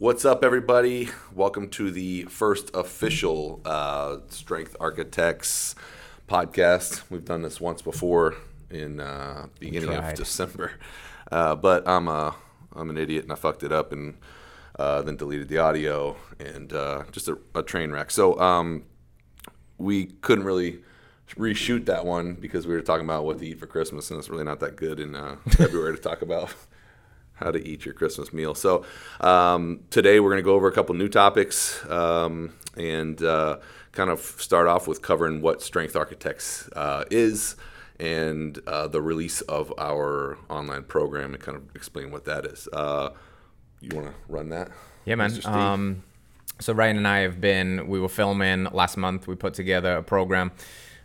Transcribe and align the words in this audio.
What's 0.00 0.24
up, 0.24 0.44
everybody? 0.44 1.08
Welcome 1.34 1.70
to 1.70 1.90
the 1.90 2.22
first 2.26 2.70
official 2.72 3.60
uh, 3.64 4.18
Strength 4.28 4.76
Architects 4.78 5.74
podcast. 6.28 7.02
We've 7.10 7.24
done 7.24 7.42
this 7.42 7.60
once 7.60 7.82
before 7.82 8.36
in 8.70 9.00
uh, 9.00 9.48
beginning 9.58 9.92
of. 9.92 10.14
December, 10.14 10.70
uh, 11.32 11.56
but 11.56 11.88
I'm 11.88 12.06
a 12.06 12.36
I'm 12.76 12.90
an 12.90 12.96
idiot 12.96 13.24
and 13.24 13.32
I 13.32 13.34
fucked 13.34 13.64
it 13.64 13.72
up 13.72 13.90
and 13.90 14.16
uh, 14.78 15.02
then 15.02 15.16
deleted 15.16 15.48
the 15.48 15.58
audio 15.58 16.14
and 16.38 16.72
uh, 16.72 17.02
just 17.10 17.26
a, 17.26 17.36
a 17.56 17.64
train 17.64 17.90
wreck. 17.90 18.12
So 18.12 18.38
um, 18.38 18.84
we 19.78 20.06
couldn't 20.06 20.44
really 20.44 20.78
reshoot 21.30 21.86
that 21.86 22.06
one 22.06 22.34
because 22.34 22.68
we 22.68 22.74
were 22.74 22.82
talking 22.82 23.04
about 23.04 23.24
what 23.24 23.40
to 23.40 23.46
eat 23.48 23.58
for 23.58 23.66
Christmas, 23.66 24.12
and 24.12 24.20
it's 24.20 24.28
really 24.28 24.44
not 24.44 24.60
that 24.60 24.76
good 24.76 25.00
in 25.00 25.16
uh, 25.16 25.38
February 25.48 25.96
to 25.96 26.00
talk 26.00 26.22
about 26.22 26.54
how 27.38 27.50
to 27.50 27.66
eat 27.66 27.84
your 27.84 27.94
Christmas 27.94 28.32
meal. 28.32 28.54
So 28.54 28.84
um, 29.20 29.80
today 29.90 30.20
we're 30.20 30.30
going 30.30 30.42
to 30.42 30.44
go 30.44 30.54
over 30.54 30.68
a 30.68 30.72
couple 30.72 30.94
new 30.94 31.08
topics 31.08 31.84
um, 31.88 32.52
and 32.76 33.22
uh, 33.22 33.58
kind 33.92 34.10
of 34.10 34.20
start 34.20 34.66
off 34.66 34.86
with 34.86 35.02
covering 35.02 35.40
what 35.40 35.62
Strength 35.62 35.96
Architects 35.96 36.68
uh, 36.74 37.04
is 37.10 37.56
and 38.00 38.58
uh, 38.66 38.86
the 38.86 39.02
release 39.02 39.40
of 39.42 39.72
our 39.78 40.38
online 40.48 40.84
program 40.84 41.34
and 41.34 41.42
kind 41.42 41.56
of 41.56 41.64
explain 41.74 42.10
what 42.10 42.24
that 42.24 42.44
is. 42.44 42.68
Uh, 42.72 43.10
you 43.80 43.90
want 43.94 44.08
to 44.08 44.14
run 44.28 44.48
that? 44.50 44.70
Yeah, 45.04 45.14
man. 45.14 45.32
Um, 45.44 46.02
so 46.60 46.72
Ryan 46.72 46.96
and 46.96 47.08
I 47.08 47.20
have 47.20 47.40
been. 47.40 47.86
We 47.86 48.00
were 48.00 48.08
filming 48.08 48.64
last 48.72 48.96
month. 48.96 49.26
We 49.28 49.36
put 49.36 49.54
together 49.54 49.96
a 49.96 50.02
program, 50.02 50.50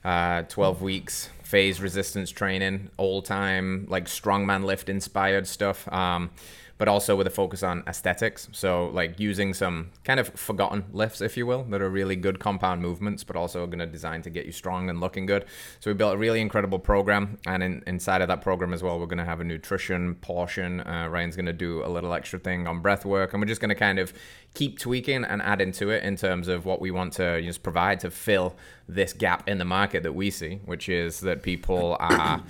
uh, 0.03 0.43
twelve 0.43 0.81
weeks 0.81 1.29
phase 1.53 1.79
resistance 1.79 2.31
training, 2.31 2.89
all 2.97 3.21
time 3.21 3.85
like 3.87 4.05
strongman 4.05 4.63
lift 4.63 4.89
inspired 4.89 5.45
stuff. 5.45 5.87
Um, 5.93 6.31
but 6.77 6.87
also 6.87 7.15
with 7.15 7.27
a 7.27 7.29
focus 7.29 7.63
on 7.63 7.83
aesthetics. 7.87 8.49
So 8.51 8.87
like 8.87 9.19
using 9.19 9.53
some 9.53 9.91
kind 10.03 10.19
of 10.19 10.29
forgotten 10.29 10.85
lifts, 10.91 11.21
if 11.21 11.37
you 11.37 11.45
will, 11.45 11.63
that 11.65 11.81
are 11.81 11.89
really 11.89 12.15
good 12.15 12.39
compound 12.39 12.81
movements, 12.81 13.23
but 13.23 13.35
also 13.35 13.65
going 13.67 13.79
to 13.79 13.85
design 13.85 14.21
to 14.23 14.29
get 14.29 14.45
you 14.45 14.51
strong 14.51 14.89
and 14.89 14.99
looking 14.99 15.25
good. 15.25 15.45
So 15.79 15.91
we 15.91 15.95
built 15.95 16.15
a 16.15 16.17
really 16.17 16.41
incredible 16.41 16.79
program, 16.79 17.37
and 17.45 17.61
in, 17.63 17.83
inside 17.87 18.21
of 18.21 18.27
that 18.27 18.41
program 18.41 18.73
as 18.73 18.81
well, 18.81 18.99
we're 18.99 19.05
going 19.05 19.17
to 19.19 19.25
have 19.25 19.39
a 19.39 19.43
nutrition 19.43 20.15
portion. 20.15 20.81
Uh, 20.81 21.07
Ryan's 21.09 21.35
going 21.35 21.45
to 21.45 21.53
do 21.53 21.85
a 21.85 21.89
little 21.89 22.13
extra 22.13 22.39
thing 22.39 22.67
on 22.67 22.81
breath 22.81 23.05
work, 23.05 23.33
and 23.33 23.41
we're 23.41 23.47
just 23.47 23.61
going 23.61 23.69
to 23.69 23.75
kind 23.75 23.99
of 23.99 24.13
keep 24.53 24.79
tweaking 24.79 25.23
and 25.23 25.41
add 25.41 25.61
into 25.61 25.89
it 25.89 26.03
in 26.03 26.15
terms 26.15 26.47
of 26.47 26.65
what 26.65 26.81
we 26.81 26.91
want 26.91 27.13
to 27.13 27.41
just 27.41 27.63
provide 27.63 27.99
to 27.99 28.11
fill 28.11 28.55
this 28.87 29.13
gap 29.13 29.47
in 29.47 29.57
the 29.57 29.65
market 29.65 30.03
that 30.03 30.13
we 30.13 30.29
see, 30.29 30.59
which 30.65 30.89
is 30.89 31.21
that 31.21 31.43
people 31.43 31.97
are 31.99 32.43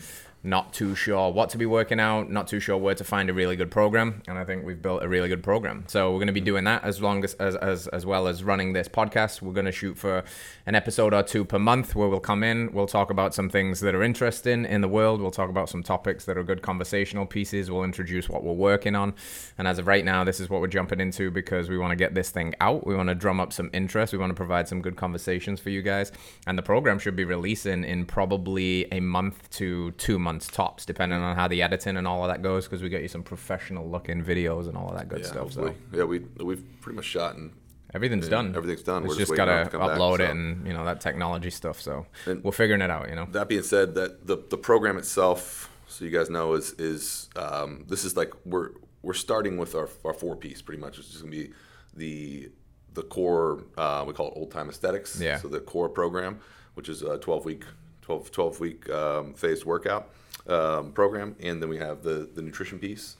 not 0.45 0.73
too 0.73 0.93
sure 0.93 1.31
what 1.31 1.49
to 1.51 1.57
be 1.57 1.65
working 1.65 2.01
out, 2.01 2.29
not 2.29 2.49
too 2.49 2.59
sure 2.59 2.75
where 2.75 2.93
to 2.95 3.03
find 3.03 3.29
a 3.29 3.33
really 3.33 3.55
good 3.55 3.71
program, 3.71 4.21
and 4.27 4.37
I 4.37 4.43
think 4.43 4.65
we've 4.65 4.81
built 4.81 5.01
a 5.01 5.07
really 5.07 5.29
good 5.29 5.41
program. 5.41 5.85
So 5.87 6.11
we're 6.11 6.17
going 6.17 6.27
to 6.27 6.33
be 6.33 6.41
mm. 6.41 6.45
doing 6.45 6.63
that 6.65 6.83
as 6.83 7.01
long 7.01 7.23
as 7.23 7.33
as 7.35 7.55
as, 7.55 7.87
as 7.87 8.05
well 8.05 8.27
as 8.27 8.43
running 8.43 8.73
this 8.73 8.89
podcast. 8.89 9.41
We're 9.41 9.53
going 9.53 9.67
to 9.67 9.71
shoot 9.71 9.97
for 9.97 10.23
an 10.65 10.75
episode 10.75 11.13
or 11.13 11.23
two 11.23 11.45
per 11.45 11.59
month 11.59 11.95
where 11.95 12.09
we'll 12.09 12.19
come 12.19 12.43
in, 12.43 12.73
we'll 12.73 12.87
talk 12.87 13.09
about 13.09 13.33
some 13.33 13.49
things 13.49 13.79
that 13.79 13.95
are 13.95 14.03
interesting 14.03 14.65
in 14.65 14.81
the 14.81 14.89
world, 14.89 15.21
we'll 15.21 15.31
talk 15.31 15.49
about 15.49 15.69
some 15.69 15.81
topics 15.81 16.25
that 16.25 16.37
are 16.37 16.43
good 16.43 16.61
conversational 16.61 17.25
pieces, 17.25 17.71
we'll 17.71 17.85
introduce 17.85 18.27
what 18.27 18.43
we're 18.43 18.51
working 18.51 18.95
on, 18.95 19.13
and 19.57 19.65
as 19.65 19.79
of 19.79 19.87
right 19.87 20.03
now, 20.03 20.25
this 20.25 20.41
is 20.41 20.49
what 20.49 20.59
we're 20.59 20.67
jumping 20.67 20.99
into 20.99 21.31
because 21.31 21.69
we 21.69 21.77
want 21.77 21.91
to 21.91 21.95
get 21.95 22.15
this 22.15 22.31
thing 22.31 22.53
out. 22.59 22.85
We 22.85 22.95
want 22.95 23.07
to 23.07 23.15
drum 23.15 23.39
up 23.39 23.53
some 23.53 23.69
interest. 23.71 24.11
We 24.11 24.19
want 24.19 24.31
to 24.31 24.35
provide 24.35 24.67
some 24.67 24.81
good 24.81 24.97
conversations 24.97 25.61
for 25.61 25.69
you 25.69 25.81
guys, 25.81 26.11
and 26.45 26.57
the 26.57 26.63
program 26.63 26.99
should 26.99 27.15
be 27.15 27.23
releasing 27.23 27.85
in 27.85 28.05
probably 28.05 28.91
a 28.91 28.99
month 28.99 29.49
to 29.51 29.91
two 29.91 30.19
months 30.19 30.32
tops, 30.39 30.85
depending 30.85 31.19
on 31.19 31.35
how 31.35 31.47
the 31.47 31.61
editing 31.61 31.97
and 31.97 32.07
all 32.07 32.23
of 32.23 32.29
that 32.29 32.41
goes. 32.41 32.65
Because 32.65 32.81
we 32.81 32.89
get 32.89 33.01
you 33.01 33.07
some 33.07 33.23
professional 33.23 33.89
looking 33.89 34.23
videos 34.23 34.67
and 34.67 34.77
all 34.77 34.89
of 34.89 34.97
that 34.97 35.09
good 35.09 35.21
yeah, 35.21 35.27
stuff. 35.27 35.53
So 35.53 35.73
yeah, 35.91 36.03
we 36.03 36.19
we've 36.37 36.63
pretty 36.81 36.95
much 36.95 37.05
shot 37.05 37.35
and 37.35 37.51
everything's 37.93 38.25
Yeah, 38.25 38.31
done. 38.31 38.55
everything's 38.55 38.83
done. 38.83 39.03
It's 39.03 39.09
We're 39.13 39.19
just, 39.19 39.29
just 39.29 39.31
waiting 39.31 39.43
on 39.43 39.49
it 39.49 39.63
gotta 39.63 39.69
to 39.69 39.77
come 39.77 39.87
back, 39.87 39.97
upload 39.97 40.17
so. 40.17 40.23
it 40.23 40.29
and 40.31 40.67
you 40.67 40.73
know 40.73 40.85
that 40.85 41.01
technology 41.01 41.49
stuff. 41.49 41.81
So 41.81 42.05
And- 42.25 42.43
we're 42.43 42.51
figuring 42.51 42.81
it 42.81 42.89
out. 42.89 43.09
You 43.09 43.15
know. 43.15 43.27
That 43.31 43.47
being 43.47 43.63
said, 43.63 43.95
that 43.95 44.27
the, 44.27 44.37
the 44.49 44.57
program 44.57 44.97
itself, 44.97 45.69
so 45.87 46.05
you 46.05 46.11
guys 46.11 46.29
know, 46.29 46.53
is 46.53 46.73
is 46.73 47.29
um, 47.35 47.85
this 47.87 48.03
is 48.03 48.15
like 48.17 48.33
we're 48.45 48.71
we're 49.01 49.13
starting 49.13 49.57
with 49.57 49.75
our, 49.75 49.89
our 50.05 50.13
four 50.13 50.35
piece 50.35 50.61
pretty 50.61 50.81
much. 50.81 50.97
It's 50.97 51.09
just 51.09 51.21
gonna 51.21 51.31
be 51.31 51.51
the 51.95 52.51
the 52.93 53.03
core 53.03 53.63
uh, 53.77 54.03
we 54.07 54.13
call 54.13 54.27
it 54.27 54.33
old 54.35 54.51
time 54.51 54.69
aesthetics. 54.69 55.19
Yeah. 55.19 55.37
So 55.37 55.47
the 55.47 55.59
core 55.59 55.89
program, 55.89 56.39
which 56.75 56.89
is 56.89 57.01
a 57.01 57.17
12 57.17 57.45
week 57.45 57.63
12, 58.01 58.31
12 58.31 58.59
week 58.59 58.89
um, 58.89 59.33
phased 59.33 59.65
workout 59.65 60.09
um, 60.47 60.91
program, 60.91 61.35
and 61.39 61.61
then 61.61 61.69
we 61.69 61.77
have 61.77 62.03
the 62.03 62.29
the 62.33 62.41
nutrition 62.41 62.79
piece 62.79 63.17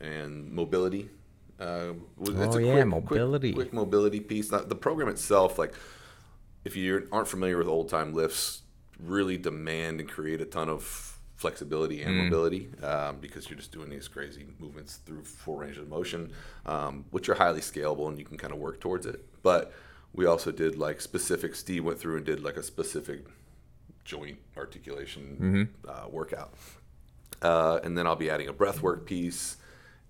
and 0.00 0.50
mobility. 0.50 1.10
Uh, 1.58 1.92
it's 2.22 2.56
Oh, 2.56 2.58
yeah, 2.58 2.84
mobility. 2.84 3.52
quick 3.52 3.72
mobility 3.72 4.20
piece. 4.20 4.50
Now, 4.50 4.60
the 4.60 4.74
program 4.74 5.08
itself, 5.08 5.58
like 5.58 5.74
if 6.64 6.74
you 6.76 7.06
aren't 7.12 7.28
familiar 7.28 7.58
with 7.58 7.68
old 7.68 7.88
time 7.90 8.14
lifts, 8.14 8.62
really 8.98 9.36
demand 9.36 10.00
and 10.00 10.08
create 10.08 10.40
a 10.40 10.46
ton 10.46 10.68
of 10.70 11.16
flexibility 11.36 12.02
and 12.02 12.14
mobility 12.24 12.68
um, 12.82 13.16
because 13.18 13.48
you're 13.48 13.58
just 13.58 13.72
doing 13.72 13.88
these 13.88 14.08
crazy 14.08 14.46
movements 14.58 14.96
through 14.96 15.22
full 15.24 15.56
range 15.56 15.78
of 15.78 15.88
motion, 15.88 16.30
um, 16.66 17.04
which 17.10 17.28
are 17.30 17.34
highly 17.34 17.60
scalable 17.62 18.08
and 18.08 18.18
you 18.18 18.24
can 18.26 18.36
kind 18.36 18.52
of 18.52 18.58
work 18.58 18.78
towards 18.78 19.06
it. 19.06 19.24
But 19.42 19.72
we 20.14 20.26
also 20.26 20.52
did 20.52 20.76
like 20.76 21.00
specific. 21.00 21.54
Ste 21.54 21.80
went 21.80 21.98
through 21.98 22.16
and 22.18 22.26
did 22.26 22.42
like 22.42 22.56
a 22.58 22.62
specific 22.62 23.24
joint 24.10 24.38
articulation 24.56 25.68
uh, 25.88 26.06
workout, 26.10 26.52
uh, 27.42 27.78
and 27.84 27.96
then 27.96 28.06
I'll 28.08 28.16
be 28.16 28.28
adding 28.28 28.48
a 28.48 28.52
breath 28.52 28.82
work 28.82 29.06
piece 29.06 29.56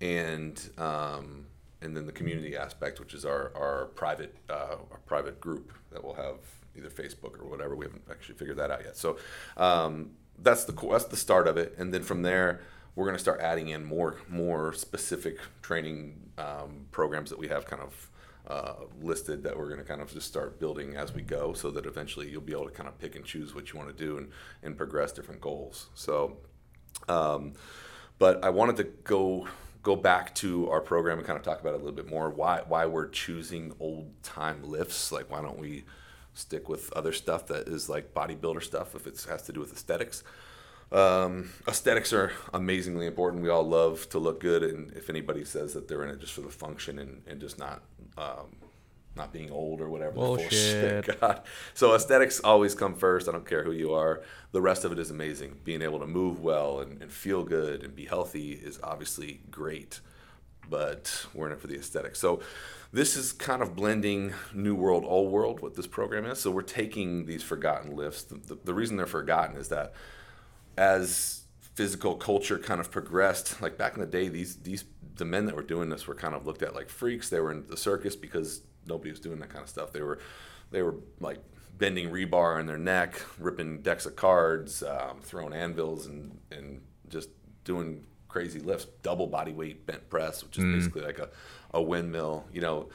and 0.01 0.59
um, 0.79 1.45
and 1.81 1.95
then 1.95 2.05
the 2.07 2.11
community 2.11 2.57
aspect, 2.57 2.99
which 2.99 3.13
is 3.13 3.25
our 3.25 3.51
our 3.55 3.85
private 3.93 4.35
uh, 4.49 4.77
our 4.91 5.01
private 5.05 5.39
group 5.39 5.71
that 5.91 6.03
we'll 6.03 6.15
have 6.15 6.39
either 6.75 6.89
Facebook 6.89 7.39
or 7.39 7.47
whatever. 7.47 7.75
We 7.75 7.85
haven't 7.85 8.03
actually 8.09 8.35
figured 8.35 8.57
that 8.57 8.71
out 8.71 8.81
yet. 8.83 8.97
So 8.97 9.17
um, 9.55 10.11
that's 10.39 10.63
the 10.65 10.73
that's 10.89 11.05
the 11.05 11.17
start 11.17 11.47
of 11.47 11.57
it, 11.57 11.75
and 11.77 11.93
then 11.93 12.01
from 12.03 12.23
there 12.23 12.61
we're 12.95 13.05
going 13.05 13.15
to 13.15 13.21
start 13.21 13.39
adding 13.39 13.69
in 13.69 13.85
more 13.85 14.17
more 14.27 14.73
specific 14.73 15.37
training 15.61 16.31
um, 16.39 16.87
programs 16.91 17.29
that 17.29 17.39
we 17.39 17.47
have 17.49 17.65
kind 17.65 17.83
of. 17.83 18.07
Uh, 18.47 18.73
listed 19.01 19.43
that 19.43 19.55
we're 19.55 19.67
going 19.67 19.79
to 19.79 19.85
kind 19.85 20.01
of 20.01 20.11
just 20.11 20.27
start 20.27 20.59
building 20.59 20.95
as 20.95 21.13
we 21.13 21.21
go 21.21 21.53
so 21.53 21.69
that 21.69 21.85
eventually 21.85 22.27
you'll 22.27 22.41
be 22.41 22.51
able 22.51 22.65
to 22.65 22.71
kind 22.71 22.89
of 22.89 22.97
pick 22.97 23.15
and 23.15 23.23
choose 23.23 23.53
what 23.53 23.71
you 23.71 23.77
want 23.77 23.95
to 23.95 24.05
do 24.05 24.17
and, 24.17 24.29
and 24.63 24.75
progress 24.75 25.11
different 25.11 25.39
goals 25.39 25.89
so 25.93 26.37
um, 27.07 27.53
but 28.17 28.43
I 28.43 28.49
wanted 28.49 28.77
to 28.77 28.83
go 29.03 29.47
go 29.83 29.95
back 29.95 30.35
to 30.35 30.69
our 30.69 30.79
program 30.79 31.17
and 31.17 31.25
kind 31.25 31.39
of 31.39 31.43
talk 31.43 31.59
about 31.59 31.73
it 31.73 31.81
a 31.81 31.83
little 31.83 31.91
bit 31.91 32.07
more. 32.07 32.29
Why 32.29 32.61
why 32.67 32.85
we're 32.85 33.09
choosing 33.09 33.73
old 33.79 34.11
time 34.23 34.63
lifts? 34.63 35.11
Like 35.11 35.31
why 35.31 35.41
don't 35.41 35.59
we 35.59 35.85
stick 36.33 36.69
with 36.69 36.93
other 36.93 37.11
stuff 37.11 37.47
that 37.47 37.67
is 37.67 37.89
like 37.89 38.13
bodybuilder 38.13 38.63
stuff 38.63 38.95
if 38.95 39.07
it 39.07 39.25
has 39.29 39.41
to 39.43 39.53
do 39.53 39.59
with 39.59 39.73
aesthetics? 39.73 40.23
Um, 40.91 41.51
aesthetics 41.67 42.11
are 42.11 42.33
amazingly 42.53 43.07
important. 43.07 43.41
We 43.41 43.49
all 43.49 43.67
love 43.67 44.09
to 44.09 44.19
look 44.19 44.41
good, 44.41 44.61
and 44.61 44.91
if 44.91 45.09
anybody 45.09 45.45
says 45.45 45.73
that 45.73 45.87
they're 45.87 46.03
in 46.03 46.09
it 46.09 46.19
just 46.19 46.33
for 46.33 46.41
the 46.41 46.49
function 46.49 46.99
and, 46.99 47.21
and 47.25 47.39
just 47.39 47.57
not 47.57 47.81
um, 48.17 48.55
not 49.15 49.33
being 49.33 49.51
old 49.51 49.81
or 49.81 49.89
whatever, 49.89 50.13
Bullshit. 50.13 51.19
God. 51.21 51.41
So 51.73 51.93
aesthetics 51.93 52.39
always 52.39 52.75
come 52.75 52.95
first. 52.95 53.27
I 53.27 53.31
don't 53.31 53.45
care 53.45 53.63
who 53.63 53.71
you 53.71 53.93
are. 53.93 54.21
The 54.51 54.61
rest 54.61 54.85
of 54.85 54.91
it 54.91 54.99
is 54.99 55.11
amazing. 55.11 55.57
Being 55.63 55.81
able 55.81 55.99
to 55.99 56.07
move 56.07 56.41
well 56.41 56.79
and, 56.79 57.01
and 57.01 57.11
feel 57.11 57.43
good 57.43 57.83
and 57.83 57.95
be 57.95 58.05
healthy 58.05 58.51
is 58.53 58.79
obviously 58.83 59.41
great, 59.51 59.99
but 60.69 61.25
we're 61.33 61.47
in 61.47 61.53
it 61.53 61.59
for 61.59 61.67
the 61.67 61.75
aesthetics. 61.75 62.19
So 62.19 62.41
this 62.93 63.15
is 63.17 63.33
kind 63.33 63.61
of 63.61 63.75
blending 63.75 64.33
new 64.53 64.75
world, 64.75 65.03
old 65.05 65.31
world, 65.31 65.61
what 65.61 65.75
this 65.75 65.87
program 65.87 66.25
is. 66.25 66.39
So 66.39 66.51
we're 66.51 66.61
taking 66.61 67.25
these 67.25 67.43
forgotten 67.43 67.95
lifts. 67.95 68.23
The, 68.23 68.35
the, 68.35 68.57
the 68.63 68.73
reason 68.73 68.97
they're 68.97 69.05
forgotten 69.05 69.57
is 69.57 69.67
that 69.69 69.93
as 70.77 71.41
physical 71.75 72.15
culture 72.15 72.57
kind 72.57 72.79
of 72.79 72.91
progressed, 72.91 73.61
like 73.61 73.77
back 73.77 73.93
in 73.95 73.99
the 73.99 74.05
day, 74.05 74.27
these 74.27 74.57
these 74.57 74.83
the 75.15 75.25
men 75.25 75.45
that 75.45 75.55
were 75.55 75.63
doing 75.63 75.89
this 75.89 76.07
were 76.07 76.15
kind 76.15 76.35
of 76.35 76.45
looked 76.45 76.61
at 76.61 76.75
like 76.75 76.89
freaks. 76.89 77.29
They 77.29 77.39
were 77.39 77.51
in 77.51 77.67
the 77.67 77.77
circus 77.77 78.15
because 78.15 78.61
nobody 78.85 79.11
was 79.11 79.19
doing 79.19 79.39
that 79.39 79.49
kind 79.49 79.63
of 79.63 79.69
stuff. 79.69 79.91
They 79.91 80.01
were 80.01 80.19
they 80.71 80.81
were 80.81 80.95
like 81.19 81.39
bending 81.77 82.09
rebar 82.09 82.59
in 82.59 82.67
their 82.67 82.77
neck, 82.77 83.21
ripping 83.39 83.81
decks 83.81 84.05
of 84.05 84.15
cards, 84.15 84.83
um, 84.83 85.19
throwing 85.21 85.53
anvils, 85.53 86.05
and 86.07 86.39
and 86.51 86.81
just 87.09 87.29
doing 87.63 88.03
crazy 88.27 88.59
lifts, 88.59 88.87
double 89.03 89.27
body 89.27 89.51
weight 89.51 89.85
bent 89.85 90.09
press, 90.09 90.43
which 90.43 90.57
is 90.57 90.63
basically 90.63 91.01
like 91.01 91.19
a, 91.19 91.29
a 91.73 91.81
windmill, 91.81 92.45
you 92.53 92.61
know, 92.61 92.87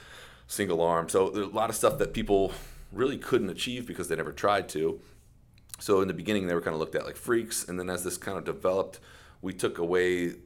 single 0.47 0.81
arm. 0.81 1.09
So 1.11 1.29
there's 1.29 1.49
a 1.49 1.51
lot 1.51 1.69
of 1.69 1.77
stuff 1.77 1.99
that 1.99 2.15
people 2.15 2.53
really 2.91 3.19
couldn't 3.19 3.51
achieve 3.51 3.87
because 3.87 4.09
they 4.09 4.17
never 4.17 4.33
tried 4.33 4.69
to. 4.71 4.99
So 5.79 6.01
in 6.01 6.09
the 6.09 6.15
beginning, 6.15 6.47
they 6.47 6.55
were 6.55 6.63
kind 6.63 6.73
of 6.73 6.81
looked 6.81 6.95
at 6.95 7.05
like 7.05 7.17
freaks, 7.17 7.69
and 7.69 7.79
then 7.79 7.91
as 7.91 8.03
this 8.03 8.17
kind 8.17 8.39
of 8.39 8.45
developed, 8.45 8.99
we 9.43 9.53
took 9.53 9.77
away 9.79 10.37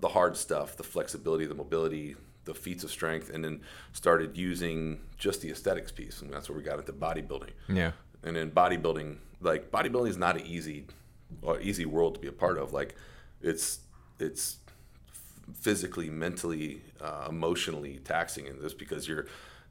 the 0.00 0.08
hard 0.08 0.36
stuff, 0.36 0.76
the 0.76 0.82
flexibility, 0.82 1.46
the 1.46 1.54
mobility, 1.54 2.16
the 2.44 2.54
feats 2.54 2.84
of 2.84 2.90
strength, 2.90 3.30
and 3.30 3.44
then 3.44 3.60
started 3.92 4.36
using 4.36 5.00
just 5.18 5.42
the 5.42 5.50
aesthetics 5.50 5.92
piece, 5.92 6.22
and 6.22 6.32
that's 6.32 6.48
where 6.48 6.56
we 6.56 6.64
got 6.64 6.78
into 6.78 6.92
bodybuilding. 6.92 7.50
Yeah. 7.68 7.92
And 8.22 8.36
in 8.36 8.50
bodybuilding, 8.50 9.16
like 9.40 9.70
bodybuilding 9.70 10.08
is 10.08 10.16
not 10.16 10.36
an 10.36 10.46
easy, 10.46 10.86
or 11.42 11.60
easy 11.60 11.84
world 11.84 12.14
to 12.14 12.20
be 12.20 12.28
a 12.28 12.32
part 12.32 12.58
of. 12.58 12.72
Like, 12.72 12.96
it's 13.42 13.80
it's 14.18 14.58
physically, 15.54 16.10
mentally, 16.10 16.82
uh, 17.00 17.26
emotionally 17.28 17.98
taxing 18.04 18.46
in 18.46 18.60
this 18.60 18.74
because 18.74 19.08
you're 19.08 19.26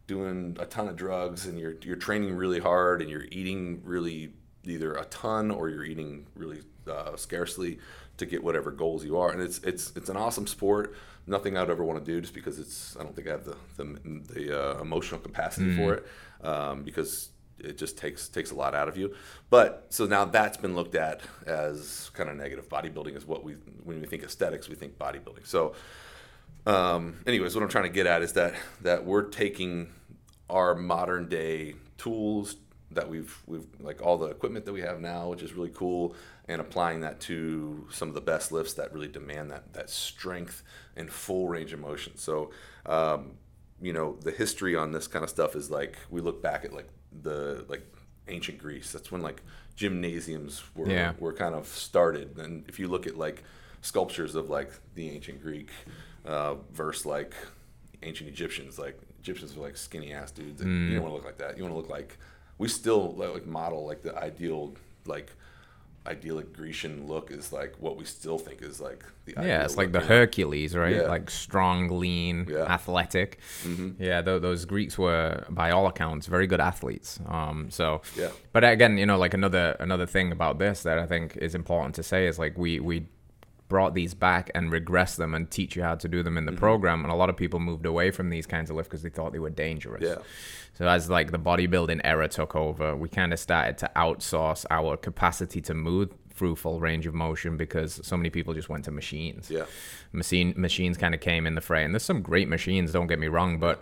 doing 0.08 0.58
a 0.60 0.66
ton 0.66 0.88
of 0.88 0.96
drugs 0.96 1.46
and 1.46 1.60
you're 1.60 1.76
you're 1.84 1.96
training 1.96 2.36
really 2.36 2.60
hard 2.60 3.02
and 3.02 3.10
you're 3.12 3.28
eating 3.32 3.82
really 3.84 4.32
either 4.64 4.94
a 4.96 5.06
ton 5.06 5.52
or 5.52 5.70
you're 5.70 5.86
eating 5.86 6.26
really 6.36 6.62
uh, 6.90 7.16
scarcely 7.16 7.80
to 8.20 8.26
get 8.26 8.44
whatever 8.44 8.72
goals 8.72 9.04
you 9.04 9.18
are. 9.18 9.32
And 9.32 9.42
it's 9.42 9.60
it's 9.60 9.92
it's 9.96 10.10
an 10.10 10.18
awesome 10.18 10.48
sport. 10.48 10.96
Nothing 11.28 11.58
I'd 11.58 11.70
ever 11.70 11.84
want 11.84 12.04
to 12.04 12.12
do 12.12 12.22
just 12.22 12.34
because 12.34 12.60
it's 12.60 12.96
I 12.98 13.04
don't 13.04 13.16
think 13.16 13.28
I 13.28 13.32
have 13.32 13.46
the 13.46 13.56
the, 13.78 13.84
the 14.34 14.62
uh, 14.62 14.82
emotional 14.82 15.20
capacity 15.20 15.76
for 15.76 15.96
it 15.96 16.08
um, 16.42 16.84
because 16.84 17.30
it 17.60 17.78
just 17.78 17.98
takes 17.98 18.28
takes 18.30 18.52
a 18.52 18.56
lot 18.56 18.74
out 18.74 18.88
of 18.88 18.98
you. 18.98 19.14
But 19.50 19.88
so 19.90 20.06
now 20.06 20.26
that's 20.26 20.58
been 20.58 20.76
looked 20.76 20.96
at 20.96 21.22
as 21.46 22.10
kind 22.14 22.30
of 22.30 22.36
negative. 22.36 22.70
Bodybuilding 22.70 23.16
is 23.16 23.26
what 23.26 23.44
we 23.44 23.54
when 23.84 24.00
we 24.00 24.08
think 24.08 24.24
aesthetics, 24.24 24.70
we 24.70 24.76
think 24.76 24.98
bodybuilding. 24.98 25.46
So, 25.46 25.74
um, 26.66 27.18
anyways, 27.28 27.56
what 27.56 27.64
I'm 27.64 27.70
trying 27.70 27.86
to 27.86 27.90
get 27.90 28.06
at 28.06 28.22
is 28.22 28.34
that 28.34 28.54
that 28.82 29.06
we're 29.06 29.24
taking 29.24 29.94
our 30.50 30.74
modern 30.76 31.30
day 31.30 31.76
tools 31.98 32.56
that 32.92 33.08
we've 33.10 33.38
we've 33.46 33.66
like 33.80 34.02
all 34.02 34.18
the 34.18 34.28
equipment 34.28 34.66
that 34.66 34.74
we 34.74 34.82
have 34.82 35.00
now, 35.00 35.30
which 35.30 35.42
is 35.44 35.54
really 35.54 35.72
cool, 35.74 36.16
and 36.48 36.60
applying 36.62 37.02
that 37.02 37.20
to 37.22 37.88
some 37.92 38.08
of 38.10 38.16
the 38.16 38.22
best 38.22 38.52
lifts 38.52 38.74
that 38.74 38.94
really 38.94 39.08
demand 39.08 39.52
that 39.52 39.74
that 39.74 39.90
strength 39.90 40.64
and 40.96 41.12
full 41.12 41.48
range 41.48 41.74
of 41.74 41.80
motion. 41.80 42.18
So. 42.18 42.52
Um, 42.86 43.32
you 43.82 43.94
know 43.94 44.18
the 44.24 44.32
history 44.32 44.76
on 44.76 44.92
this 44.92 45.08
kind 45.08 45.24
of 45.24 45.30
stuff 45.30 45.56
is 45.56 45.72
like 45.72 45.96
we 46.10 46.20
look 46.20 46.42
back 46.44 46.66
at 46.66 46.74
like 46.74 46.90
the 47.24 47.64
like 47.70 47.86
ancient 48.28 48.58
Greece. 48.58 48.92
That's 48.92 49.10
when 49.10 49.22
like 49.22 49.42
gymnasiums 49.78 50.62
were 50.76 50.90
Yeah. 50.90 51.14
were 51.18 51.32
kind 51.32 51.56
of 51.56 51.66
started. 51.66 52.38
And 52.38 52.68
if 52.68 52.78
you 52.78 52.90
look 52.90 53.08
at 53.08 53.18
like 53.18 53.44
sculptures 53.82 54.36
of 54.36 54.50
like 54.50 54.72
the 54.96 55.10
ancient 55.10 55.42
Greek 55.42 55.70
uh, 56.26 56.56
versus 56.74 57.06
like 57.06 57.34
ancient 58.04 58.30
Egyptians, 58.30 58.78
like 58.78 59.00
Egyptians 59.22 59.56
were 59.56 59.64
like 59.66 59.78
skinny 59.78 60.12
ass 60.14 60.32
dudes. 60.32 60.62
And 60.62 60.90
You 60.90 60.96
don't 60.96 61.04
want 61.04 61.12
to 61.14 61.16
look 61.16 61.26
like 61.26 61.38
that. 61.38 61.58
You 61.58 61.64
want 61.64 61.74
to 61.74 61.80
look 61.80 61.90
like 61.90 62.18
we 62.60 62.68
still 62.68 63.14
like, 63.16 63.48
model 63.48 63.86
like 63.88 64.04
the 64.04 64.16
ideal 64.16 64.76
like 65.08 65.32
idyllic 66.08 66.54
Grecian 66.54 67.08
look 67.08 67.30
is 67.30 67.52
like 67.52 67.76
what 67.80 67.98
we 67.98 68.06
still 68.06 68.38
think 68.40 68.62
is 68.62 68.80
like 68.80 69.04
the 69.26 69.34
Yeah, 69.34 69.64
it's 69.64 69.78
like 69.78 69.92
the? 69.92 70.00
Hercules, 70.00 70.76
right? 70.76 70.96
Yeah. 70.96 71.02
Like 71.04 71.30
strong, 71.30 72.00
lean, 72.00 72.48
Yeah. 72.50 72.58
Mm-hmm. 72.60 72.72
athletic. 72.72 73.40
Yeah, 74.00 74.22
th- 74.22 74.42
those 74.42 74.66
Greeks 74.66 74.98
were, 74.98 75.46
by 75.50 75.72
all 75.72 75.88
accounts, 75.88 76.26
very 76.28 76.48
good 76.48 76.62
athletes. 76.62 77.20
Um, 77.28 77.70
so, 77.70 78.02
Yeah. 78.18 78.30
But 78.54 78.64
again, 78.64 78.98
you 78.98 79.06
know, 79.06 79.18
like 79.18 79.34
another 79.34 79.76
another 79.80 80.06
thing 80.06 80.32
about 80.32 80.58
this 80.60 80.84
that 80.84 80.98
I 81.00 81.06
think 81.06 81.38
is 81.38 81.54
important 81.54 81.96
to 81.96 82.04
say 82.04 82.28
is 82.28 82.40
like 82.40 82.58
we 82.58 82.80
we 82.80 83.06
brought 83.70 83.94
these 83.94 84.14
back 84.14 84.52
and 84.54 84.72
regress 84.72 85.16
them 85.16 85.34
and 85.34 85.50
teach 85.50 85.76
you 85.76 85.84
how 85.84 85.96
to 85.96 86.08
do 86.10 86.22
them 86.24 86.38
in 86.38 86.46
the 86.46 86.52
Mm-hmm. 86.52 86.60
program, 86.60 87.04
and 87.04 87.12
a 87.12 87.16
lot 87.16 87.30
of 87.30 87.38
people 87.38 87.60
moved 87.60 87.86
away 87.86 88.12
from 88.12 88.30
these 88.30 88.46
kinds 88.46 88.70
of 88.70 88.76
lifts 88.76 88.90
because 88.90 89.04
they 89.04 89.10
thought 89.10 89.32
they 89.32 89.40
were 89.40 89.50
dangerous. 89.52 90.04
Yeah. 90.04 90.18
So 90.74 90.88
as 90.88 91.10
like 91.10 91.32
the 91.32 91.40
bodybuilding 91.40 92.02
era 92.04 92.28
took 92.28 92.56
over, 92.56 92.96
we 92.96 93.08
kind 93.10 93.32
of 93.32 93.40
started 93.40 93.78
to 93.80 93.92
outsource 93.96 94.66
our 94.70 94.98
capacity 94.98 95.62
to 95.62 95.74
move 95.74 96.10
through 96.34 96.56
full 96.56 96.80
range 96.80 97.06
of 97.06 97.14
motion 97.14 97.58
because 97.58 98.00
so 98.02 98.16
many 98.18 98.30
people 98.30 98.54
just 98.54 98.70
went 98.70 98.86
to 98.86 98.92
machines. 98.92 99.52
Yeah. 99.52 99.66
Machine 100.14 100.54
machines 100.58 100.98
kind 100.98 101.14
of 101.14 101.20
came 101.22 101.46
in 101.46 101.54
the 101.56 101.62
fray, 101.62 101.84
and 101.84 101.94
there's 101.94 102.04
some 102.04 102.22
great 102.22 102.48
machines. 102.48 102.92
Don't 102.92 103.08
get 103.08 103.20
me 103.20 103.28
wrong, 103.28 103.60
but 103.60 103.82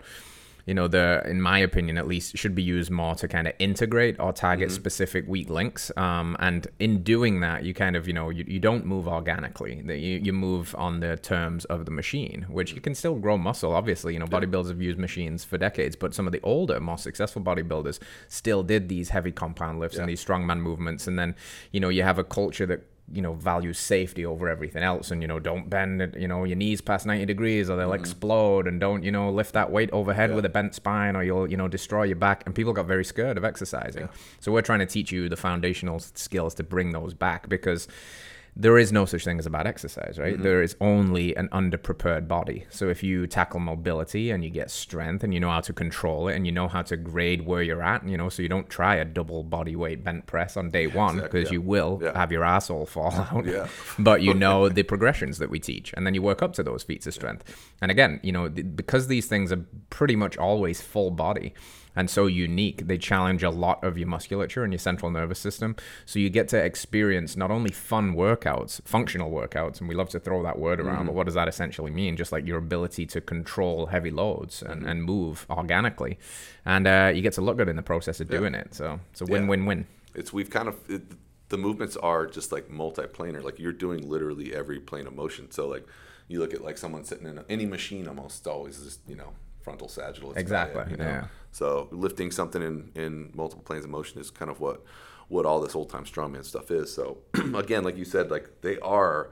you 0.68 0.74
know 0.74 0.86
the 0.86 1.22
in 1.24 1.40
my 1.40 1.58
opinion 1.58 1.96
at 1.96 2.06
least 2.06 2.36
should 2.36 2.54
be 2.54 2.62
used 2.62 2.90
more 2.90 3.14
to 3.14 3.26
kind 3.26 3.48
of 3.48 3.54
integrate 3.58 4.20
or 4.20 4.34
target 4.34 4.70
specific 4.70 5.24
weak 5.26 5.48
links. 5.48 5.90
Um, 5.96 6.36
and 6.40 6.66
in 6.78 7.02
doing 7.02 7.40
that 7.40 7.64
you 7.64 7.72
kind 7.72 7.96
of 7.96 8.06
you 8.06 8.12
know 8.12 8.28
you, 8.28 8.44
you 8.46 8.60
don't 8.60 8.84
move 8.84 9.08
organically. 9.08 9.80
That 9.86 9.98
you, 9.98 10.18
you 10.18 10.34
move 10.34 10.74
on 10.76 11.00
the 11.00 11.16
terms 11.16 11.64
of 11.64 11.86
the 11.86 11.90
machine 11.90 12.44
which 12.50 12.74
you 12.74 12.82
can 12.82 12.94
still 12.94 13.14
grow 13.14 13.38
muscle 13.38 13.72
obviously. 13.72 14.12
You 14.12 14.18
know 14.18 14.26
bodybuilders 14.26 14.68
have 14.68 14.82
used 14.82 14.98
machines 14.98 15.42
for 15.42 15.56
decades 15.56 15.96
but 15.96 16.14
some 16.14 16.26
of 16.26 16.32
the 16.32 16.40
older 16.42 16.78
more 16.80 16.98
successful 16.98 17.40
bodybuilders 17.40 17.98
still 18.28 18.62
did 18.62 18.90
these 18.90 19.08
heavy 19.08 19.32
compound 19.32 19.80
lifts 19.80 19.96
and 19.96 20.06
these 20.06 20.22
strongman 20.22 20.60
movements. 20.60 21.06
And 21.06 21.18
then 21.18 21.34
you 21.72 21.80
know 21.80 21.88
you 21.88 22.02
have 22.02 22.18
a 22.18 22.24
culture 22.24 22.66
that 22.66 22.82
you 23.12 23.22
know 23.22 23.32
values 23.32 23.78
safety 23.78 24.24
over 24.26 24.48
everything 24.48 24.82
else. 24.82 25.10
And 25.10 25.22
you 25.22 25.28
know 25.28 25.38
don't 25.38 25.68
bend 25.68 26.02
it, 26.02 26.16
you 26.16 26.28
know 26.28 26.44
your 26.44 26.56
knees 26.56 26.80
past 26.80 27.06
90 27.06 27.26
degrees 27.26 27.70
or 27.70 27.76
they'll 27.76 27.90
mm-hmm. 27.90 28.00
explode. 28.00 28.66
And 28.66 28.80
don't 28.80 29.02
you 29.02 29.10
know 29.10 29.30
lift 29.30 29.54
that 29.54 29.70
weight 29.70 29.90
overhead 29.92 30.30
Yeah. 30.30 30.36
with 30.36 30.44
a 30.44 30.48
bent 30.48 30.74
spine 30.74 31.16
or 31.16 31.22
you'll 31.22 31.50
you 31.50 31.56
know 31.56 31.68
destroy 31.68 32.04
your 32.04 32.16
back. 32.16 32.42
And 32.46 32.54
people 32.54 32.72
got 32.72 32.86
very 32.86 33.04
scared 33.04 33.36
of 33.36 33.44
exercising. 33.44 34.08
So 34.40 34.52
we're 34.52 34.62
trying 34.62 34.80
to 34.80 34.86
teach 34.86 35.10
you 35.12 35.28
the 35.28 35.36
foundational 35.36 35.98
skills 35.98 36.54
to 36.54 36.62
bring 36.62 36.90
those 36.92 37.14
back 37.14 37.48
because 37.48 37.88
there 38.60 38.76
is 38.76 38.90
no 38.90 39.04
such 39.04 39.22
thing 39.22 39.38
as 39.38 39.46
a 39.46 39.50
bad 39.50 39.68
exercise, 39.68 40.18
right? 40.18 40.34
Mm-hmm. 40.34 40.42
There 40.42 40.62
is 40.64 40.74
only 40.80 41.34
an 41.36 41.48
underprepared 41.50 42.26
body. 42.26 42.66
So 42.70 42.88
if 42.88 43.04
you 43.04 43.28
tackle 43.28 43.60
mobility 43.60 44.32
and 44.32 44.42
you 44.42 44.50
get 44.50 44.68
strength 44.68 45.22
and 45.22 45.32
you 45.32 45.38
know 45.38 45.50
how 45.50 45.60
to 45.60 45.72
control 45.72 46.26
it 46.26 46.34
and 46.34 46.44
you 46.44 46.50
know 46.50 46.66
how 46.66 46.82
to 46.82 46.96
grade 46.96 47.46
where 47.46 47.62
you're 47.62 47.82
at, 47.84 48.06
you 48.08 48.16
know, 48.16 48.28
so 48.28 48.42
you 48.42 48.48
don't 48.48 48.68
try 48.68 48.96
a 48.96 49.04
double 49.04 49.44
body 49.44 49.76
weight 49.76 50.02
bent 50.02 50.26
press 50.26 50.56
on 50.56 50.70
day 50.70 50.88
one 50.88 51.14
exactly, 51.18 51.40
because 51.40 51.50
yeah. 51.50 51.54
you 51.54 51.62
will 51.62 52.00
Yeah. 52.02 52.18
have 52.18 52.32
your 52.32 52.42
asshole 52.42 52.86
fall 52.86 53.12
out. 53.32 53.46
Yeah. 53.46 53.68
but 53.96 54.22
you 54.22 54.34
know 54.34 54.68
the 54.78 54.82
progressions 54.82 55.38
that 55.38 55.50
we 55.50 55.60
teach 55.60 55.94
and 55.96 56.04
then 56.04 56.14
you 56.14 56.22
work 56.22 56.42
up 56.42 56.52
to 56.54 56.64
those 56.64 56.82
feats 56.82 57.06
of 57.06 57.14
strength. 57.14 57.44
And 57.80 57.92
again, 57.92 58.18
you 58.24 58.32
know, 58.32 58.48
th- 58.48 58.66
because 58.74 59.06
these 59.06 59.28
things 59.28 59.52
are 59.52 59.64
pretty 59.90 60.16
much 60.16 60.36
always 60.36 60.80
full 60.80 61.12
body 61.12 61.54
and 61.96 62.08
so 62.08 62.26
unique, 62.26 62.86
they 62.86 62.96
challenge 62.96 63.42
a 63.42 63.50
lot 63.50 63.82
of 63.82 63.98
your 63.98 64.06
musculature 64.06 64.62
and 64.62 64.72
your 64.72 64.78
central 64.78 65.10
nervous 65.10 65.40
system. 65.40 65.74
So 66.06 66.20
you 66.20 66.30
get 66.30 66.46
to 66.48 66.56
experience 66.56 67.36
not 67.36 67.50
only 67.50 67.72
fun 67.72 68.14
workouts, 68.14 68.47
functional 68.84 69.30
workouts, 69.30 69.80
and 69.80 69.88
we 69.88 69.94
love 69.94 70.08
to 70.10 70.20
throw 70.20 70.42
that 70.42 70.58
word 70.58 70.80
around, 70.80 71.06
but 71.06 71.14
what 71.14 71.26
does 71.26 71.34
that 71.34 71.48
essentially 71.48 71.90
mean? 71.90 72.16
Just 72.16 72.32
like 72.32 72.46
your 72.46 72.58
ability 72.58 73.06
to 73.06 73.20
control 73.20 73.86
heavy 73.86 74.10
loads 74.10 74.62
and, 74.62 74.84
and 74.86 75.04
move 75.04 75.46
organically. 75.50 76.18
And 76.64 76.86
uh, 76.86 77.12
you 77.14 77.22
get 77.22 77.32
to 77.34 77.40
look 77.40 77.56
good 77.56 77.68
in 77.68 77.76
the 77.76 77.82
process 77.82 78.20
of 78.20 78.28
doing 78.28 78.54
it. 78.54 78.74
So 78.74 79.00
it's 79.12 79.20
a 79.20 79.24
win 79.24 79.42
Yeah. 79.44 79.48
win 79.48 79.66
win. 79.66 79.86
it's 80.14 80.32
we've 80.32 80.50
kind 80.50 80.68
of 80.68 80.76
it, 80.88 81.02
the 81.48 81.58
movements 81.58 81.96
are 81.96 82.26
just 82.26 82.52
like 82.52 82.68
multiplanar 82.68 83.42
like 83.42 83.58
you're 83.58 83.72
doing 83.86 84.00
literally 84.08 84.54
every 84.54 84.78
plane 84.80 85.06
of 85.06 85.14
motion 85.14 85.50
so 85.50 85.66
like 85.74 85.84
you 86.30 86.38
look 86.40 86.52
at 86.52 86.62
like 86.62 86.76
someone 86.76 87.04
sitting 87.04 87.26
in 87.26 87.38
a, 87.38 87.44
any 87.48 87.64
machine 87.66 88.06
almost 88.08 88.46
always 88.46 88.76
just 88.82 89.00
you 89.08 89.16
know 89.16 89.30
frontal 89.62 89.88
sagittal 89.88 90.32
Exactly, 90.34 90.82
it, 90.82 90.90
you 90.90 90.96
know? 90.98 91.04
yeah. 91.04 91.24
so 91.52 91.88
lifting 91.90 92.30
something 92.30 92.62
in 92.62 92.90
in 93.04 93.30
multiple 93.34 93.64
planes 93.64 93.84
of 93.84 93.90
motion 93.90 94.20
is 94.20 94.28
kind 94.30 94.50
of 94.50 94.60
what 94.60 94.82
what 95.28 95.44
all 95.46 95.60
this 95.60 95.74
old 95.74 95.90
time 95.90 96.04
strongman 96.04 96.44
stuff 96.44 96.70
is 96.70 96.92
so 96.92 97.18
again 97.54 97.84
like 97.84 97.96
you 97.96 98.04
said 98.04 98.30
like 98.30 98.48
they 98.62 98.78
are 98.80 99.30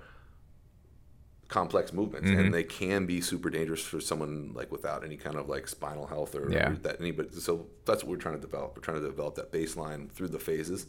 complex 1.49 1.93
movements 1.93 2.29
Mm-hmm. 2.29 2.41
and 2.41 2.55
they 2.55 2.65
can 2.65 3.07
be 3.07 3.21
super 3.21 3.51
dangerous 3.51 3.81
for 3.81 4.01
someone 4.01 4.53
like 4.53 4.73
without 4.73 5.05
any 5.05 5.17
kind 5.17 5.37
of 5.37 5.49
like 5.49 5.69
spinal 5.69 6.07
health 6.09 6.35
or 6.35 6.51
Yeah. 6.51 6.75
that 6.83 7.01
anybody 7.01 7.29
so 7.39 7.67
that's 7.85 8.03
what 8.03 8.11
we're 8.11 8.17
trying 8.17 8.35
to 8.35 8.41
develop 8.41 8.77
we're 8.77 8.83
trying 8.83 9.01
to 9.01 9.07
develop 9.07 9.37
that 9.37 9.53
baseline 9.53 10.11
through 10.11 10.29
the 10.29 10.41
phases 10.41 10.87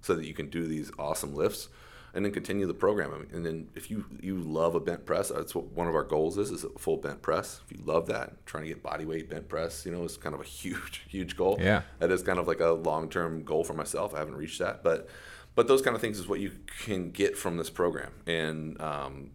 so 0.00 0.14
that 0.14 0.24
you 0.24 0.32
can 0.34 0.48
do 0.48 0.66
these 0.66 0.92
awesome 0.98 1.34
lifts 1.34 1.68
and 2.16 2.24
then 2.24 2.32
continue 2.32 2.66
the 2.66 2.74
program. 2.74 3.12
I 3.14 3.18
mean, 3.18 3.28
and 3.32 3.46
then 3.46 3.68
if 3.76 3.90
you 3.90 4.06
you 4.20 4.38
love 4.38 4.74
a 4.74 4.80
bent 4.80 5.04
press 5.06 5.28
that's 5.28 5.54
what 5.54 5.66
one 5.66 5.86
of 5.86 5.94
our 5.94 6.02
goals 6.02 6.36
is 6.38 6.50
is 6.50 6.64
a 6.64 6.70
full 6.70 6.96
bent 6.96 7.22
press. 7.22 7.60
If 7.64 7.76
you 7.78 7.84
love 7.84 8.06
that 8.08 8.44
trying 8.46 8.64
to 8.64 8.68
get 8.68 8.82
body 8.82 9.04
weight 9.04 9.30
bent 9.30 9.48
press 9.48 9.86
you 9.86 9.92
know 9.92 10.02
is 10.04 10.16
kind 10.16 10.34
of 10.34 10.40
a 10.40 10.44
huge 10.60 11.02
huge 11.08 11.36
goal. 11.36 11.58
Yeah. 11.60 11.82
that 12.00 12.10
is 12.10 12.22
kind 12.22 12.38
of 12.38 12.48
like 12.48 12.60
a 12.60 12.70
long-term 12.70 13.44
goal 13.44 13.62
for 13.62 13.74
myself. 13.74 14.14
I 14.14 14.18
haven't 14.18 14.36
reached 14.36 14.58
that 14.58 14.82
but 14.82 15.08
but 15.54 15.68
those 15.68 15.82
kind 15.82 15.94
of 15.94 16.00
things 16.00 16.18
is 16.18 16.26
what 16.28 16.40
you 16.40 16.52
can 16.84 17.10
get 17.12 17.36
from 17.36 17.56
this 17.56 17.70
program. 17.70 18.12
And 18.26 18.80
um, 18.80 19.30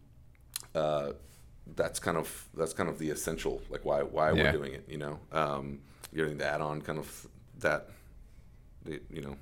uh, 0.75 1.13
that's 1.75 1.99
kind 1.99 2.17
of 2.17 2.47
that's 2.53 2.73
kind 2.73 2.89
of 2.89 2.97
the 2.99 3.09
essential 3.11 3.61
like 3.69 3.85
why 3.85 4.01
why 4.03 4.31
Yeah. 4.31 4.43
we're 4.43 4.51
doing 4.51 4.73
it 4.73 4.85
you 4.89 4.97
know? 4.97 5.19
Um, 5.31 5.79
getting 6.13 6.37
the 6.39 6.45
add-on 6.45 6.81
kind 6.81 6.99
of 6.99 7.27
that 7.59 7.89
you 8.85 9.21
know 9.21 9.35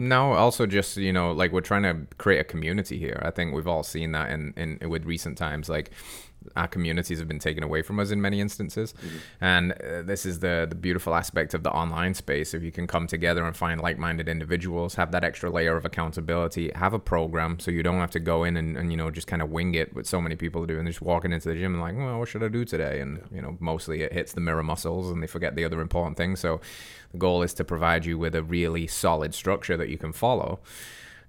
No, 0.00 0.34
also 0.34 0.64
just 0.64 0.96
you 0.96 1.12
know, 1.12 1.32
like 1.32 1.50
we're 1.50 1.60
trying 1.60 1.82
to 1.82 2.06
create 2.18 2.38
a 2.38 2.44
community 2.44 2.98
here. 2.98 3.20
I 3.24 3.32
think 3.32 3.52
we've 3.52 3.66
all 3.66 3.82
seen 3.82 4.12
that 4.12 4.30
in, 4.30 4.54
in 4.56 4.88
with 4.88 5.04
recent 5.04 5.36
times. 5.36 5.68
Like 5.68 5.90
our 6.56 6.68
communities 6.68 7.18
have 7.18 7.28
been 7.28 7.38
taken 7.38 7.62
away 7.62 7.82
from 7.82 7.98
us 7.98 8.10
in 8.10 8.20
many 8.20 8.40
instances, 8.40 8.94
and 9.40 9.72
uh, 9.72 10.02
this 10.02 10.26
is 10.26 10.40
the 10.40 10.66
the 10.68 10.74
beautiful 10.74 11.14
aspect 11.14 11.54
of 11.54 11.62
the 11.62 11.70
online 11.70 12.14
space. 12.14 12.54
If 12.54 12.62
you 12.62 12.72
can 12.72 12.86
come 12.86 13.06
together 13.06 13.44
and 13.44 13.56
find 13.56 13.80
like-minded 13.80 14.28
individuals, 14.28 14.94
have 14.94 15.12
that 15.12 15.24
extra 15.24 15.50
layer 15.50 15.76
of 15.76 15.84
accountability, 15.84 16.70
have 16.74 16.92
a 16.92 16.98
program, 16.98 17.58
so 17.58 17.70
you 17.70 17.82
don't 17.82 18.00
have 18.00 18.10
to 18.12 18.20
go 18.20 18.44
in 18.44 18.56
and, 18.56 18.76
and 18.76 18.90
you 18.90 18.96
know 18.96 19.10
just 19.10 19.26
kind 19.26 19.42
of 19.42 19.50
wing 19.50 19.74
it. 19.74 19.94
What 19.94 20.06
so 20.06 20.20
many 20.20 20.36
people 20.36 20.66
do, 20.66 20.78
and 20.78 20.86
they're 20.86 20.92
just 20.92 21.02
walking 21.02 21.32
into 21.32 21.48
the 21.48 21.54
gym 21.54 21.74
and 21.74 21.82
like, 21.82 21.96
well, 21.96 22.18
what 22.18 22.28
should 22.28 22.42
I 22.42 22.48
do 22.48 22.64
today? 22.64 23.00
And 23.00 23.22
you 23.32 23.42
know, 23.42 23.56
mostly 23.60 24.02
it 24.02 24.12
hits 24.12 24.32
the 24.32 24.40
mirror 24.40 24.62
muscles, 24.62 25.10
and 25.10 25.22
they 25.22 25.26
forget 25.26 25.54
the 25.54 25.64
other 25.64 25.80
important 25.80 26.16
things. 26.16 26.40
So 26.40 26.60
the 27.12 27.18
goal 27.18 27.42
is 27.42 27.54
to 27.54 27.64
provide 27.64 28.04
you 28.04 28.18
with 28.18 28.34
a 28.34 28.42
really 28.42 28.86
solid 28.86 29.34
structure 29.34 29.76
that 29.76 29.88
you 29.88 29.98
can 29.98 30.12
follow. 30.12 30.60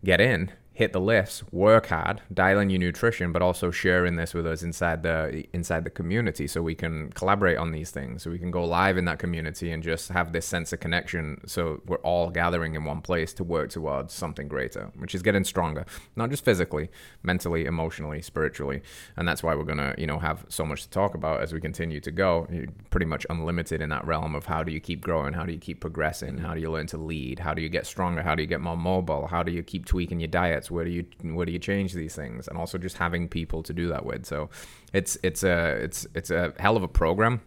Get 0.03 0.21
in, 0.21 0.51
hit 0.79 0.93
the 0.93 1.01
lifts, 1.01 1.43
work 1.51 1.87
hard, 1.87 2.21
dial 2.33 2.57
in 2.57 2.69
your 2.69 2.79
nutrition, 2.79 3.33
but 3.33 3.41
also 3.41 3.69
sharing 3.69 4.15
this 4.15 4.33
with 4.33 4.47
us 4.47 4.63
inside 4.63 5.03
the 5.03 5.45
inside 5.51 5.83
the 5.83 5.89
community, 5.89 6.47
so 6.47 6.61
we 6.61 6.73
can 6.73 7.11
collaborate 7.19 7.57
on 7.57 7.73
these 7.73 7.91
things, 7.91 8.23
so 8.23 8.31
we 8.31 8.39
can 8.39 8.49
go 8.49 8.63
live 8.63 8.95
in 8.97 9.03
that 9.03 9.19
community 9.19 9.73
and 9.73 9.83
just 9.83 10.07
have 10.07 10.31
this 10.31 10.45
sense 10.45 10.71
of 10.71 10.79
connection. 10.79 11.41
So 11.45 11.81
we're 11.85 11.97
all 11.97 12.29
gathering 12.29 12.75
in 12.75 12.85
one 12.85 13.01
place 13.01 13.33
to 13.33 13.43
work 13.43 13.69
towards 13.71 14.13
something 14.13 14.47
greater, 14.47 14.89
which 14.95 15.13
is 15.13 15.21
getting 15.21 15.43
stronger, 15.43 15.83
not 16.15 16.29
just 16.29 16.45
physically, 16.45 16.87
mentally, 17.23 17.65
emotionally, 17.65 18.21
spiritually, 18.21 18.81
and 19.17 19.27
that's 19.27 19.43
why 19.43 19.55
we're 19.55 19.65
gonna 19.65 19.93
you 19.97 20.07
know 20.07 20.19
have 20.19 20.45
so 20.47 20.63
much 20.63 20.83
to 20.83 20.89
talk 20.89 21.13
about 21.13 21.41
as 21.41 21.51
we 21.51 21.59
continue 21.59 21.99
to 21.99 22.11
go. 22.11 22.47
You're 22.49 22.67
pretty 22.89 23.05
much 23.05 23.25
unlimited 23.29 23.81
in 23.81 23.89
that 23.89 24.07
realm 24.07 24.33
of 24.33 24.45
how 24.45 24.63
do 24.63 24.71
you 24.71 24.79
keep 24.79 25.01
growing, 25.01 25.33
how 25.33 25.45
do 25.45 25.51
you 25.51 25.59
keep 25.59 25.81
progressing, 25.81 26.37
how 26.37 26.53
do 26.53 26.61
you 26.61 26.71
learn 26.71 26.87
to 26.87 26.97
lead, 26.97 27.39
how 27.39 27.53
do 27.53 27.61
you 27.61 27.67
get 27.67 27.85
stronger, 27.85 28.21
how 28.23 28.33
do 28.33 28.41
you 28.43 28.47
get 28.47 28.61
more 28.61 28.77
mobile, 28.77 29.27
how 29.27 29.43
do 29.43 29.51
you 29.51 29.61
keep 29.61 29.85
tweaking 29.85 30.21
your 30.21 30.29
diets 30.29 30.68
where 30.71 30.85
do 30.85 30.91
you 30.91 31.05
where 31.21 31.45
do 31.45 31.51
you 31.51 31.59
change 31.59 31.93
these 31.93 32.15
things? 32.15 32.47
And 32.47 32.57
also 32.57 32.77
just 32.77 32.97
having 32.97 33.27
people 33.27 33.63
to 33.63 33.73
do 33.73 33.87
that 33.89 34.05
with. 34.05 34.25
So 34.25 34.49
it's 34.93 35.17
it's 35.23 35.43
a 35.43 35.71
it's 35.83 36.07
it's 36.15 36.31
a 36.31 36.53
hell 36.59 36.77
of 36.77 36.83
a 36.83 36.87
program 36.87 37.41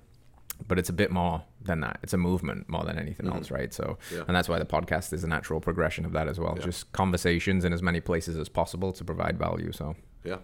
but 0.69 0.79
it's 0.79 0.89
a 0.89 0.93
bit 0.93 1.11
more 1.11 1.43
than 1.63 1.81
that. 1.81 1.99
It's 2.05 2.13
a 2.13 2.17
movement 2.19 2.69
more 2.69 2.85
than 2.85 2.97
anything 2.97 3.27
else 3.27 3.51
right? 3.51 3.73
So 3.75 3.99
Yeah. 4.15 4.23
and 4.29 4.37
that's 4.37 4.49
why 4.49 4.59
the 4.61 4.65
podcast 4.65 5.13
is 5.13 5.25
a 5.25 5.27
natural 5.29 5.61
progression 5.61 6.05
of 6.05 6.13
that 6.13 6.29
as 6.29 6.39
well. 6.39 6.55
Yeah. 6.59 6.65
just 6.67 6.93
conversations 6.93 7.65
in 7.65 7.73
as 7.73 7.83
many 7.83 8.01
places 8.01 8.37
as 8.37 8.49
possible 8.49 8.93
to 8.93 9.05
provide 9.05 9.39
value 9.39 9.73
so. 9.73 9.97
Yeah. 10.25 10.39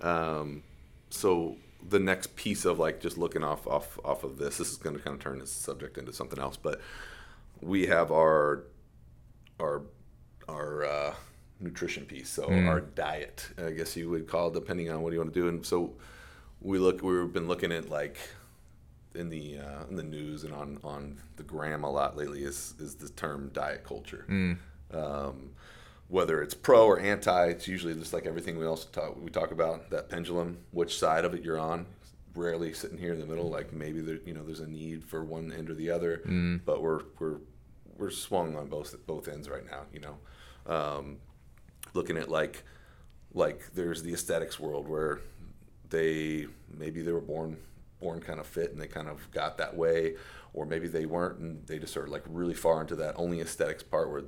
Um, 0.00 0.62
so 1.10 1.56
the 1.88 1.98
next 1.98 2.36
piece 2.36 2.64
of 2.64 2.78
like 2.78 3.00
just 3.00 3.18
looking 3.18 3.42
off 3.42 3.66
off 3.66 3.98
off 4.04 4.22
of 4.24 4.38
this, 4.38 4.58
this 4.58 4.70
is 4.70 4.76
going 4.76 4.96
to 4.96 5.02
kind 5.02 5.14
of 5.14 5.20
turn 5.20 5.38
this 5.38 5.50
subject 5.50 5.98
into 5.98 6.12
something 6.12 6.38
else, 6.38 6.56
but 6.56 6.80
we 7.60 7.86
have 7.86 8.12
our 8.12 8.64
our 9.60 9.82
our 10.48 10.84
uh, 10.84 11.14
nutrition 11.60 12.04
piece, 12.04 12.28
so 12.28 12.44
our 12.68 12.80
diet, 12.80 13.48
I 13.58 13.70
guess 13.70 13.96
you 13.96 14.08
would 14.10 14.28
call, 14.28 14.48
it, 14.48 14.54
depending 14.54 14.90
on 14.90 15.02
what 15.02 15.12
you 15.12 15.18
want 15.18 15.32
to 15.34 15.40
do. 15.40 15.48
And 15.48 15.64
so 15.64 15.94
we 16.60 16.78
look, 16.78 17.02
we've 17.02 17.32
been 17.32 17.48
looking 17.48 17.72
at 17.72 17.88
like 17.90 18.18
in 19.14 19.28
the 19.30 19.58
uh, 19.58 19.84
in 19.90 19.96
the 19.96 20.02
news 20.02 20.44
and 20.44 20.52
on 20.54 20.78
on 20.84 21.18
the 21.36 21.42
gram 21.42 21.82
a 21.84 21.90
lot 21.90 22.16
lately 22.16 22.42
is 22.44 22.74
is 22.78 22.94
the 22.94 23.08
term 23.10 23.50
diet 23.52 23.84
culture. 23.84 24.24
Um, 24.92 25.50
whether 26.08 26.40
it's 26.42 26.54
pro 26.54 26.86
or 26.86 26.98
anti, 27.00 27.46
it's 27.48 27.68
usually 27.68 27.94
just 27.94 28.12
like 28.12 28.24
everything 28.26 28.56
we 28.58 28.64
also 28.66 28.88
talk 28.90 29.20
we 29.22 29.30
talk 29.30 29.50
about 29.50 29.90
that 29.90 30.08
pendulum, 30.08 30.58
which 30.70 30.98
side 30.98 31.24
of 31.24 31.34
it 31.34 31.42
you're 31.44 31.58
on. 31.58 31.86
Rarely 32.34 32.72
sitting 32.72 32.98
here 32.98 33.12
in 33.12 33.18
the 33.20 33.26
middle, 33.26 33.50
like 33.50 33.72
maybe 33.72 34.00
there 34.00 34.18
you 34.24 34.32
know 34.32 34.44
there's 34.44 34.60
a 34.60 34.66
need 34.68 35.02
for 35.02 35.24
one 35.24 35.50
end 35.52 35.70
or 35.70 35.74
the 35.74 35.90
other, 35.90 36.22
but 36.64 36.82
we're 36.82 37.00
we're 37.18 37.38
we're 37.96 38.10
swung 38.10 38.54
on 38.56 38.68
both 38.68 38.94
both 39.06 39.26
ends 39.26 39.48
right 39.48 39.64
now. 39.66 39.82
You 39.92 40.00
know, 40.00 40.72
um, 40.72 41.16
looking 41.98 42.16
at 42.16 42.28
like 42.28 42.64
like 43.34 43.60
there's 43.74 44.02
the 44.02 44.12
aesthetics 44.12 44.58
world 44.58 44.88
where 44.88 45.20
they 45.90 46.46
maybe 46.74 47.02
they 47.02 47.12
were 47.12 47.20
born 47.20 47.56
born 48.00 48.20
kind 48.20 48.40
of 48.40 48.46
fit 48.46 48.72
and 48.72 48.80
they 48.80 48.86
kind 48.86 49.08
of 49.08 49.30
got 49.32 49.58
that 49.58 49.76
way 49.76 50.14
or 50.52 50.64
maybe 50.64 50.88
they 50.88 51.04
weren't 51.04 51.38
and 51.40 51.66
they 51.66 51.78
just 51.78 51.96
are 51.96 52.06
like 52.06 52.22
really 52.28 52.54
far 52.54 52.80
into 52.80 52.96
that 52.96 53.14
only 53.16 53.40
aesthetics 53.40 53.82
part 53.82 54.10
where 54.10 54.22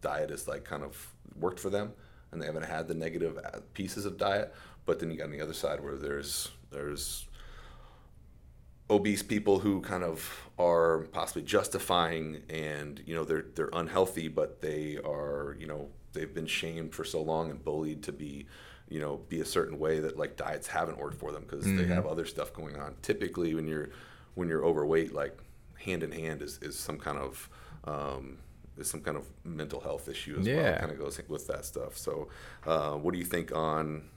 diet 0.00 0.30
is 0.30 0.46
like 0.48 0.64
kind 0.64 0.82
of 0.82 1.14
worked 1.38 1.60
for 1.60 1.70
them 1.70 1.92
and 2.32 2.42
they 2.42 2.46
haven't 2.46 2.64
had 2.64 2.88
the 2.88 2.94
negative 2.94 3.38
uh, 3.38 3.60
pieces 3.72 4.04
of 4.04 4.16
diet. 4.16 4.54
But 4.84 5.00
then 5.00 5.10
you 5.10 5.16
got 5.16 5.24
on 5.24 5.30
the 5.30 5.40
other 5.40 5.54
side 5.54 5.82
where 5.82 5.96
there's 5.96 6.50
there's 6.70 7.26
obese 8.88 9.22
people 9.22 9.58
who 9.60 9.80
kind 9.80 10.04
of 10.04 10.48
are 10.58 11.08
possibly 11.12 11.42
justifying 11.42 12.42
and 12.48 13.02
you 13.04 13.14
know 13.14 13.24
they're 13.24 13.46
they're 13.54 13.70
unhealthy 13.72 14.28
but 14.28 14.60
they 14.60 14.96
are 15.04 15.56
you 15.58 15.66
know 15.66 15.88
they've 16.16 16.34
been 16.34 16.46
shamed 16.46 16.92
for 16.94 17.04
so 17.04 17.22
long 17.22 17.50
and 17.50 17.64
bullied 17.64 18.02
to 18.02 18.12
be 18.12 18.46
you 18.88 18.98
know 19.00 19.20
be 19.28 19.40
a 19.40 19.44
certain 19.44 19.78
way 19.78 20.00
that 20.00 20.16
like 20.18 20.36
diets 20.36 20.66
haven't 20.66 20.98
worked 20.98 21.18
for 21.18 21.30
them 21.32 21.42
because 21.42 21.64
they 21.64 21.84
have 21.86 22.06
other 22.06 22.24
stuff 22.24 22.52
going 22.52 22.76
on 22.76 22.94
typically 23.02 23.54
when 23.54 23.66
you're 23.68 23.90
when 24.34 24.48
you're 24.48 24.64
overweight 24.64 25.12
like 25.14 25.36
hand 25.86 26.02
in 26.02 26.10
hand 26.12 26.42
is, 26.42 26.58
is 26.62 26.76
some 26.78 26.98
kind 26.98 27.18
of 27.18 27.48
um, 27.84 28.38
is 28.78 28.88
some 28.90 29.00
kind 29.00 29.16
of 29.16 29.26
mental 29.44 29.80
health 29.80 30.08
issue 30.08 30.36
as 30.40 30.46
well 30.46 30.56
Yeah. 30.56 30.78
kind 30.78 30.90
of 30.92 30.98
goes 30.98 31.20
with 31.28 31.46
that 31.48 31.64
stuff 31.64 31.96
so 31.96 32.28
uh, 32.66 32.92
what 32.92 33.12
do 33.12 33.18
you 33.18 33.24
think 33.24 33.54
on 33.54 34.08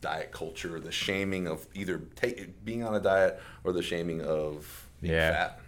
diet 0.00 0.32
culture, 0.32 0.78
the 0.80 0.92
shaming 0.92 1.46
of 1.48 1.66
either 1.74 1.98
ta- 2.14 2.44
being 2.62 2.82
on 2.84 2.94
a 2.94 3.00
diet 3.00 3.40
or 3.64 3.72
the 3.72 3.82
shaming 3.82 4.20
of 4.20 4.86
being 5.00 5.14
Yeah. 5.14 5.32
fat. 5.32 5.60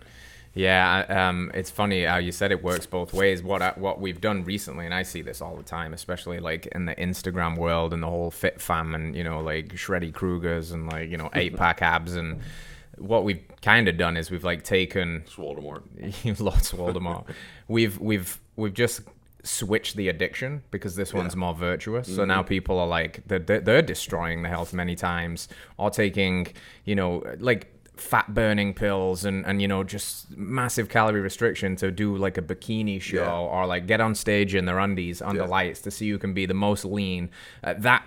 Yeah, 0.56 1.28
um, 1.28 1.50
it's 1.52 1.70
funny 1.70 2.04
how 2.04 2.16
you 2.16 2.32
said 2.32 2.50
it 2.50 2.62
works 2.62 2.86
both 2.86 3.12
ways. 3.12 3.42
What 3.42 3.60
I, 3.60 3.72
what 3.76 4.00
we've 4.00 4.22
done 4.22 4.42
recently, 4.42 4.86
and 4.86 4.94
I 4.94 5.02
see 5.02 5.20
this 5.20 5.42
all 5.42 5.54
the 5.54 5.62
time, 5.62 5.92
especially 5.92 6.40
like 6.40 6.64
in 6.68 6.86
the 6.86 6.94
Instagram 6.94 7.58
world 7.58 7.92
and 7.92 8.02
the 8.02 8.06
whole 8.06 8.30
fit 8.30 8.58
fam, 8.58 8.94
and 8.94 9.14
you 9.14 9.22
know 9.22 9.40
like 9.40 9.68
Shreddy 9.74 10.10
Kruegers 10.10 10.72
and 10.72 10.90
like 10.90 11.10
you 11.10 11.18
know 11.18 11.28
eight 11.34 11.54
pack 11.56 11.82
abs, 11.82 12.16
and 12.16 12.40
what 12.96 13.22
we've 13.24 13.42
kind 13.60 13.86
of 13.86 13.98
done 13.98 14.16
is 14.16 14.30
we've 14.30 14.44
like 14.44 14.64
taken 14.64 15.24
It's 15.26 15.34
Voldemort. 15.34 15.82
lots 16.40 16.72
Voldemort. 16.72 17.26
we've 17.68 17.98
we've 17.98 18.40
we've 18.56 18.74
just 18.74 19.02
switched 19.42 19.94
the 19.96 20.08
addiction 20.08 20.62
because 20.70 20.96
this 20.96 21.12
one's 21.12 21.36
more 21.36 21.54
virtuous. 21.54 22.12
So 22.12 22.24
now 22.24 22.42
people 22.42 22.78
are 22.78 22.86
like 22.86 23.22
they're 23.26 23.60
they're 23.60 23.82
destroying 23.82 24.42
the 24.42 24.48
health 24.48 24.72
many 24.72 24.96
times, 24.96 25.48
or 25.76 25.90
taking 25.90 26.46
you 26.86 26.94
know 26.94 27.22
like 27.40 27.75
fat 27.96 28.34
burning 28.34 28.74
pills 28.74 29.24
and 29.24 29.44
and 29.46 29.62
you 29.62 29.66
know 29.68 29.82
just 29.82 30.30
massive 30.36 30.88
calorie 30.88 31.20
restriction 31.20 31.76
to 31.76 31.90
do 31.90 32.14
like 32.16 32.36
a 32.36 32.42
bikini 32.42 33.00
show 33.00 33.16
Yeah. 33.16 33.32
or 33.32 33.66
like 33.66 33.86
get 33.86 34.00
on 34.00 34.14
stage 34.14 34.54
in 34.54 34.66
their 34.66 34.78
undies 34.78 35.22
under 35.22 35.42
Yeah. 35.42 35.48
lights 35.48 35.80
to 35.82 35.90
see 35.90 36.10
who 36.10 36.18
can 36.18 36.34
be 36.34 36.44
the 36.46 36.54
most 36.54 36.84
lean. 36.84 37.30
Uh, 37.64 37.74
that 37.78 38.04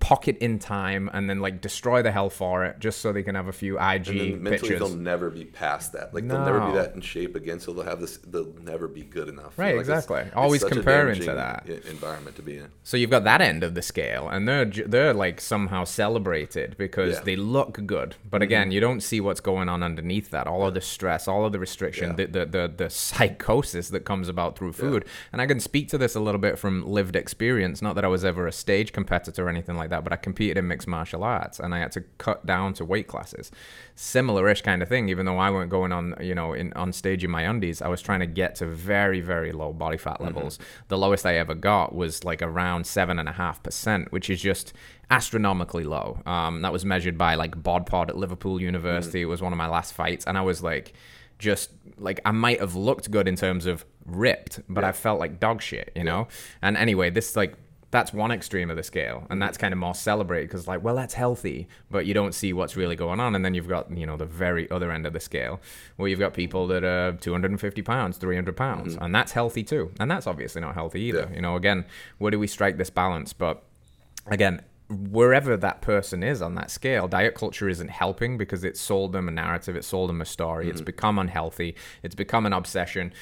pocket 0.00 0.36
in 0.38 0.58
time 0.58 1.08
and 1.12 1.28
then 1.28 1.40
like 1.40 1.60
destroy 1.60 2.02
the 2.02 2.12
hell 2.12 2.30
for 2.30 2.64
it 2.64 2.78
just 2.78 3.00
so 3.00 3.12
they 3.12 3.22
can 3.22 3.34
have 3.34 3.48
a 3.48 3.52
few 3.52 3.78
IG 3.78 4.08
And 4.08 4.20
then 4.20 4.42
mentally, 4.42 4.50
pictures. 4.70 4.78
they'll 4.78 4.88
never 4.96 5.30
be 5.30 5.44
past 5.44 5.92
that. 5.92 6.12
Like 6.14 6.28
they'll 6.28 6.44
never 6.44 6.60
be 6.66 6.72
that 6.72 6.94
in 6.94 7.00
shape 7.00 7.34
again. 7.36 7.60
So 7.60 7.72
they'll 7.72 7.84
have 7.84 8.00
this. 8.00 8.16
They'll 8.18 8.52
never 8.62 8.88
be 8.88 9.02
good 9.02 9.28
enough. 9.28 9.58
Right, 9.58 9.72
Like, 9.76 9.80
exactly. 9.80 10.20
it's 10.20 10.34
Always 10.36 10.62
a 10.62 10.68
comparing 10.68 11.20
to 11.20 11.34
that. 11.34 11.66
environment 11.88 12.36
to 12.36 12.42
be 12.42 12.58
in. 12.58 12.68
So 12.82 12.96
you've 12.96 13.10
got 13.10 13.24
that 13.24 13.40
end 13.40 13.62
of 13.62 13.74
the 13.74 13.82
scale, 13.82 14.28
and 14.28 14.46
they're 14.48 14.64
they're 14.66 15.14
like 15.14 15.40
somehow 15.40 15.84
celebrated 15.84 16.76
because 16.78 17.10
Yeah. 17.12 17.16
Mm-hmm. 17.16 17.24
they 17.26 17.36
look 17.36 17.86
good. 17.86 18.16
But 18.28 18.42
again, 18.42 18.72
you 18.72 18.80
don't 18.80 19.00
see 19.00 19.20
what's 19.20 19.40
going 19.40 19.68
on 19.68 19.82
underneath 19.82 20.30
that. 20.30 20.46
All 20.46 20.66
of 20.66 20.74
the 20.74 20.80
stress, 20.80 21.26
all 21.28 21.44
of 21.44 21.52
the 21.52 21.58
restriction, 21.58 22.10
Yeah. 22.10 22.16
the, 22.16 22.26
the 22.26 22.46
the 22.46 22.72
the 22.76 22.90
psychosis 22.90 23.88
that 23.90 24.04
comes 24.04 24.28
about 24.28 24.56
through 24.58 24.72
food. 24.72 25.04
And 25.32 25.40
I 25.40 25.46
can 25.46 25.60
speak 25.60 25.88
to 25.88 25.98
this 25.98 26.14
a 26.14 26.20
little 26.20 26.40
bit 26.40 26.58
from 26.58 26.86
lived 26.86 27.16
experience. 27.16 27.80
Not 27.82 27.94
that 27.94 28.04
I 28.04 28.08
was 28.08 28.24
ever 28.24 28.46
a 28.46 28.52
stage 28.52 28.92
competitor 28.92 29.46
or 29.46 29.48
anything 29.48 29.61
like 29.66 29.90
that, 29.90 30.04
but 30.04 30.12
I 30.12 30.16
competed 30.16 30.58
in 30.58 30.68
mixed 30.68 30.88
martial 30.88 31.24
arts, 31.24 31.58
and 31.58 31.74
I 31.74 31.78
had 31.78 31.92
to 31.92 32.02
cut 32.18 32.44
down 32.46 32.74
to 32.74 32.84
weight 32.84 33.08
classes. 33.08 33.50
Similar-ish 33.94 34.62
kind 34.62 34.82
of 34.82 34.88
thing. 34.88 35.08
Even 35.08 35.26
though 35.26 35.38
I 35.38 35.50
weren't 35.50 35.70
going 35.70 35.92
on, 35.92 36.14
you 36.20 36.34
know, 36.34 36.52
in 36.52 36.72
on 36.74 36.92
stage 36.92 37.24
in 37.24 37.30
my 37.30 37.42
undies, 37.42 37.82
I 37.82 37.88
was 37.88 38.02
trying 38.02 38.20
to 38.20 38.26
get 38.26 38.54
to 38.56 38.66
very 38.66 39.20
very 39.20 39.52
low 39.52 39.72
body 39.72 39.98
fat 39.98 40.20
levels. 40.20 40.58
The 40.88 40.98
lowest 40.98 41.26
I 41.26 41.36
ever 41.36 41.54
got 41.54 41.94
was 41.94 42.24
like 42.24 42.42
around 42.42 42.86
seven 42.86 43.18
and 43.18 43.28
a 43.28 43.32
half 43.32 43.62
percent, 43.62 44.12
which 44.12 44.28
is 44.28 44.40
just 44.40 44.72
astronomically 45.10 45.84
low. 45.84 46.22
Um, 46.26 46.62
that 46.62 46.72
was 46.72 46.84
measured 46.84 47.18
by 47.18 47.34
like 47.34 47.62
Bod 47.62 47.86
Pod 47.86 48.10
at 48.10 48.16
Liverpool 48.16 48.60
University. 48.60 49.22
It 49.22 49.26
was 49.26 49.42
one 49.42 49.52
of 49.52 49.58
my 49.58 49.68
last 49.68 49.92
fights, 49.94 50.26
and 50.26 50.38
I 50.38 50.42
was 50.42 50.62
like, 50.62 50.94
just 51.38 51.70
like 51.98 52.20
I 52.24 52.30
might 52.30 52.60
have 52.60 52.74
looked 52.74 53.10
good 53.10 53.28
in 53.28 53.36
terms 53.36 53.66
of 53.66 53.84
ripped, 54.06 54.60
but 54.68 54.84
I 54.84 54.92
felt 54.92 55.20
like 55.20 55.38
dog 55.40 55.60
shit, 55.60 55.92
you 55.94 56.04
know. 56.04 56.28
And 56.62 56.76
anyway, 56.76 57.10
this 57.10 57.36
like 57.36 57.54
that's 57.92 58.12
one 58.12 58.32
extreme 58.32 58.70
of 58.70 58.76
the 58.76 58.82
scale, 58.82 59.26
and 59.30 59.40
that's 59.40 59.58
kind 59.58 59.72
of 59.72 59.78
more 59.78 59.94
celebrated 59.94 60.48
because 60.48 60.66
like, 60.66 60.82
well, 60.82 60.96
that's 60.96 61.14
healthy, 61.14 61.68
but 61.90 62.06
you 62.06 62.14
don't 62.14 62.34
see 62.34 62.52
what's 62.52 62.74
really 62.74 62.96
going 62.96 63.20
on. 63.20 63.36
And 63.36 63.44
then 63.44 63.54
you've 63.54 63.68
got 63.68 63.96
you 63.96 64.06
know 64.06 64.16
the 64.16 64.26
very 64.26 64.68
other 64.70 64.90
end 64.90 65.06
of 65.06 65.12
the 65.12 65.20
scale, 65.20 65.60
where 65.96 66.08
you've 66.08 66.18
got 66.18 66.34
people 66.34 66.66
that 66.68 66.82
are 66.82 67.12
250 67.12 67.82
pounds, 67.82 68.16
300 68.16 68.56
pounds, 68.56 68.94
mm-hmm. 68.94 69.04
and 69.04 69.14
that's 69.14 69.32
healthy 69.32 69.62
too, 69.62 69.92
and 70.00 70.10
that's 70.10 70.26
obviously 70.26 70.60
not 70.60 70.74
healthy 70.74 71.02
either. 71.02 71.28
Yeah. 71.28 71.36
You 71.36 71.42
know, 71.42 71.54
again, 71.54 71.84
where 72.18 72.30
do 72.30 72.38
we 72.38 72.46
strike 72.46 72.78
this 72.78 72.90
balance? 72.90 73.32
But 73.32 73.62
again 74.26 74.62
wherever 74.88 75.56
that 75.56 75.80
person 75.80 76.22
is 76.22 76.42
on 76.42 76.54
that 76.54 76.70
scale 76.70 77.08
diet 77.08 77.34
culture 77.34 77.68
isn't 77.68 77.88
helping 77.88 78.36
because 78.36 78.62
it's 78.62 78.80
sold 78.80 79.12
them 79.12 79.26
a 79.26 79.30
narrative 79.30 79.74
it's 79.74 79.86
sold 79.86 80.08
them 80.10 80.20
a 80.20 80.24
story 80.24 80.68
it's 80.68 80.80
mm-hmm. 80.80 80.86
become 80.86 81.18
unhealthy 81.18 81.74
it's 82.02 82.14
become 82.14 82.44
an 82.44 82.52
obsession 82.52 83.12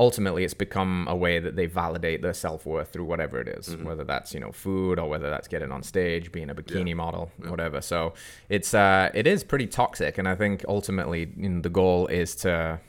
ultimately 0.00 0.44
it's 0.44 0.54
become 0.54 1.06
a 1.08 1.14
way 1.14 1.38
that 1.38 1.54
they 1.56 1.66
validate 1.66 2.20
their 2.20 2.34
self-worth 2.34 2.92
through 2.92 3.04
whatever 3.04 3.40
it 3.40 3.48
is, 3.48 3.76
whether 3.76 4.04
that's 4.04 4.34
you 4.34 4.40
know 4.40 4.50
food 4.52 4.98
or 4.98 5.08
whether 5.08 5.30
that's 5.30 5.46
getting 5.48 5.70
on 5.70 5.82
stage 5.82 6.32
being 6.32 6.50
a 6.50 6.54
bikini 6.54 6.94
model 6.96 7.30
whatever. 7.48 7.80
So 7.80 8.14
it's 8.48 8.74
uh 8.74 9.10
it 9.14 9.26
is 9.26 9.44
pretty 9.44 9.66
toxic 9.66 10.18
and 10.18 10.28
i 10.28 10.34
think 10.34 10.64
ultimately 10.68 11.32
you 11.36 11.48
know, 11.48 11.60
the 11.60 11.68
goal 11.68 12.06
is 12.08 12.34
to 12.36 12.80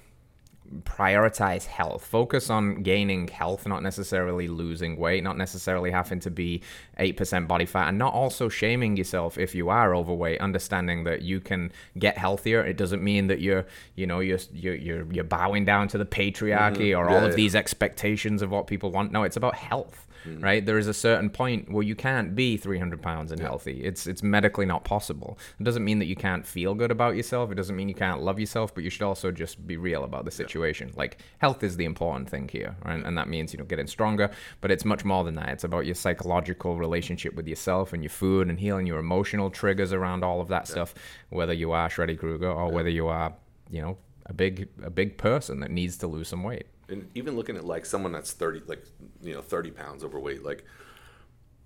prioritize 0.84 1.66
health. 1.66 2.06
Focus 2.06 2.50
on 2.50 2.84
gaining 2.84 3.28
health, 3.28 3.68
not 3.68 3.84
necessarily 3.84 4.48
losing 4.48 4.98
weight, 4.98 5.24
not 5.24 5.38
necessarily 5.38 5.92
having 5.92 6.20
to 6.22 6.32
be 6.32 6.62
8% 7.00 7.48
body 7.48 7.66
fat, 7.66 7.90
and 7.90 7.98
not 7.98 8.14
also 8.14 8.50
shaming 8.50 8.98
yourself 8.98 9.38
if 9.38 9.56
you 9.56 9.70
are 9.70 9.96
overweight, 9.96 10.40
understanding 10.42 11.04
that 11.04 11.22
you 11.22 11.40
can 11.40 11.72
get 11.98 12.18
healthier. 12.18 12.66
It 12.66 12.78
doesn't 12.78 13.04
mean 13.04 13.28
that 13.28 13.42
you're, 13.42 13.66
you 13.96 14.08
know, 14.08 14.20
you're 14.20 14.40
you're 14.54 14.76
you're, 14.76 15.12
you're 15.12 15.24
bowing 15.24 15.66
down 15.66 15.88
to 15.90 15.98
the 15.98 16.06
patriarchy 16.06 16.92
mm-hmm. 16.92 17.00
or 17.00 17.10
yeah, 17.10 17.16
all 17.16 17.24
of 17.24 17.32
yeah. 17.32 17.36
these 17.36 17.56
expectations 17.56 18.42
of 18.42 18.52
what 18.52 18.68
people 18.68 18.92
want. 18.92 19.12
No, 19.12 19.24
it's 19.24 19.38
about 19.38 19.56
health 19.56 20.06
mm. 20.26 20.44
right? 20.44 20.66
There 20.66 20.78
is 20.78 20.88
a 20.88 20.94
certain 20.94 21.30
point 21.30 21.72
where 21.72 21.84
you 21.84 21.96
can't 21.96 22.36
be 22.36 22.58
300 22.58 23.02
pounds 23.02 23.32
and 23.32 23.40
yeah. 23.40 23.48
healthy. 23.48 23.84
It's 23.84 24.08
it's 24.08 24.24
medically 24.24 24.66
not 24.66 24.84
possible. 24.84 25.38
It 25.60 25.64
doesn't 25.64 25.84
mean 25.84 26.00
that 26.00 26.06
you 26.06 26.16
can't 26.16 26.46
feel 26.46 26.74
good 26.74 26.92
about 26.92 27.16
yourself. 27.16 27.52
It 27.52 27.56
doesn't 27.56 27.76
mean 27.76 27.90
you 27.90 27.96
can't 27.96 28.22
love 28.22 28.40
yourself, 28.40 28.74
but 28.74 28.84
you 28.84 28.90
should 28.90 29.04
also 29.04 29.32
just 29.32 29.66
be 29.66 29.78
real 29.78 30.04
about 30.04 30.26
the 30.26 30.32
situation. 30.32 30.90
Yeah. 30.90 30.96
Like 30.98 31.22
health 31.40 31.64
is 31.64 31.78
the 31.78 31.86
important 31.86 32.30
thing 32.30 32.50
here, 32.52 32.76
right? 32.86 33.04
and 33.04 33.18
that 33.18 33.28
means 33.28 33.54
you 33.54 33.60
know 33.60 33.66
getting 33.66 33.88
stronger. 33.88 34.30
But 34.62 34.72
it's 34.72 34.86
much 34.86 35.06
more 35.06 35.24
than 35.24 35.36
that. 35.36 35.50
It's 35.50 35.64
about 35.64 35.86
your 35.86 35.96
psychological 35.96 36.78
relationship 36.78 37.36
with 37.36 37.48
yourself 37.48 37.94
and 37.94 38.04
your 38.04 38.10
food 38.10 38.50
and 38.50 38.60
healing 38.60 38.88
your 38.88 39.00
emotional 39.00 39.50
triggers 39.50 39.94
around 39.94 40.24
all 40.24 40.42
of 40.42 40.48
that 40.50 40.68
yeah. 40.68 40.72
stuff. 40.72 40.94
Whether 41.30 41.54
you 41.54 41.72
are 41.72 41.90
Shreddy 41.90 42.18
Krueger 42.18 42.52
or 42.52 42.72
whether 42.72 42.90
you 42.90 43.08
are, 43.08 43.34
you 43.70 43.82
know, 43.82 43.98
a 44.26 44.34
big 44.34 44.68
a 44.84 44.90
big 44.90 45.18
person 45.18 45.60
that 45.60 45.72
needs 45.72 45.98
to 45.98 46.08
lose 46.08 46.28
some 46.30 46.44
weight 46.44 46.66
and 46.90 47.10
even 47.16 47.36
looking 47.36 47.56
at 47.56 47.66
like 47.66 47.86
someone 47.86 48.12
that's 48.12 48.32
30 48.32 48.62
like 48.68 48.84
you 49.22 49.34
know 49.34 49.42
30 49.42 49.72
pounds 49.72 50.04
overweight 50.04 50.44
like 50.44 50.64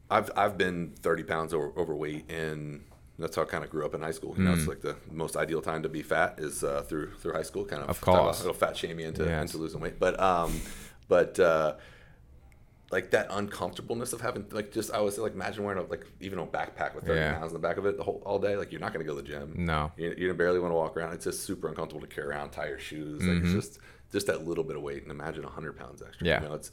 i've 0.10 0.30
i've 0.36 0.58
been 0.58 0.94
30 1.02 1.24
pounds 1.24 1.54
over, 1.54 1.74
overweight 1.78 2.30
and 2.32 2.84
that's 3.20 3.36
how 3.36 3.42
I 3.42 3.46
kind 3.46 3.64
of 3.64 3.70
grew 3.70 3.86
up 3.86 3.94
in 3.94 4.02
high 4.02 4.12
school. 4.12 4.34
You 4.38 4.46
know, 4.46 4.54
it's 4.54 4.64
hmm. 4.64 4.70
like 4.70 4.82
the 4.82 4.96
most 5.12 5.36
ideal 5.36 5.62
time 5.62 5.84
to 5.84 5.90
be 5.90 6.02
fat 6.02 6.36
is 6.38 6.64
uh, 6.64 6.84
through 6.84 7.16
through 7.16 7.34
high 7.34 7.44
school. 7.44 7.66
Kind 7.66 7.84
of, 7.84 7.90
of 7.90 8.02
course, 8.02 8.40
it'll 8.40 8.54
fat 8.54 8.78
shame 8.78 8.98
you 9.00 9.08
into 9.08 9.26
yes. 9.26 9.42
into 9.42 9.58
losing 9.58 9.82
weight. 9.82 10.00
But 10.00 10.18
um, 10.20 10.62
but 11.10 11.38
uh, 11.38 11.76
like 12.92 13.12
that 13.12 13.28
uncomfortableness 13.30 14.14
of 14.14 14.22
having 14.22 14.46
like 14.52 14.72
just 14.72 14.92
I 14.92 15.02
was 15.02 15.18
like 15.18 15.34
imagine 15.34 15.64
wearing 15.64 15.84
a, 15.84 15.88
like 15.88 16.06
even 16.22 16.40
a 16.40 16.46
backpack 16.46 16.96
with 16.96 17.06
30 17.06 17.20
yeah. 17.20 17.34
pounds 17.34 17.52
in 17.52 17.54
the 17.54 17.68
back 17.68 17.78
of 17.78 17.86
it 17.86 17.98
the 17.98 18.04
whole 18.04 18.22
all 18.26 18.40
day. 18.40 18.56
Like 18.56 18.72
you're 18.72 18.82
not 18.82 18.94
going 18.94 19.06
to 19.06 19.12
go 19.12 19.18
to 19.18 19.22
the 19.22 19.28
gym. 19.28 19.54
No, 19.58 19.92
you, 19.98 20.16
you 20.18 20.34
barely 20.34 20.60
want 20.60 20.72
to 20.72 20.76
walk 20.76 20.96
around. 20.96 21.14
It's 21.14 21.26
just 21.26 21.44
super 21.44 21.68
uncomfortable 21.68 22.08
to 22.08 22.14
carry 22.14 22.28
around, 22.30 22.52
tie 22.52 22.70
your 22.70 22.80
shoes. 22.80 23.22
Like 23.22 23.38
mm-hmm. 23.38 23.58
it's 23.58 23.68
just 23.68 23.80
just 24.12 24.28
that 24.28 24.48
little 24.48 24.64
bit 24.64 24.76
of 24.76 24.82
weight 24.82 25.04
and 25.04 25.12
imagine 25.12 25.44
100 25.44 25.78
pounds 25.78 26.02
extra. 26.02 26.26
Yeah. 26.28 26.42
you 26.42 26.48
know 26.48 26.56
it's 26.56 26.72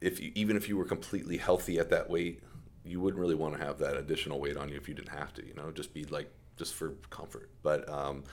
if 0.00 0.20
you, 0.20 0.32
even 0.34 0.56
if 0.56 0.68
you 0.68 0.76
were 0.76 0.84
completely 0.84 1.36
healthy 1.36 1.78
at 1.78 1.90
that 1.90 2.10
weight 2.10 2.42
you 2.84 3.00
wouldn't 3.00 3.20
really 3.20 3.34
want 3.34 3.56
to 3.58 3.64
have 3.64 3.78
that 3.78 3.96
additional 3.96 4.38
weight 4.38 4.56
on 4.56 4.68
you 4.68 4.76
if 4.76 4.88
you 4.88 4.94
didn't 4.94 5.08
have 5.10 5.32
to 5.34 5.46
you 5.46 5.54
know? 5.54 5.70
Just 5.72 5.92
be 5.94 6.04
like 6.04 6.30
just 6.56 6.74
for 6.74 6.90
comfort. 7.10 7.50
But 7.62 7.88
um 7.88 8.24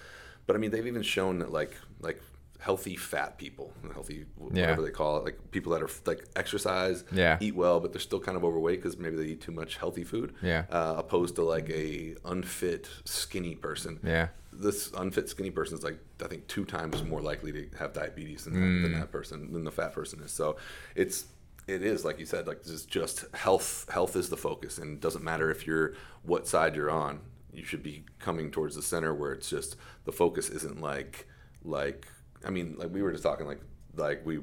but 0.45 0.55
i 0.55 0.59
mean 0.59 0.71
they've 0.71 0.87
even 0.87 1.01
shown 1.01 1.39
that 1.39 1.51
like 1.51 1.75
like 2.01 2.21
healthy 2.63 2.95
fat 2.95 3.37
people 3.37 3.73
healthy 3.93 4.25
whatever 4.37 4.81
yeah. 4.81 4.85
they 4.85 4.91
call 4.91 5.17
it 5.17 5.25
like 5.25 5.37
people 5.51 5.71
that 5.73 5.81
are 5.81 5.89
like 6.05 6.23
exercise 6.35 7.03
yeah 7.11 7.37
eat 7.41 7.55
well 7.55 7.79
but 7.79 7.91
they're 7.91 7.99
still 7.99 8.19
kind 8.19 8.37
of 8.37 8.45
overweight 8.45 8.81
because 8.81 8.97
maybe 8.97 9.17
they 9.17 9.25
eat 9.25 9.41
too 9.41 9.51
much 9.51 9.77
healthy 9.77 10.03
food 10.03 10.33
yeah 10.41 10.63
uh, 10.69 10.95
opposed 10.97 11.35
to 11.35 11.43
like 11.43 11.69
a 11.69 12.15
unfit 12.25 12.89
skinny 13.03 13.55
person 13.55 13.99
yeah 14.03 14.27
this 14.51 14.91
unfit 14.93 15.29
skinny 15.29 15.51
person 15.51 15.77
is 15.77 15.83
like 15.83 15.97
I 16.23 16.27
think 16.27 16.47
two 16.47 16.65
times 16.65 17.03
more 17.03 17.21
likely 17.21 17.51
to 17.51 17.67
have 17.79 17.93
diabetes 17.93 18.45
than, 18.45 18.53
mm. 18.53 18.83
than 18.83 18.93
that 18.93 19.11
person 19.11 19.51
than 19.51 19.63
the 19.63 19.71
fat 19.71 19.93
person 19.93 20.21
is. 20.21 20.31
So 20.31 20.57
it's 20.95 21.25
it 21.67 21.81
is 21.81 22.03
like 22.03 22.19
you 22.19 22.25
said 22.25 22.47
like 22.47 22.63
this 22.63 22.71
is 22.71 22.85
just 22.85 23.25
health 23.33 23.85
health 23.91 24.15
is 24.15 24.29
the 24.29 24.37
focus 24.37 24.77
and 24.77 24.93
it 24.93 25.01
doesn't 25.01 25.23
matter 25.23 25.49
if 25.49 25.65
you're 25.65 25.93
what 26.23 26.47
side 26.47 26.75
you're 26.75 26.91
on 26.91 27.19
you 27.53 27.63
should 27.63 27.83
be 27.83 28.03
coming 28.19 28.51
towards 28.51 28.75
the 28.75 28.81
center 28.81 29.13
where 29.13 29.31
it's 29.31 29.49
just 29.49 29.75
the 30.05 30.11
focus 30.11 30.49
isn't 30.49 30.81
like 30.81 31.27
like 31.63 32.07
I 32.45 32.49
mean 32.49 32.75
like 32.77 32.91
we 32.93 33.01
were 33.01 33.11
just 33.11 33.23
talking 33.23 33.45
like 33.45 33.61
like 33.95 34.25
we 34.25 34.39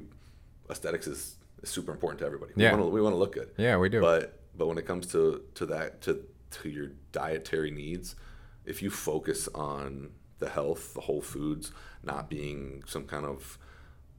aesthetics 0.69 1.07
is, 1.07 1.35
is 1.61 1.69
super 1.69 1.91
important 1.91 2.19
to 2.19 2.25
everybody. 2.25 2.53
Yeah. 2.55 2.75
We 2.75 3.01
want 3.01 3.13
to 3.13 3.17
look 3.17 3.33
good. 3.33 3.51
Yeah, 3.57 3.77
we 3.77 3.89
do. 3.89 4.01
But 4.01 4.39
but 4.55 4.67
when 4.67 4.77
it 4.77 4.85
comes 4.85 5.07
to 5.07 5.43
to 5.55 5.65
that 5.67 6.01
to 6.01 6.23
to 6.51 6.69
your 6.69 6.91
dietary 7.11 7.71
needs, 7.71 8.15
if 8.65 8.81
you 8.81 8.89
focus 8.89 9.47
on 9.53 10.11
the 10.39 10.49
health, 10.49 10.93
the 10.93 11.01
whole 11.01 11.21
foods, 11.21 11.71
not 12.03 12.29
being 12.29 12.83
some 12.87 13.05
kind 13.05 13.25
of 13.25 13.57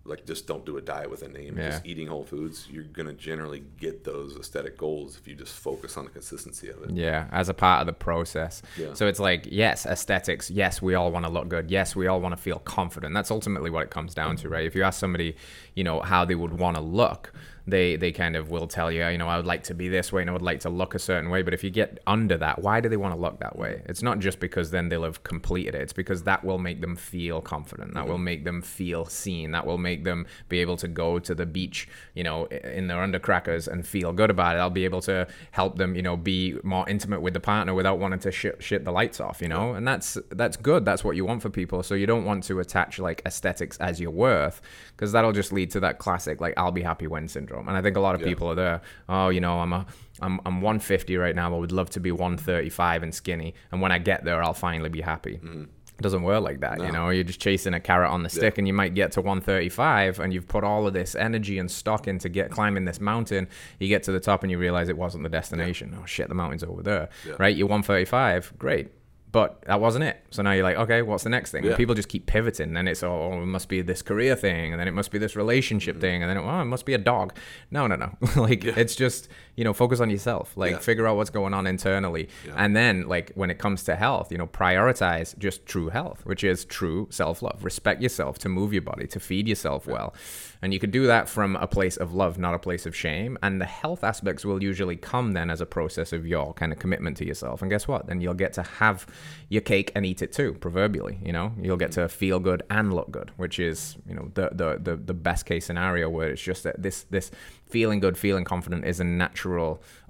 like 0.04 0.26
just 0.26 0.46
don't 0.46 0.66
do 0.66 0.76
a 0.76 0.80
diet 0.80 1.10
with 1.10 1.22
a 1.22 1.28
name, 1.28 1.56
yeah. 1.56 1.70
just 1.70 1.86
eating 1.86 2.08
whole 2.08 2.24
foods, 2.24 2.66
you're 2.70 2.84
gonna 2.84 3.12
generally 3.12 3.62
get 3.78 4.04
those 4.04 4.36
aesthetic 4.36 4.76
goals 4.76 5.16
if 5.16 5.28
you 5.28 5.34
just 5.34 5.54
focus 5.54 5.96
on 5.96 6.04
the 6.04 6.10
consistency 6.10 6.68
of 6.68 6.82
it. 6.82 6.90
Yeah, 6.90 7.28
as 7.30 7.48
a 7.48 7.54
part 7.54 7.80
of 7.80 7.86
the 7.86 7.92
process. 7.92 8.62
Yeah. 8.76 8.94
So 8.94 9.06
it's 9.06 9.20
like, 9.20 9.46
yes, 9.50 9.86
aesthetics, 9.86 10.50
yes, 10.50 10.82
we 10.82 10.94
all 10.94 11.12
want 11.12 11.24
to 11.26 11.30
look 11.30 11.48
good, 11.48 11.70
yes, 11.70 11.94
we 11.94 12.08
all 12.08 12.20
want 12.20 12.36
to 12.36 12.42
feel 12.42 12.58
confident. 12.58 13.14
That's 13.14 13.30
ultimately 13.30 13.70
what 13.70 13.84
it 13.84 13.90
comes 13.90 14.14
down 14.14 14.36
to, 14.36 14.44
mm-hmm. 14.44 14.52
right? 14.52 14.66
If 14.66 14.74
you 14.74 14.82
ask 14.82 14.98
somebody, 14.98 15.36
you 15.74 15.84
know, 15.84 16.00
how 16.00 16.24
they 16.24 16.34
would 16.34 16.58
want 16.58 16.76
to 16.76 16.82
look, 16.82 17.32
they 17.66 17.96
they 17.96 18.10
kind 18.10 18.34
of 18.36 18.50
will 18.50 18.66
tell 18.66 18.90
you, 18.90 19.06
you 19.06 19.18
know, 19.18 19.28
I 19.28 19.36
would 19.36 19.46
like 19.46 19.62
to 19.64 19.74
be 19.74 19.88
this 19.88 20.12
way 20.12 20.22
and 20.22 20.30
I 20.30 20.32
would 20.32 20.42
like 20.42 20.60
to 20.60 20.68
look 20.68 20.94
a 20.94 20.98
certain 20.98 21.30
way. 21.30 21.42
But 21.42 21.54
if 21.54 21.62
you 21.62 21.70
get 21.70 22.00
under 22.06 22.36
that, 22.38 22.60
why 22.60 22.80
do 22.80 22.88
they 22.88 22.96
want 22.96 23.14
to 23.14 23.20
look 23.20 23.38
that 23.40 23.56
way? 23.56 23.82
It's 23.86 24.02
not 24.02 24.18
just 24.18 24.40
because 24.40 24.70
then 24.70 24.88
they'll 24.88 25.04
have 25.04 25.22
completed 25.22 25.74
it. 25.74 25.82
It's 25.82 25.92
because 25.92 26.24
that 26.24 26.44
will 26.44 26.58
make 26.58 26.80
them 26.80 26.96
feel 26.96 27.40
confident. 27.40 27.94
That 27.94 28.00
mm-hmm. 28.00 28.10
will 28.10 28.18
make 28.18 28.44
them 28.44 28.62
feel 28.62 29.04
seen. 29.04 29.52
That 29.52 29.66
will 29.66 29.78
make 29.78 30.04
them 30.04 30.26
be 30.48 30.58
able 30.58 30.76
to 30.78 30.88
go 30.88 31.18
to 31.20 31.34
the 31.34 31.46
beach, 31.46 31.88
you 32.14 32.24
know, 32.24 32.46
in 32.46 32.88
their 32.88 32.98
undercrackers 32.98 33.68
and 33.68 33.86
feel 33.86 34.12
good 34.12 34.30
about 34.30 34.56
it. 34.56 34.58
I'll 34.58 34.70
be 34.70 34.84
able 34.84 35.02
to 35.02 35.28
help 35.52 35.78
them, 35.78 35.94
you 35.94 36.02
know, 36.02 36.16
be 36.16 36.56
more 36.64 36.88
intimate 36.88 37.22
with 37.22 37.34
the 37.34 37.40
partner 37.40 37.74
without 37.74 37.98
wanting 37.98 38.20
to 38.20 38.32
shit, 38.32 38.62
shit 38.62 38.84
the 38.84 38.92
lights 38.92 39.20
off, 39.20 39.40
you 39.40 39.48
know. 39.48 39.74
And 39.74 39.86
that's 39.86 40.18
that's 40.30 40.56
good. 40.56 40.84
That's 40.84 41.04
what 41.04 41.14
you 41.14 41.24
want 41.24 41.42
for 41.42 41.50
people. 41.50 41.82
So 41.84 41.94
you 41.94 42.06
don't 42.06 42.24
want 42.24 42.42
to 42.44 42.58
attach 42.58 42.98
like 42.98 43.22
aesthetics 43.24 43.76
as 43.78 44.00
your 44.00 44.10
worth 44.10 44.60
because 44.96 45.12
that'll 45.12 45.32
just 45.32 45.52
lead 45.52 45.61
to 45.70 45.80
that 45.80 45.98
classic 45.98 46.40
like 46.40 46.54
I'll 46.56 46.72
be 46.72 46.82
happy 46.82 47.06
when 47.06 47.28
syndrome. 47.28 47.68
And 47.68 47.76
I 47.76 47.82
think 47.82 47.96
a 47.96 48.00
lot 48.00 48.14
of 48.14 48.20
yeah. 48.20 48.26
people 48.26 48.50
are 48.50 48.54
there. 48.54 48.80
Oh, 49.08 49.28
you 49.28 49.40
know, 49.40 49.60
I'm 49.60 49.72
a 49.72 49.86
I'm 50.20 50.40
I'm 50.44 50.60
150 50.60 51.16
right 51.16 51.34
now, 51.34 51.50
but 51.50 51.56
I 51.56 51.58
would 51.60 51.72
love 51.72 51.90
to 51.90 52.00
be 52.00 52.12
135 52.12 53.02
and 53.02 53.14
skinny. 53.14 53.54
And 53.70 53.80
when 53.80 53.92
I 53.92 53.98
get 53.98 54.24
there, 54.24 54.42
I'll 54.42 54.54
finally 54.54 54.88
be 54.88 55.00
happy. 55.00 55.40
Mm. 55.42 55.68
It 55.98 56.02
doesn't 56.02 56.22
work 56.22 56.42
like 56.42 56.60
that, 56.60 56.78
no. 56.78 56.86
you 56.86 56.92
know. 56.92 57.10
You're 57.10 57.22
just 57.22 57.40
chasing 57.40 57.74
a 57.74 57.80
carrot 57.80 58.10
on 58.10 58.22
the 58.22 58.28
stick, 58.28 58.54
yeah. 58.54 58.60
and 58.60 58.66
you 58.66 58.72
might 58.72 58.94
get 58.94 59.12
to 59.12 59.20
135, 59.20 60.18
and 60.18 60.32
you've 60.32 60.48
put 60.48 60.64
all 60.64 60.86
of 60.86 60.94
this 60.94 61.14
energy 61.14 61.58
and 61.58 61.70
stock 61.70 62.08
into 62.08 62.28
get 62.28 62.50
climbing 62.50 62.86
this 62.86 62.98
mountain. 62.98 63.46
You 63.78 63.88
get 63.88 64.02
to 64.04 64.12
the 64.12 64.18
top, 64.18 64.42
and 64.42 64.50
you 64.50 64.58
realize 64.58 64.88
it 64.88 64.96
wasn't 64.96 65.22
the 65.22 65.28
destination. 65.28 65.90
Yeah. 65.92 66.00
Oh 66.02 66.06
shit, 66.06 66.28
the 66.28 66.34
mountain's 66.34 66.64
over 66.64 66.82
there, 66.82 67.08
right? 67.38 67.54
You're 67.54 67.68
135, 67.68 68.54
great 68.58 68.88
but 69.32 69.62
that 69.62 69.80
wasn't 69.80 70.04
it. 70.04 70.22
So 70.30 70.42
now 70.42 70.52
you're 70.52 70.62
like, 70.62 70.76
okay, 70.76 71.00
what's 71.00 71.24
the 71.24 71.30
next 71.30 71.52
thing? 71.52 71.64
Yeah. 71.64 71.74
People 71.74 71.94
just 71.94 72.10
keep 72.10 72.26
pivoting. 72.26 72.76
And 72.76 72.86
it's, 72.86 73.02
oh, 73.02 73.32
it 73.32 73.46
must 73.46 73.70
be 73.70 73.80
this 73.80 74.02
career 74.02 74.36
thing. 74.36 74.72
And 74.72 74.78
then 74.78 74.86
it 74.86 74.92
must 74.92 75.10
be 75.10 75.18
this 75.18 75.34
relationship 75.34 75.94
mm-hmm. 75.94 76.00
thing. 76.02 76.22
And 76.22 76.30
then, 76.30 76.36
oh, 76.36 76.60
it 76.60 76.66
must 76.66 76.84
be 76.84 76.92
a 76.92 76.98
dog. 76.98 77.34
No, 77.70 77.86
no, 77.86 77.96
no. 77.96 78.16
like, 78.36 78.62
yeah. 78.62 78.74
it's 78.76 78.94
just, 78.94 79.28
you 79.56 79.64
know, 79.64 79.72
focus 79.72 80.00
on 80.00 80.08
yourself. 80.08 80.56
Like, 80.56 80.72
yeah. 80.72 80.78
figure 80.78 81.06
out 81.06 81.16
what's 81.16 81.30
going 81.30 81.52
on 81.52 81.66
internally. 81.66 82.28
And 82.56 82.74
then, 82.74 83.06
like, 83.06 83.32
when 83.34 83.50
it 83.50 83.58
comes 83.58 83.84
to 83.84 83.96
health, 83.96 84.32
you 84.32 84.38
know, 84.38 84.46
prioritize 84.46 85.36
just 85.38 85.66
true 85.66 85.90
health, 85.90 86.24
which 86.24 86.42
is 86.42 86.64
true 86.64 87.08
self 87.10 87.42
love. 87.42 87.62
Respect 87.62 88.00
yourself 88.00 88.38
to 88.38 88.48
move 88.48 88.72
your 88.72 88.82
body, 88.82 89.06
to 89.08 89.20
feed 89.20 89.46
yourself 89.46 89.86
well. 89.86 90.14
And 90.62 90.72
you 90.72 90.78
can 90.78 90.90
do 90.90 91.06
that 91.08 91.28
from 91.28 91.56
a 91.56 91.66
place 91.66 91.96
of 91.96 92.14
love, 92.14 92.38
not 92.38 92.54
a 92.54 92.58
place 92.58 92.86
of 92.86 92.94
shame. 92.94 93.36
And 93.42 93.60
the 93.60 93.66
health 93.66 94.04
aspects 94.04 94.44
will 94.44 94.62
usually 94.62 94.96
come 94.96 95.32
then 95.32 95.50
as 95.50 95.60
a 95.60 95.66
process 95.66 96.12
of 96.12 96.24
your 96.24 96.54
kind 96.54 96.72
of 96.72 96.78
commitment 96.78 97.16
to 97.18 97.26
yourself. 97.26 97.62
And 97.62 97.70
guess 97.70 97.88
what? 97.88 98.06
Then 98.06 98.20
you'll 98.20 98.34
get 98.34 98.52
to 98.54 98.62
have 98.62 99.06
your 99.48 99.62
cake 99.62 99.90
and 99.96 100.06
eat 100.06 100.22
it 100.22 100.32
too, 100.32 100.54
proverbially. 100.54 101.18
You 101.24 101.32
know, 101.32 101.52
you'll 101.60 101.76
get 101.76 101.92
to 101.92 102.08
feel 102.08 102.38
good 102.38 102.62
and 102.70 102.94
look 102.94 103.10
good, 103.10 103.32
which 103.36 103.58
is, 103.58 103.96
you 104.06 104.14
know, 104.14 104.30
the 104.34 104.50
the 104.52 104.78
the, 104.80 104.96
the 104.96 105.14
best 105.14 105.46
case 105.46 105.66
scenario 105.66 106.08
where 106.08 106.30
it's 106.30 106.42
just 106.42 106.62
that 106.62 106.80
this 106.80 107.04
this 107.10 107.32
feeling 107.72 108.00
good, 108.00 108.18
feeling 108.18 108.44
confident 108.44 108.84
is 108.84 109.00
a 109.00 109.04
natural, 109.04 109.32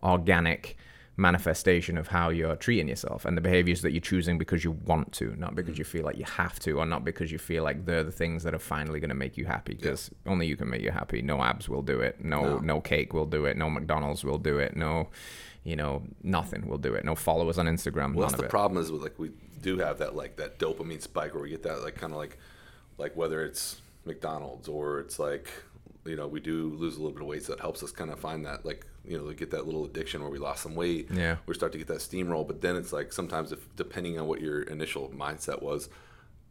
organic 0.02 0.76
manifestation 1.16 1.98
of 1.98 2.08
how 2.08 2.30
you're 2.30 2.56
treating 2.56 2.88
yourself 2.88 3.24
and 3.24 3.36
the 3.36 3.40
behaviors 3.40 3.82
that 3.82 3.92
you're 3.92 4.00
choosing 4.00 4.38
because 4.38 4.64
you 4.64 4.72
want 4.86 5.12
to, 5.12 5.34
not 5.36 5.54
because 5.54 5.74
mm. 5.74 5.78
you 5.78 5.84
feel 5.84 6.04
like 6.04 6.16
you 6.16 6.24
have 6.24 6.58
to, 6.58 6.72
or 6.72 6.86
not 6.86 7.04
because 7.04 7.30
you 7.30 7.38
feel 7.38 7.62
like 7.62 7.84
they're 7.84 8.02
the 8.02 8.12
things 8.12 8.42
that 8.42 8.54
are 8.54 8.58
finally 8.58 8.98
going 8.98 9.10
to 9.10 9.14
make 9.14 9.36
you 9.36 9.44
happy. 9.44 9.74
Because 9.74 10.10
yeah. 10.24 10.32
only 10.32 10.46
you 10.46 10.56
can 10.56 10.70
make 10.70 10.82
you 10.82 10.90
happy. 10.90 11.20
No 11.20 11.42
abs 11.42 11.68
will 11.68 11.82
do 11.82 12.00
it. 12.00 12.24
No, 12.24 12.42
no, 12.42 12.58
no 12.58 12.80
cake 12.80 13.12
will 13.12 13.26
do 13.26 13.44
it. 13.44 13.56
No 13.56 13.68
McDonald's 13.68 14.24
will 14.24 14.38
do 14.38 14.58
it. 14.58 14.76
No, 14.76 15.08
you 15.64 15.76
know, 15.76 16.02
nothing 16.22 16.66
will 16.66 16.78
do 16.78 16.94
it. 16.94 17.04
No 17.04 17.14
followers 17.14 17.58
on 17.58 17.66
Instagram. 17.66 18.14
Well, 18.14 18.28
that's 18.28 18.40
the 18.40 18.48
problem 18.48 18.82
is 18.82 18.90
with 18.90 19.02
like 19.02 19.18
we 19.18 19.30
do 19.60 19.78
have 19.78 19.98
that 19.98 20.16
like 20.16 20.36
that 20.36 20.58
dopamine 20.58 21.02
spike 21.02 21.34
where 21.34 21.42
we 21.42 21.50
get 21.50 21.62
that 21.62 21.82
like 21.82 21.94
kind 21.94 22.12
of 22.12 22.18
like 22.18 22.38
like 22.98 23.16
whether 23.16 23.44
it's 23.44 23.80
McDonald's 24.04 24.66
or 24.66 24.98
it's 24.98 25.18
like 25.18 25.48
you 26.04 26.16
know 26.16 26.26
we 26.26 26.40
do 26.40 26.70
lose 26.70 26.96
a 26.96 26.98
little 26.98 27.12
bit 27.12 27.22
of 27.22 27.28
weight, 27.28 27.44
so 27.44 27.52
that 27.52 27.60
helps 27.60 27.82
us 27.82 27.92
kind 27.92 28.10
of 28.10 28.18
find 28.18 28.44
that 28.46 28.64
like 28.64 28.86
you 29.04 29.18
know, 29.18 29.26
they 29.26 29.34
get 29.34 29.50
that 29.50 29.66
little 29.66 29.84
addiction 29.84 30.20
where 30.22 30.30
we 30.30 30.38
lost 30.38 30.62
some 30.62 30.74
weight. 30.74 31.08
Yeah. 31.12 31.36
We 31.46 31.54
start 31.54 31.72
to 31.72 31.78
get 31.78 31.88
that 31.88 31.98
steamroll. 31.98 32.46
But 32.46 32.60
then 32.60 32.76
it's 32.76 32.92
like 32.92 33.12
sometimes, 33.12 33.52
if 33.52 33.74
depending 33.76 34.18
on 34.18 34.26
what 34.26 34.40
your 34.40 34.62
initial 34.62 35.08
mindset 35.08 35.62
was, 35.62 35.88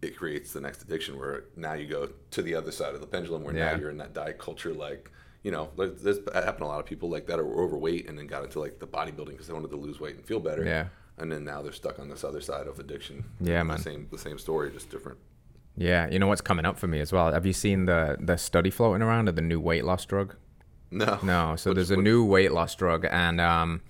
it 0.02 0.18
creates 0.18 0.52
the 0.54 0.62
next 0.62 0.82
addiction 0.82 1.18
where 1.18 1.46
now 1.56 1.74
you 1.74 1.88
go 1.88 2.10
to 2.32 2.42
the 2.42 2.56
other 2.56 2.72
side 2.72 2.94
of 2.94 3.02
the 3.02 3.08
pendulum 3.08 3.44
where 3.44 3.56
yeah. 3.56 3.72
now 3.72 3.78
you're 3.78 3.90
in 3.90 3.98
that 3.98 4.14
diet 4.14 4.40
culture. 4.40 4.74
Like, 4.74 5.12
you 5.44 5.52
know, 5.52 5.70
this 5.78 6.20
happened 6.34 6.60
to 6.60 6.66
a 6.66 6.66
lot 6.66 6.80
of 6.80 6.86
people 6.86 7.10
like 7.10 7.28
that 7.28 7.40
are 7.40 7.64
overweight 7.64 8.10
and 8.10 8.18
then 8.18 8.28
got 8.28 8.44
into 8.44 8.60
like 8.60 8.80
the 8.80 8.88
bodybuilding 8.88 9.32
because 9.32 9.48
they 9.48 9.54
wanted 9.54 9.72
to 9.72 9.78
lose 9.78 10.00
weight 10.00 10.16
and 10.16 10.26
feel 10.26 10.40
better. 10.40 10.66
Yeah. 10.66 10.88
And 11.18 11.32
then 11.32 11.44
now 11.44 11.62
they're 11.62 11.72
stuck 11.72 12.00
on 12.00 12.10
this 12.10 12.24
other 12.24 12.42
side 12.42 12.68
of 12.68 12.80
addiction. 12.80 13.24
Yeah, 13.40 13.62
man. 13.64 13.78
The 13.78 13.84
same, 13.84 14.08
the 14.12 14.18
same 14.18 14.40
story, 14.40 14.72
just 14.72 14.90
different 14.90 15.20
Yeah, 15.78 16.10
you 16.10 16.20
know 16.20 16.28
what's 16.28 16.42
coming 16.42 16.66
up 16.66 16.80
for 16.80 16.88
me 16.88 17.00
as 17.00 17.12
well. 17.12 17.32
Have 17.32 17.46
you 17.46 17.54
seen 17.54 17.86
the 17.86 18.18
the 18.20 18.38
study 18.38 18.70
floating 18.70 19.02
around 19.02 19.30
of 19.30 19.36
the 19.36 19.42
new 19.42 19.60
weight 19.60 19.86
loss 19.86 20.06
drug? 20.06 20.36
No. 20.92 21.20
No. 21.24 21.56
So 21.56 21.70
Which- 21.72 21.76
there's 21.76 21.92
a 21.92 21.96
which- 21.98 22.04
new 22.04 22.24
weight 22.26 22.52
loss 22.52 22.76
drug, 22.76 23.06
and 23.10 23.40
um, 23.42 23.82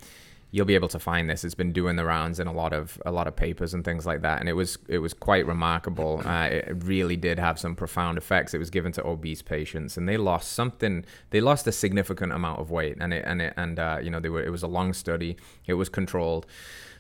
you'll 0.52 0.66
be 0.66 0.76
able 0.76 0.90
to 0.90 1.00
find 1.00 1.30
this. 1.30 1.44
It's 1.44 1.56
been 1.56 1.72
doing 1.72 1.96
the 1.96 2.06
rounds 2.06 2.40
in 2.40 2.46
a 2.48 2.52
lot 2.54 2.74
of 2.74 3.02
a 3.06 3.12
lot 3.12 3.28
of 3.28 3.36
papers 3.36 3.74
and 3.74 3.84
things 3.86 4.06
like 4.06 4.22
that, 4.22 4.40
and 4.40 4.48
it 4.50 4.54
was 4.54 4.78
it 4.88 5.00
was 5.00 5.14
quite 5.14 5.46
remarkable. 5.48 6.22
Uh, 6.26 6.44
it 6.52 6.72
really 6.84 7.16
did 7.16 7.40
have 7.40 7.58
some 7.58 7.76
profound 7.76 8.18
effects. 8.18 8.54
It 8.54 8.58
was 8.60 8.70
given 8.70 8.92
to 8.94 9.06
obese 9.08 9.42
patients, 9.42 9.98
and 9.98 10.08
they 10.08 10.18
lost 10.18 10.52
something. 10.52 11.06
They 11.32 11.42
lost 11.42 11.66
a 11.68 11.72
significant 11.72 12.34
amount 12.34 12.60
of 12.60 12.70
weight, 12.70 12.98
and 13.00 13.14
it 13.14 13.24
and 13.26 13.42
it 13.42 13.54
and 13.58 13.80
uh, 13.80 14.00
you 14.04 14.10
know 14.12 14.20
they 14.20 14.30
were. 14.30 14.44
It 14.44 14.52
was 14.52 14.64
a 14.64 14.68
long 14.68 14.94
study. 14.94 15.38
It 15.66 15.74
was 15.76 15.90
controlled. 15.90 16.46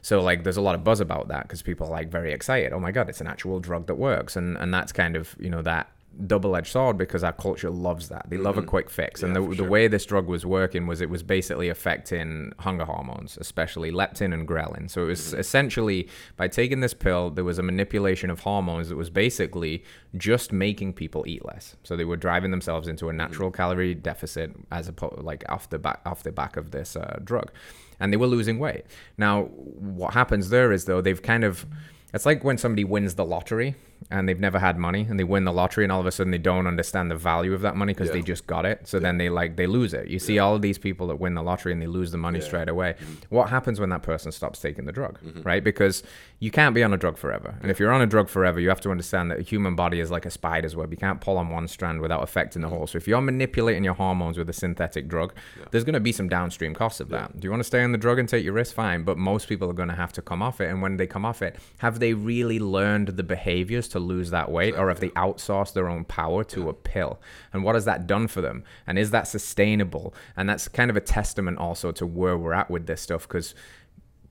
So 0.03 0.19
like, 0.19 0.43
there's 0.43 0.57
a 0.57 0.61
lot 0.61 0.73
of 0.73 0.83
buzz 0.83 0.99
about 0.99 1.27
that 1.27 1.43
because 1.43 1.61
people 1.61 1.85
are 1.85 1.91
like 1.91 2.09
very 2.09 2.33
excited. 2.33 2.73
Oh 2.73 2.79
my 2.79 2.91
god, 2.91 3.07
it's 3.07 3.21
an 3.21 3.27
actual 3.27 3.59
drug 3.59 3.85
that 3.85 3.95
works, 3.95 4.35
and 4.35 4.57
and 4.57 4.73
that's 4.73 4.91
kind 4.91 5.15
of 5.15 5.35
you 5.39 5.49
know 5.49 5.61
that 5.61 5.91
double-edged 6.27 6.67
sword 6.71 6.97
because 6.97 7.23
our 7.23 7.31
culture 7.33 7.69
loves 7.69 8.09
that. 8.09 8.29
They 8.29 8.37
love 8.37 8.57
a 8.57 8.61
quick 8.61 8.89
fix, 8.89 9.23
and 9.23 9.35
Mm-hmm. 9.35 9.43
The, 9.43 9.49
the 9.49 9.55
sure. 9.63 9.69
way 9.69 9.87
this 9.87 10.05
drug 10.05 10.27
was 10.27 10.45
working 10.45 10.85
was 10.85 10.99
it 11.01 11.09
was 11.09 11.23
basically 11.23 11.69
affecting 11.69 12.51
hunger 12.59 12.85
hormones, 12.85 13.37
especially 13.39 13.91
leptin 13.91 14.33
and 14.33 14.47
ghrelin. 14.47 14.89
So 14.89 15.03
it 15.03 15.07
was 15.07 15.21
Mm-hmm. 15.21 15.39
essentially 15.39 16.09
by 16.37 16.47
taking 16.47 16.81
this 16.81 16.93
pill, 16.93 17.29
there 17.29 17.43
was 17.45 17.57
a 17.59 17.63
manipulation 17.63 18.29
of 18.29 18.41
hormones 18.41 18.89
that 18.89 18.97
was 18.97 19.09
basically 19.09 19.83
just 20.17 20.51
making 20.51 20.93
people 20.93 21.23
eat 21.27 21.45
less. 21.45 21.75
So 21.83 21.95
they 21.95 22.05
were 22.05 22.17
driving 22.17 22.51
themselves 22.51 22.87
into 22.87 23.09
a 23.09 23.13
natural 23.13 23.49
Mm-hmm. 23.49 23.55
calorie 23.57 23.95
deficit 23.95 24.51
as 24.71 24.87
opposed 24.87 25.23
like 25.23 25.43
off 25.49 25.69
the 25.69 25.79
back 25.79 26.01
off 26.05 26.23
the 26.23 26.31
back 26.31 26.57
of 26.57 26.71
this 26.71 26.95
uh, 26.95 27.19
drug, 27.23 27.51
and 27.99 28.11
they 28.11 28.17
were 28.17 28.27
losing 28.27 28.59
weight. 28.59 28.85
Now, 29.17 29.43
what 29.45 30.13
happens 30.13 30.49
there 30.49 30.71
is 30.71 30.85
though 30.85 31.01
they've 31.01 31.21
kind 31.21 31.43
of 31.43 31.65
it's 32.13 32.25
like 32.25 32.43
when 32.43 32.57
somebody 32.57 32.83
wins 32.83 33.15
the 33.15 33.23
lottery 33.25 33.75
and 34.09 34.27
they've 34.27 34.39
never 34.39 34.59
had 34.59 34.77
money 34.77 35.05
and 35.09 35.19
they 35.19 35.23
win 35.23 35.45
the 35.45 35.53
lottery 35.53 35.85
and 35.85 35.91
all 35.91 35.99
of 35.99 36.05
a 36.05 36.11
sudden 36.11 36.31
they 36.31 36.37
don't 36.37 36.67
understand 36.67 37.09
the 37.11 37.15
value 37.15 37.53
of 37.53 37.61
that 37.61 37.75
money 37.75 37.93
because 37.93 38.11
they 38.11 38.21
just 38.21 38.47
got 38.47 38.65
it. 38.65 38.87
So 38.87 38.99
then 38.99 39.17
they 39.17 39.29
like 39.29 39.55
they 39.55 39.67
lose 39.67 39.93
it. 39.93 40.07
You 40.07 40.19
see 40.19 40.39
all 40.39 40.55
of 40.55 40.61
these 40.61 40.77
people 40.77 41.07
that 41.07 41.17
win 41.17 41.33
the 41.35 41.43
lottery 41.43 41.71
and 41.71 41.81
they 41.81 41.87
lose 41.87 42.11
the 42.11 42.17
money 42.17 42.39
Yeah. 42.39 42.45
straight 42.45 42.69
away. 42.69 42.95
Mm-hmm. 42.99 43.13
What 43.35 43.49
happens 43.49 43.79
when 43.79 43.89
that 43.89 44.01
person 44.03 44.31
stops 44.31 44.59
taking 44.59 44.85
the 44.85 44.91
drug, 44.91 45.19
right? 45.43 45.63
Because 45.63 46.03
you 46.39 46.49
can't 46.51 46.73
be 46.73 46.83
on 46.83 46.93
a 46.93 46.97
drug 46.97 47.17
forever. 47.17 47.55
And 47.61 47.69
if 47.69 47.79
you're 47.79 47.91
on 47.91 48.01
a 48.01 48.07
drug 48.07 48.27
forever, 48.27 48.59
you 48.59 48.69
have 48.69 48.81
to 48.81 48.91
understand 48.91 49.29
that 49.31 49.39
a 49.39 49.43
human 49.43 49.75
body 49.75 49.99
is 49.99 50.09
like 50.09 50.25
a 50.25 50.31
spider's 50.31 50.75
web. 50.75 50.91
You 50.91 50.97
can't 50.97 51.21
pull 51.21 51.37
on 51.37 51.49
one 51.49 51.67
strand 51.67 52.01
without 52.01 52.23
affecting 52.23 52.61
the 52.61 52.67
Mm-hmm. 52.67 52.77
whole. 52.77 52.87
So 52.87 52.97
if 52.97 53.07
you're 53.07 53.21
manipulating 53.21 53.83
your 53.83 53.93
hormones 53.93 54.37
with 54.37 54.49
a 54.49 54.53
synthetic 54.53 55.07
drug, 55.07 55.33
there's 55.71 55.83
going 55.83 55.93
to 55.93 55.99
be 55.99 56.11
some 56.11 56.27
downstream 56.29 56.73
costs 56.73 56.99
of 56.99 57.09
that. 57.09 57.39
Do 57.39 57.45
you 57.45 57.49
want 57.51 57.59
to 57.61 57.65
stay 57.65 57.83
on 57.83 57.91
the 57.91 57.97
drug 57.97 58.17
and 58.19 58.27
take 58.27 58.43
your 58.43 58.53
risk? 58.53 58.73
Fine. 58.75 59.03
But 59.03 59.17
most 59.17 59.47
people 59.47 59.69
are 59.69 59.73
going 59.73 59.89
to 59.89 59.95
have 59.95 60.13
to 60.13 60.21
come 60.21 60.41
off 60.41 60.59
it. 60.61 60.69
And 60.69 60.81
when 60.81 60.97
they 60.97 61.05
come 61.07 61.25
off 61.25 61.41
it, 61.41 61.57
have 61.79 61.99
they 61.99 62.13
really 62.13 62.59
learned 62.59 63.09
the 63.09 63.23
behaviors 63.23 63.87
to 63.91 63.99
lose 63.99 64.29
that 64.31 64.51
weight? 64.51 64.75
Or 64.75 64.89
have 64.89 64.99
they 64.99 65.09
outsourced 65.09 65.73
their 65.73 65.87
own 65.87 66.05
power 66.05 66.43
to 66.45 66.69
a 66.69 66.73
pill? 66.73 67.19
And 67.53 67.63
what 67.63 67.75
has 67.75 67.85
that 67.85 68.07
done 68.07 68.27
for 68.27 68.41
them? 68.41 68.63
And 68.87 68.97
is 68.97 69.11
that 69.11 69.27
sustainable? 69.27 70.13
And 70.35 70.49
that's 70.49 70.67
kind 70.67 70.89
of 70.89 70.97
a 70.97 71.01
testament 71.01 71.57
also 71.57 71.91
to 71.93 72.05
where 72.05 72.37
we're 72.37 72.53
at 72.53 72.69
with 72.69 72.87
this 72.87 73.01
stuff 73.01 73.27
because 73.27 73.55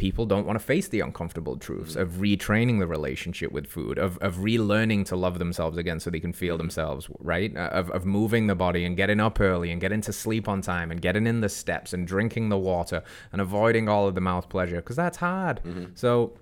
people 0.01 0.25
don't 0.25 0.47
want 0.47 0.59
to 0.59 0.65
face 0.65 0.89
the 0.89 1.01
uncomfortable 1.01 1.59
truths 1.59 1.95
mm. 1.95 2.01
of 2.01 2.09
retraining 2.13 2.79
the 2.79 2.87
relationship 2.87 3.53
with 3.53 3.67
food, 3.67 3.99
of, 3.99 4.17
of 4.23 4.37
relearning 4.37 5.05
to 5.05 5.15
love 5.15 5.39
themselves 5.39 5.77
again 5.77 6.01
so 6.01 6.09
they 6.09 6.19
can 6.19 6.33
feel 6.33 6.55
mm. 6.55 6.59
themselves, 6.59 7.07
right? 7.19 7.55
Uh, 7.55 7.69
Of, 7.81 7.91
of 7.91 8.07
moving 8.07 8.47
the 8.47 8.55
body 8.55 8.87
and 8.87 8.97
getting 8.97 9.21
up 9.21 9.39
early 9.39 9.71
and 9.71 9.79
getting 9.79 10.01
to 10.01 10.13
sleep 10.13 10.49
on 10.49 10.63
time 10.63 10.91
and 10.91 11.03
getting 11.03 11.27
in 11.27 11.43
the 11.43 11.51
steps 11.51 11.93
and 11.93 12.07
drinking 12.07 12.49
the 12.49 12.57
water 12.57 13.03
and 13.31 13.43
avoiding 13.43 13.91
all 13.91 14.09
of 14.09 14.15
the 14.15 14.23
mouth 14.23 14.49
pleasure 14.49 14.77
because 14.77 14.97
that's 14.97 15.19
hard. 15.19 15.61
Mm-hmm. 15.65 15.93
So 15.95 16.33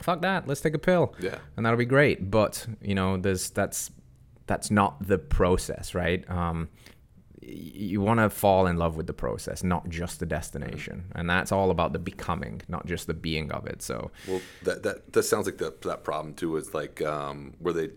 fuck 0.00 0.22
that. 0.22 0.46
Let's 0.46 0.60
take 0.60 0.74
a 0.74 0.78
pill. 0.78 1.14
Yeah. 1.20 1.38
And 1.56 1.64
that'll 1.64 1.78
be 1.78 1.84
great. 1.84 2.30
But, 2.30 2.66
you 2.80 2.94
know, 2.94 3.16
there's 3.16 3.50
that's 3.50 3.90
that's 4.46 4.70
not 4.70 5.06
the 5.06 5.18
process, 5.18 5.94
right? 5.94 6.28
Um, 6.30 6.68
you 7.42 8.00
want 8.00 8.18
to 8.18 8.28
fall 8.28 8.66
in 8.66 8.76
love 8.76 8.96
with 8.96 9.06
the 9.06 9.12
process, 9.12 9.62
not 9.62 9.88
just 9.88 10.18
the 10.18 10.26
destination, 10.26 11.04
and 11.14 11.30
that's 11.30 11.52
all 11.52 11.70
about 11.70 11.92
the 11.92 11.98
becoming, 11.98 12.60
not 12.66 12.86
just 12.86 13.06
the 13.06 13.14
being 13.14 13.52
of 13.52 13.66
it. 13.66 13.82
So, 13.82 14.10
Well, 14.26 14.40
that 14.64 14.82
that 14.82 15.12
that 15.12 15.22
sounds 15.22 15.46
like 15.46 15.58
that 15.58 15.82
that 15.82 16.02
problem 16.02 16.34
too 16.34 16.56
is 16.56 16.74
like 16.74 17.00
um, 17.02 17.54
where 17.60 17.72
they 17.74 17.90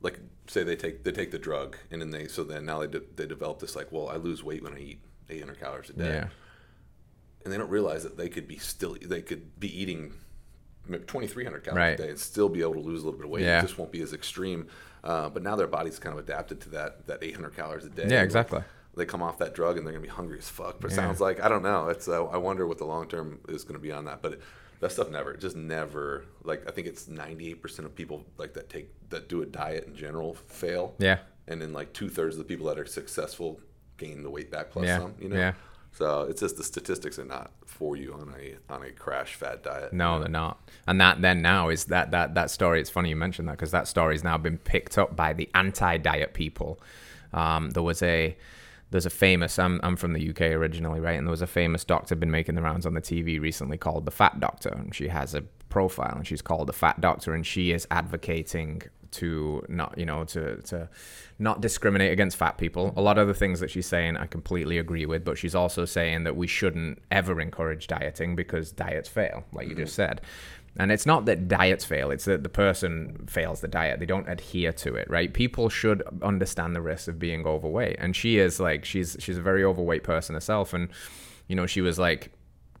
like 0.00 0.18
say 0.46 0.62
they 0.62 0.76
take 0.76 1.04
they 1.04 1.12
take 1.12 1.30
the 1.30 1.38
drug 1.38 1.76
and 1.90 2.00
then 2.00 2.10
they 2.10 2.28
so 2.28 2.44
then 2.44 2.64
now 2.64 2.78
they 2.78 2.86
de- 2.86 3.02
they 3.16 3.26
develop 3.26 3.58
this 3.58 3.74
like 3.74 3.90
well 3.90 4.08
I 4.08 4.16
lose 4.16 4.44
weight 4.44 4.62
when 4.62 4.74
I 4.74 4.78
eat 4.78 5.00
800 5.28 5.58
calories 5.58 5.90
a 5.90 5.94
day 5.94 6.04
yeah, 6.08 6.28
and 7.44 7.52
they 7.52 7.58
don't 7.58 7.70
realize 7.70 8.04
that 8.04 8.16
they 8.16 8.28
could 8.28 8.46
be 8.46 8.56
still 8.56 8.96
they 9.02 9.22
could 9.22 9.58
be 9.58 9.82
eating 9.82 10.12
2300 10.88 11.64
calories 11.64 11.76
Right. 11.78 12.00
a 12.00 12.02
day 12.04 12.08
and 12.10 12.18
still 12.18 12.48
be 12.48 12.60
able 12.62 12.74
to 12.74 12.80
lose 12.80 13.02
a 13.02 13.04
little 13.04 13.18
bit 13.18 13.24
of 13.26 13.30
weight 13.30 13.44
Yeah. 13.44 13.58
it 13.60 13.62
just 13.62 13.78
won't 13.78 13.92
be 13.92 14.00
as 14.02 14.12
extreme 14.12 14.68
uh, 15.04 15.28
but 15.28 15.42
now 15.42 15.54
their 15.56 15.66
body's 15.66 15.98
kind 15.98 16.12
of 16.18 16.18
adapted 16.24 16.60
to 16.62 16.68
that 16.70 17.06
that 17.06 17.22
800 17.22 17.54
calories 17.56 17.84
a 17.84 17.90
day 17.90 18.06
Yeah, 18.08 18.22
exactly. 18.22 18.62
they 18.96 19.04
come 19.06 19.22
off 19.22 19.38
that 19.38 19.54
drug 19.54 19.76
and 19.76 19.86
they're 19.86 19.92
gonna 19.92 20.02
be 20.02 20.08
hungry 20.08 20.38
as 20.38 20.48
fuck 20.48 20.80
but 20.80 20.90
it 20.90 20.94
Yeah. 20.94 21.02
sounds 21.04 21.20
like 21.20 21.40
I 21.40 21.48
don't 21.48 21.62
know 21.62 21.88
it's 21.88 22.08
uh, 22.08 22.24
I 22.26 22.36
wonder 22.38 22.66
what 22.66 22.78
the 22.78 22.84
long 22.86 23.08
term 23.08 23.40
is 23.48 23.64
gonna 23.64 23.78
be 23.78 23.92
on 23.92 24.04
that 24.06 24.22
but 24.22 24.40
that 24.80 24.92
stuff 24.92 25.10
never 25.10 25.34
just 25.36 25.56
never 25.56 26.24
like 26.44 26.68
I 26.68 26.70
think 26.72 26.86
it's 26.86 27.06
98% 27.08 27.80
of 27.86 27.94
people 27.94 28.24
like 28.38 28.54
that 28.54 28.68
take 28.68 28.90
that 29.10 29.28
do 29.28 29.42
a 29.42 29.46
diet 29.46 29.86
in 29.86 29.94
general 29.94 30.34
fail 30.34 30.94
yeah, 30.98 31.18
and 31.48 31.60
then 31.62 31.72
like 31.72 31.92
two-thirds 31.92 32.36
of 32.36 32.38
the 32.38 32.44
people 32.44 32.66
that 32.66 32.78
are 32.78 32.86
successful 32.86 33.60
gain 33.96 34.22
the 34.22 34.28
weight 34.30 34.50
back 34.50 34.70
plus 34.70 34.86
Yeah. 34.86 34.98
some 34.98 35.14
you 35.18 35.28
know 35.28 35.36
Yeah. 35.36 35.52
So 35.96 36.26
it's 36.28 36.40
just 36.40 36.58
the 36.58 36.64
statistics 36.64 37.18
are 37.18 37.24
not 37.24 37.50
for 37.64 37.96
you 37.96 38.12
on 38.12 38.34
a 38.38 38.56
on 38.72 38.82
a 38.82 38.90
crash 38.90 39.34
fat 39.34 39.62
diet. 39.62 39.94
no, 39.94 40.18
they're 40.18 40.28
not. 40.28 40.60
And 40.86 41.00
that 41.00 41.22
then 41.22 41.40
now 41.40 41.70
is 41.70 41.86
that 41.86 42.10
that 42.10 42.34
that 42.34 42.50
story. 42.50 42.80
It's 42.80 42.90
funny 42.90 43.08
you 43.08 43.16
mentioned 43.16 43.48
that 43.48 43.52
because 43.52 43.70
that 43.70 43.88
story's 43.88 44.22
now 44.22 44.36
been 44.36 44.58
picked 44.58 44.98
up 44.98 45.16
by 45.16 45.32
the 45.32 45.48
anti-diet 45.54 46.34
people. 46.34 46.78
Um, 47.32 47.70
there 47.70 47.82
was 47.82 48.02
a 48.02 48.36
there's 48.90 49.06
a 49.06 49.10
famous 49.10 49.58
I'm, 49.58 49.80
I'm 49.82 49.96
from 49.96 50.12
the 50.12 50.30
UK 50.30 50.42
originally, 50.42 51.00
right? 51.00 51.16
And 51.18 51.26
there 51.26 51.30
was 51.32 51.42
a 51.42 51.46
famous 51.46 51.82
doctor 51.82 52.14
been 52.14 52.30
making 52.30 52.56
the 52.56 52.62
rounds 52.62 52.84
on 52.84 52.92
the 52.92 53.00
TV 53.00 53.40
recently 53.40 53.78
called 53.78 54.04
the 54.04 54.10
Fat 54.10 54.38
Doctor, 54.38 54.68
and 54.68 54.94
she 54.94 55.08
has 55.08 55.34
a 55.34 55.42
profile 55.70 56.14
and 56.16 56.26
she's 56.26 56.42
called 56.42 56.68
the 56.68 56.74
Fat 56.74 57.00
Doctor, 57.00 57.32
and 57.32 57.46
she 57.46 57.72
is 57.72 57.86
advocating 57.90 58.82
to 59.12 59.64
not 59.68 59.96
you 59.98 60.06
know 60.06 60.24
to 60.24 60.56
to 60.62 60.88
not 61.38 61.60
discriminate 61.60 62.12
against 62.12 62.36
fat 62.36 62.58
people. 62.58 62.92
A 62.96 63.02
lot 63.02 63.18
of 63.18 63.28
the 63.28 63.34
things 63.34 63.60
that 63.60 63.70
she's 63.70 63.86
saying 63.86 64.16
I 64.16 64.26
completely 64.26 64.78
agree 64.78 65.06
with, 65.06 65.24
but 65.24 65.38
she's 65.38 65.54
also 65.54 65.84
saying 65.84 66.24
that 66.24 66.36
we 66.36 66.46
shouldn't 66.46 67.00
ever 67.10 67.40
encourage 67.40 67.86
dieting 67.86 68.36
because 68.36 68.72
diets 68.72 69.08
fail, 69.08 69.44
like 69.52 69.68
you 69.68 69.74
just 69.74 69.92
mm-hmm. 69.92 70.10
said. 70.12 70.20
And 70.78 70.92
it's 70.92 71.06
not 71.06 71.24
that 71.24 71.48
diets 71.48 71.86
fail, 71.86 72.10
it's 72.10 72.26
that 72.26 72.42
the 72.42 72.50
person 72.50 73.26
fails 73.28 73.60
the 73.60 73.68
diet. 73.68 73.98
They 73.98 74.06
don't 74.06 74.28
adhere 74.28 74.72
to 74.74 74.94
it, 74.94 75.08
right? 75.08 75.32
People 75.32 75.70
should 75.70 76.02
understand 76.22 76.76
the 76.76 76.82
risks 76.82 77.08
of 77.08 77.18
being 77.18 77.46
overweight. 77.46 77.96
And 77.98 78.14
she 78.14 78.38
is 78.38 78.60
like 78.60 78.84
she's 78.84 79.16
she's 79.18 79.38
a 79.38 79.42
very 79.42 79.64
overweight 79.64 80.02
person 80.02 80.34
herself 80.34 80.74
and 80.74 80.90
you 81.48 81.54
know, 81.54 81.66
she 81.66 81.80
was 81.80 81.98
like 81.98 82.32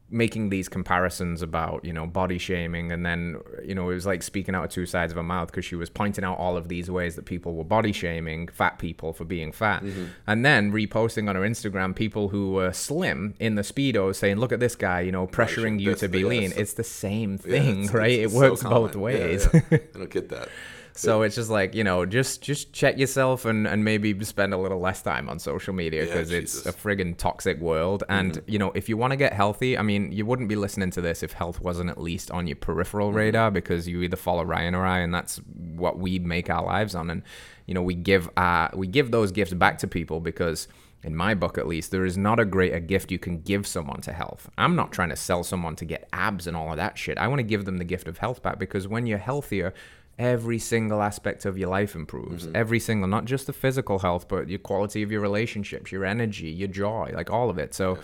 making 0.08 0.50
these 0.50 0.68
comparisons 0.68 1.42
about 1.42 1.84
you 1.84 1.92
know 1.92 2.06
body 2.06 2.38
shaming 2.38 2.92
and 2.92 3.04
then 3.04 3.36
you 3.64 3.74
know 3.74 3.90
it 3.90 3.94
was 3.94 4.06
like 4.06 4.22
speaking 4.22 4.54
out 4.54 4.62
of 4.64 4.70
two 4.70 4.86
sides 4.86 5.10
of 5.12 5.16
her 5.16 5.22
mouth 5.22 5.48
because 5.48 5.64
she 5.64 5.74
was 5.74 5.90
pointing 5.90 6.22
out 6.22 6.38
all 6.38 6.56
of 6.56 6.68
these 6.68 6.88
ways 6.88 7.16
that 7.16 7.24
people 7.24 7.54
were 7.54 7.64
body 7.64 7.90
shaming 7.92 8.46
fat 8.46 8.78
people 8.78 9.12
for 9.12 9.24
being 9.24 9.50
fat. 9.50 9.82
Mm-hmm. 9.82 10.04
And 10.28 10.44
then 10.44 10.70
reposting 10.70 11.28
on 11.28 11.34
her 11.34 11.42
instagram 11.42 11.92
people 11.94 12.28
who 12.28 12.52
were 12.52 12.72
slim 12.72 13.34
in 13.40 13.56
the 13.56 13.62
speedo 13.62 14.14
saying 14.14 14.36
look 14.36 14.52
at 14.52 14.60
this 14.60 14.76
guy 14.76 15.00
you 15.00 15.10
know 15.10 15.26
pressuring 15.26 15.80
you 15.80 15.94
to 15.96 16.08
be 16.08 16.20
yeah, 16.20 16.26
lean. 16.26 16.42
it's- 16.44 16.60
it's 16.60 16.72
the 16.74 16.84
same 16.84 17.32
Yeah, 17.44 17.50
thing 17.60 17.78
it's- 17.84 17.92
right? 17.94 18.10
It's- 18.12 18.20
it 18.20 18.24
it's 18.26 18.34
so 18.34 18.40
works 18.50 18.62
both 18.62 18.94
ways 18.96 19.48
Yeah, 19.52 19.60
yeah. 19.72 19.78
I 19.94 19.98
don't 19.98 20.10
get 20.10 20.28
that. 20.28 20.48
So 20.96 21.22
it's 21.22 21.34
just 21.34 21.50
like 21.50 21.74
you 21.74 21.84
know, 21.84 22.06
just 22.06 22.42
just 22.42 22.72
check 22.72 22.98
yourself 22.98 23.44
and 23.44 23.66
and 23.66 23.84
maybe 23.84 24.22
spend 24.24 24.54
a 24.54 24.58
little 24.58 24.80
less 24.80 25.02
time 25.02 25.28
on 25.28 25.38
social 25.38 25.74
media 25.74 26.04
Yeah, 26.04 26.12
because 26.12 26.30
it's 26.32 26.66
a 26.66 26.72
friggin' 26.72 27.16
toxic 27.16 27.58
world. 27.60 28.04
And 28.08 28.40
you 28.46 28.58
know, 28.58 28.72
if 28.74 28.88
you 28.88 28.96
want 28.96 29.12
to 29.12 29.16
get 29.16 29.32
healthy, 29.32 29.76
I 29.76 29.82
mean, 29.82 30.12
you 30.12 30.26
wouldn't 30.26 30.48
be 30.48 30.56
listening 30.56 30.90
to 30.92 31.00
this 31.00 31.22
if 31.22 31.32
health 31.32 31.60
wasn't 31.60 31.90
at 31.90 32.00
least 32.00 32.30
on 32.30 32.46
your 32.46 32.56
peripheral 32.56 33.12
radar 33.12 33.50
because 33.50 33.86
you 33.86 34.02
either 34.02 34.16
follow 34.16 34.44
Ryan 34.44 34.74
or 34.74 34.84
I, 34.84 35.00
and 35.00 35.12
that's 35.12 35.36
what 35.56 35.98
we 35.98 36.18
make 36.18 36.50
our 36.50 36.64
lives 36.64 36.94
on. 36.94 37.10
And 37.10 37.22
you 37.66 37.74
know, 37.74 37.82
we 37.82 37.94
give 37.94 38.28
uh 38.36 38.68
we 38.74 38.86
give 38.86 39.10
those 39.10 39.32
gifts 39.32 39.54
back 39.54 39.78
to 39.78 39.86
people 39.86 40.20
because. 40.20 40.68
In 41.02 41.14
my 41.14 41.34
book, 41.34 41.56
at 41.56 41.68
least, 41.68 41.92
there 41.92 42.04
is 42.04 42.18
not 42.18 42.40
a 42.40 42.44
greater 42.44 42.80
gift 42.80 43.12
you 43.12 43.18
can 43.18 43.40
give 43.42 43.64
someone 43.64 44.00
to 44.00 44.12
health. 44.12 44.50
I'm 44.58 44.74
not 44.74 44.90
trying 44.90 45.10
to 45.10 45.16
sell 45.16 45.44
someone 45.44 45.76
to 45.76 45.84
get 45.84 46.08
abs 46.12 46.48
and 46.48 46.56
all 46.56 46.70
of 46.70 46.78
that 46.78 46.98
shit. 46.98 47.16
I 47.16 47.28
want 47.28 47.38
to 47.38 47.44
give 47.44 47.64
them 47.64 47.76
the 47.76 47.84
gift 47.84 48.08
of 48.08 48.18
health 48.18 48.42
back 48.42 48.58
because 48.58 48.88
when 48.88 49.06
you're 49.06 49.18
healthier, 49.18 49.72
every 50.18 50.58
single 50.58 51.02
aspect 51.02 51.44
of 51.44 51.58
your 51.58 51.68
life 51.68 51.94
improves. 51.94 52.46
Mm-hmm. 52.46 52.56
Every 52.56 52.80
single, 52.80 53.08
not 53.08 53.26
just 53.26 53.46
the 53.46 53.52
physical 53.52 53.98
health, 53.98 54.28
but 54.28 54.48
your 54.48 54.58
quality 54.58 55.02
of 55.02 55.12
your 55.12 55.20
relationships, 55.20 55.92
your 55.92 56.04
energy, 56.04 56.48
your 56.48 56.68
joy, 56.68 57.12
like 57.14 57.30
all 57.30 57.50
of 57.50 57.58
it. 57.58 57.74
So 57.74 57.98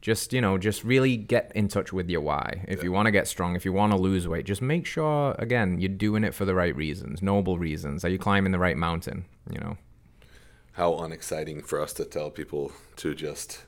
just, 0.00 0.34
you 0.34 0.40
know, 0.40 0.58
just 0.58 0.84
really 0.84 1.16
get 1.16 1.50
in 1.54 1.68
touch 1.68 1.92
with 1.92 2.10
your 2.10 2.20
why. 2.20 2.64
If 2.68 2.82
you 2.82 2.92
want 2.92 3.06
to 3.06 3.12
get 3.12 3.26
strong, 3.26 3.56
if 3.56 3.64
you 3.64 3.72
want 3.72 3.92
to 3.92 3.98
lose 3.98 4.28
weight, 4.28 4.44
just 4.44 4.60
make 4.60 4.84
sure, 4.84 5.34
again, 5.38 5.78
you're 5.80 5.88
doing 5.88 6.24
it 6.24 6.34
for 6.34 6.44
the 6.44 6.54
right 6.54 6.76
reasons, 6.76 7.22
noble 7.22 7.58
reasons. 7.58 8.04
Are 8.04 8.10
you 8.10 8.18
climbing 8.18 8.52
the 8.52 8.58
right 8.58 8.76
mountain? 8.76 9.24
You 9.50 9.60
know? 9.60 9.78
How 10.72 10.98
unexciting 10.98 11.62
for 11.62 11.80
us 11.80 11.92
to 11.94 12.04
tell 12.04 12.30
people 12.30 12.72
to 12.96 13.14
just 13.14 13.62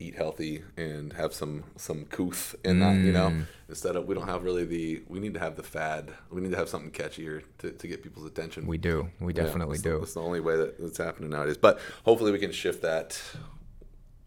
eat 0.00 0.14
healthy 0.14 0.62
and 0.76 1.12
have 1.14 1.32
some 1.34 1.64
some 1.76 2.04
couth 2.04 2.54
in 2.64 2.78
that, 2.80 2.96
you 2.96 3.12
know. 3.12 3.32
Instead 3.68 3.96
of 3.96 4.06
we 4.06 4.14
don't 4.14 4.28
have 4.28 4.44
really 4.44 4.64
the 4.64 5.02
we 5.08 5.18
need 5.18 5.34
to 5.34 5.40
have 5.40 5.56
the 5.56 5.62
fad. 5.62 6.12
We 6.30 6.40
need 6.40 6.50
to 6.52 6.56
have 6.56 6.68
something 6.68 6.90
catchier 6.90 7.42
to, 7.58 7.72
to 7.72 7.88
get 7.88 8.02
people's 8.02 8.26
attention. 8.26 8.66
We 8.66 8.78
do. 8.78 9.08
We 9.20 9.32
definitely 9.32 9.76
that's 9.76 9.82
do. 9.82 9.92
The, 9.94 9.98
that's 10.00 10.14
the 10.14 10.22
only 10.22 10.40
way 10.40 10.56
that 10.56 10.74
it's 10.78 10.98
happening 10.98 11.30
nowadays. 11.30 11.56
But 11.56 11.80
hopefully 12.04 12.32
we 12.32 12.38
can 12.38 12.52
shift 12.52 12.82
that. 12.82 13.20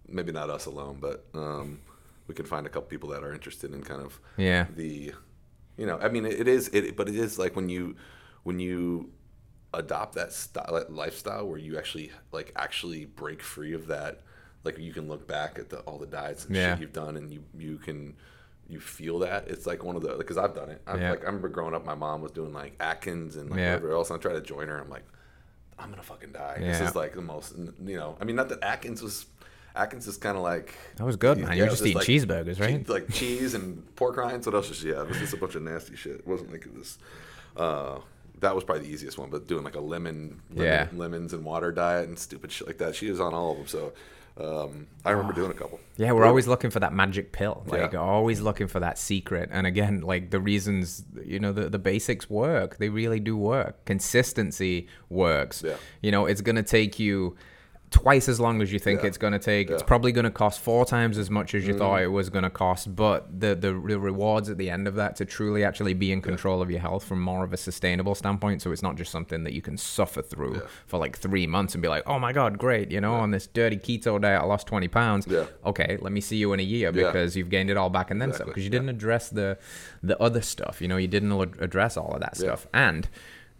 Maybe 0.08 0.34
not 0.34 0.50
us 0.50 0.66
alone, 0.66 0.98
but 1.00 1.26
um, 1.34 1.80
we 2.28 2.36
can 2.36 2.46
find 2.46 2.66
a 2.66 2.70
couple 2.70 2.90
people 2.90 3.10
that 3.10 3.24
are 3.24 3.34
interested 3.34 3.74
in 3.74 3.82
kind 3.82 4.02
of 4.02 4.20
Yeah. 4.36 4.66
the, 4.76 5.14
you 5.78 5.86
know, 5.86 5.98
I 6.02 6.10
mean, 6.10 6.26
it 6.26 6.50
is 6.50 6.68
it, 6.74 6.98
but 6.98 7.08
it 7.08 7.16
is 7.16 7.40
like 7.40 7.56
when 7.56 7.70
you 7.70 7.96
when 8.44 8.60
you 8.60 9.12
adopt 9.74 10.16
that 10.16 10.34
style, 10.34 10.74
that 10.74 10.92
lifestyle 10.92 11.48
where 11.48 11.58
you 11.58 11.78
actually 11.78 12.12
like 12.34 12.52
actually 12.58 13.06
break 13.06 13.42
free 13.42 13.74
of 13.74 13.88
that. 13.88 14.20
Like 14.64 14.78
you 14.78 14.94
can 14.94 15.08
look 15.08 15.28
back 15.28 15.58
at 15.60 15.70
the 15.70 15.80
all 15.82 15.98
the 15.98 16.06
diets 16.06 16.46
and 16.46 16.56
Yeah. 16.56 16.74
shit 16.74 16.82
you've 16.82 16.94
done, 16.94 17.18
and 17.18 17.32
you 17.32 17.44
you 17.58 17.78
can 17.78 18.16
you 18.70 18.80
feel 18.80 19.20
that 19.20 19.48
it's 19.48 19.66
like 19.66 19.84
one 19.84 19.96
of 19.96 20.02
the 20.02 20.16
because 20.18 20.38
I've 20.38 20.54
done 20.56 20.70
it. 20.70 20.82
I'm 20.88 21.02
Yeah. 21.02 21.10
like 21.12 21.24
I 21.24 21.26
remember 21.26 21.50
growing 21.50 21.74
up, 21.74 21.86
my 21.86 21.96
mom 21.96 22.22
was 22.22 22.32
doing 22.32 22.54
like 22.54 22.74
Atkins 22.80 23.36
and 23.36 23.50
like 23.50 23.60
Yeah. 23.60 23.74
whatever 23.76 23.92
else. 23.94 24.10
And 24.10 24.20
I 24.20 24.22
tried 24.22 24.34
to 24.34 24.42
join 24.42 24.68
her. 24.68 24.80
I'm 24.80 24.90
like, 24.90 25.04
I'm 25.80 25.90
gonna 25.90 26.04
fucking 26.04 26.32
die. 26.32 26.58
This 26.60 26.80
is 26.80 26.96
like 26.96 27.14
the 27.16 27.22
most, 27.22 27.56
you 27.58 27.98
know. 27.98 28.18
I 28.22 28.24
mean, 28.24 28.36
not 28.36 28.50
that 28.50 28.64
Atkins 28.64 29.02
was. 29.02 29.26
Atkins 29.74 30.06
is 30.06 30.18
kind 30.18 30.36
of 30.36 30.44
like 30.44 30.74
That 30.98 31.06
was 31.06 31.16
good, 31.16 31.38
man. 31.38 31.56
You're 31.58 31.68
just 31.68 31.86
eating 31.86 32.02
cheeseburgers, 32.02 32.60
right? 32.60 32.86
che- 32.86 32.92
like 32.94 33.10
cheese 33.12 33.54
and 33.54 33.84
pork 33.96 34.18
rinds. 34.18 34.46
What 34.46 34.54
else 34.54 34.68
did 34.68 34.76
she 34.76 34.90
have? 34.90 35.06
It 35.06 35.10
was 35.10 35.18
just 35.20 35.34
a 35.34 35.38
bunch 35.38 35.56
of 35.56 35.64
nasty 35.64 35.96
shit. 35.96 36.16
It 36.18 36.28
wasn't 36.28 36.52
like 36.52 36.68
this. 36.76 36.98
Uh, 37.56 38.00
that 38.42 38.54
was 38.54 38.64
probably 38.66 38.84
the 38.86 38.92
easiest 38.94 39.18
one, 39.18 39.30
but 39.30 39.48
doing 39.48 39.64
like 39.64 39.76
a 39.76 39.80
lemon, 39.80 40.42
lemon 40.50 40.64
Yeah. 40.66 40.88
lemons 40.94 41.32
and 41.34 41.46
water 41.46 41.72
diet 41.72 42.08
and 42.10 42.20
stupid 42.20 42.52
shit 42.52 42.68
like 42.68 42.80
that. 42.80 42.96
She 42.96 43.10
was 43.10 43.20
on 43.22 43.34
all 43.34 43.52
of 43.54 43.58
them. 43.60 43.68
So 43.68 43.94
um, 44.38 44.88
I 45.06 45.12
remember 45.12 45.34
doing 45.34 45.52
a 45.52 45.54
couple. 45.54 45.80
Yeah, 45.98 46.14
we're 46.14 46.26
always 46.26 46.48
looking 46.48 46.72
for 46.72 46.80
that 46.80 46.94
magic 46.94 47.32
pill. 47.32 47.64
Like 47.68 47.92
Yeah. 47.94 48.00
always 48.00 48.42
looking 48.42 48.68
for 48.68 48.80
that 48.80 48.98
secret. 48.98 49.50
And 49.52 49.68
again, 49.68 50.02
like 50.02 50.32
the 50.32 50.40
reasons, 50.40 51.04
you 51.24 51.40
know, 51.40 51.52
the, 51.52 51.70
the 51.70 51.78
basics 51.80 52.30
work. 52.30 52.78
They 52.78 52.90
really 52.90 53.20
do 53.20 53.38
work. 53.38 53.84
Consistency 53.86 54.88
works. 55.10 55.64
Yeah. 55.66 55.76
You 56.02 56.12
know, 56.12 56.26
it's 56.26 56.42
gonna 56.42 56.64
take 56.64 56.98
you 57.00 57.36
twice 57.92 58.30
as 58.30 58.40
long 58.40 58.62
as 58.62 58.72
you 58.72 58.80
think 58.80 59.02
Yeah. 59.02 59.08
it's 59.08 59.18
gonna 59.18 59.38
take. 59.38 59.70
It's 59.70 59.84
probably 59.84 60.14
gonna 60.14 60.32
cost 60.32 60.62
four 60.62 60.86
times 60.86 61.18
as 61.18 61.30
much 61.30 61.54
as 61.54 61.68
you 61.68 61.74
mm. 61.76 61.78
thought 61.78 62.02
it 62.02 62.08
was 62.08 62.30
gonna 62.30 62.50
cost. 62.50 62.96
But 62.96 63.40
the, 63.40 63.54
the 63.54 63.74
the 63.74 64.00
rewards 64.00 64.50
at 64.50 64.58
the 64.58 64.70
end 64.70 64.88
of 64.88 64.96
that 64.96 65.18
to 65.18 65.26
truly 65.26 65.64
actually 65.66 65.94
be 65.94 66.12
in 66.12 66.22
control 66.22 66.62
of 66.62 66.72
your 66.72 66.80
health 66.80 67.04
from 67.04 67.22
more 67.22 67.44
of 67.44 67.52
a 67.52 67.58
sustainable 67.58 68.16
standpoint. 68.16 68.62
So 68.62 68.72
it's 68.72 68.82
not 68.82 68.96
just 68.96 69.12
something 69.12 69.44
that 69.44 69.52
you 69.54 69.62
can 69.62 69.78
suffer 69.78 70.22
through 70.22 70.56
Yeah. 70.56 70.62
for 70.88 71.00
like 71.00 71.18
three 71.18 71.46
months 71.48 71.76
and 71.76 71.82
be 71.82 71.90
like, 71.90 72.04
oh 72.08 72.18
my 72.18 72.32
god, 72.32 72.58
great, 72.58 72.92
you 72.92 73.02
know, 73.02 73.14
on 73.16 73.32
this 73.32 73.46
dirty 73.46 73.78
keto 73.78 74.20
diet, 74.20 74.42
I 74.42 74.46
lost 74.46 74.68
twenty 74.68 74.88
pounds 74.88 75.28
Yeah. 75.28 75.46
okay, 75.66 75.98
let 76.02 76.14
me 76.14 76.22
see 76.22 76.38
you 76.38 76.54
in 76.54 76.62
a 76.62 76.64
year 76.64 76.92
Yeah. 76.94 77.08
because 77.08 77.36
you've 77.36 77.50
gained 77.50 77.70
it 77.70 77.76
all 77.78 77.90
back 77.90 78.10
and 78.10 78.22
then 78.22 78.30
some. 78.30 78.32
Exactly, 78.32 78.52
Because 78.52 78.64
you 78.64 78.70
didn't 78.70 78.90
address 78.90 79.30
the 79.30 79.58
the 80.02 80.18
other 80.22 80.42
stuff. 80.42 80.82
You 80.82 80.88
know, 80.88 80.98
you 80.98 81.10
didn't 81.10 81.32
address 81.60 81.98
all 81.98 82.14
of 82.14 82.22
that 82.22 82.36
Yeah. 82.38 82.44
stuff. 82.56 82.68
And 82.74 83.10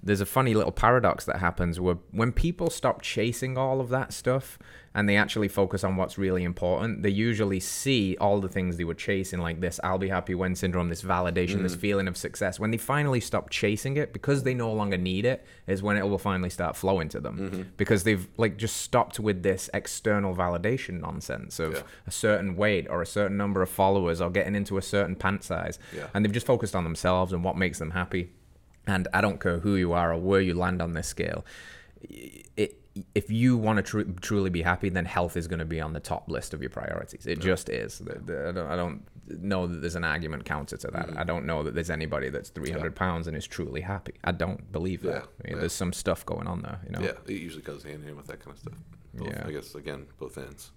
there's 0.04 0.22
a 0.22 0.26
funny 0.26 0.54
little 0.54 0.72
paradox 0.72 1.26
that 1.26 1.38
happens 1.38 1.80
where 1.80 1.98
when 2.12 2.32
people 2.32 2.70
stop 2.70 3.02
chasing 3.02 3.58
all 3.58 3.80
of 3.80 3.90
that 3.90 4.12
stuff 4.14 4.58
and 4.94 5.08
they 5.08 5.16
actually 5.16 5.48
focus 5.48 5.84
on 5.84 5.96
what's 5.96 6.18
really 6.18 6.44
important, 6.44 7.04
they 7.04 7.10
usually 7.10 7.60
see 7.60 8.18
all 8.20 8.42
the 8.42 8.50
things 8.50 8.78
they 8.78 8.84
were 8.84 8.96
chasing, 8.96 9.40
like 9.40 9.62
this 9.62 9.80
I'll 9.84 10.00
be 10.00 10.10
happy 10.10 10.36
when 10.36 10.56
syndrome, 10.56 10.90
this 10.90 11.04
validation, 11.04 11.62
this 11.62 11.76
mm. 11.76 11.80
feeling 11.80 12.08
of 12.08 12.18
success. 12.18 12.60
When 12.60 12.72
they 12.72 12.78
finally 12.78 13.22
stop 13.22 13.50
chasing 13.50 13.96
it 13.96 14.12
because 14.12 14.44
they 14.44 14.54
no 14.54 14.74
longer 14.74 14.98
need 14.98 15.24
it, 15.24 15.46
is 15.68 15.82
when 15.84 15.98
it 15.98 16.08
will 16.08 16.18
finally 16.18 16.50
start 16.50 16.76
flowing 16.76 17.08
to 17.10 17.20
them. 17.20 17.38
Mm-hmm. 17.38 17.62
Because 17.78 18.04
they've 18.04 18.28
like 18.38 18.58
just 18.58 18.78
stopped 18.78 19.20
with 19.20 19.44
this 19.44 19.70
external 19.74 20.36
validation 20.36 21.00
nonsense 21.00 21.60
of 21.60 21.74
Yeah. 21.74 21.82
a 22.08 22.12
certain 22.12 22.56
weight 22.56 22.88
or 22.90 23.02
a 23.02 23.06
certain 23.06 23.38
number 23.38 23.62
of 23.62 23.70
followers 23.70 24.20
or 24.20 24.30
getting 24.30 24.56
into 24.56 24.78
a 24.78 24.82
certain 24.82 25.16
pant 25.16 25.44
size. 25.44 25.80
Yeah. 25.96 26.08
And 26.14 26.26
they've 26.26 26.34
just 26.34 26.48
focused 26.48 26.76
on 26.76 26.84
themselves 26.84 27.32
and 27.32 27.44
what 27.44 27.56
makes 27.56 27.80
them 27.80 27.92
happy. 27.92 28.32
And 28.88 29.08
I 29.14 29.22
don't 29.22 29.40
care 29.40 29.60
who 29.60 29.76
you 29.76 29.94
are 29.94 30.12
or 30.14 30.18
where 30.18 30.42
you 30.42 30.54
land 30.54 30.82
on 30.82 30.94
this 30.94 31.08
scale. 31.08 31.46
It, 32.02 32.78
if 33.16 33.30
you 33.32 33.56
want 33.58 33.78
to 33.78 33.84
tru- 33.84 34.14
truly 34.22 34.50
be 34.50 34.64
happy, 34.64 34.90
then 34.90 35.06
health 35.06 35.38
is 35.38 35.48
going 35.48 35.60
to 35.60 35.66
be 35.66 35.80
on 35.80 35.94
the 35.94 36.00
top 36.00 36.30
list 36.30 36.54
of 36.54 36.62
your 36.62 36.70
priorities. 36.72 37.26
It 37.26 37.40
just 37.40 37.70
is. 37.70 38.00
The- 38.00 38.20
the- 38.20 38.50
I, 38.50 38.52
don't, 38.52 38.68
I 38.72 38.76
don't 38.76 39.04
know 39.42 39.68
that 39.68 39.82
there's 39.82 39.96
an 39.96 40.04
argument 40.04 40.44
counter 40.46 40.76
to 40.78 40.88
that. 40.90 41.08
Mm. 41.08 41.18
I 41.18 41.24
don't 41.24 41.46
know 41.46 41.64
that 41.64 41.74
there's 41.74 41.90
anybody 41.90 42.30
that's 42.30 42.50
300 42.50 42.96
pounds 42.96 43.28
and 43.28 43.38
is 43.38 43.48
truly 43.48 43.82
happy. 43.82 44.16
I 44.24 44.32
don't 44.34 44.72
believe 44.72 45.04
that. 45.04 45.10
Yeah, 45.10 45.16
I 45.20 45.20
mean, 45.22 45.54
yeah. 45.54 45.60
There's 45.60 45.74
some 45.74 45.94
stuff 45.94 46.26
going 46.26 46.48
on 46.48 46.62
there. 46.64 46.80
You 46.86 46.92
know. 46.92 47.00
Yeah, 47.02 47.34
it 47.34 47.40
usually 47.40 47.64
goes 47.64 47.84
hand 47.84 47.98
in 47.98 48.04
hand 48.04 48.18
with 48.18 48.28
that 48.28 48.40
kind 48.44 48.56
of 48.56 48.60
stuff. 48.60 48.78
Both, 49.14 49.28
Yeah. 49.28 49.44
I 49.46 49.52
guess 49.52 49.76
again, 49.76 50.08
both 50.20 50.38
ends. 50.38 50.72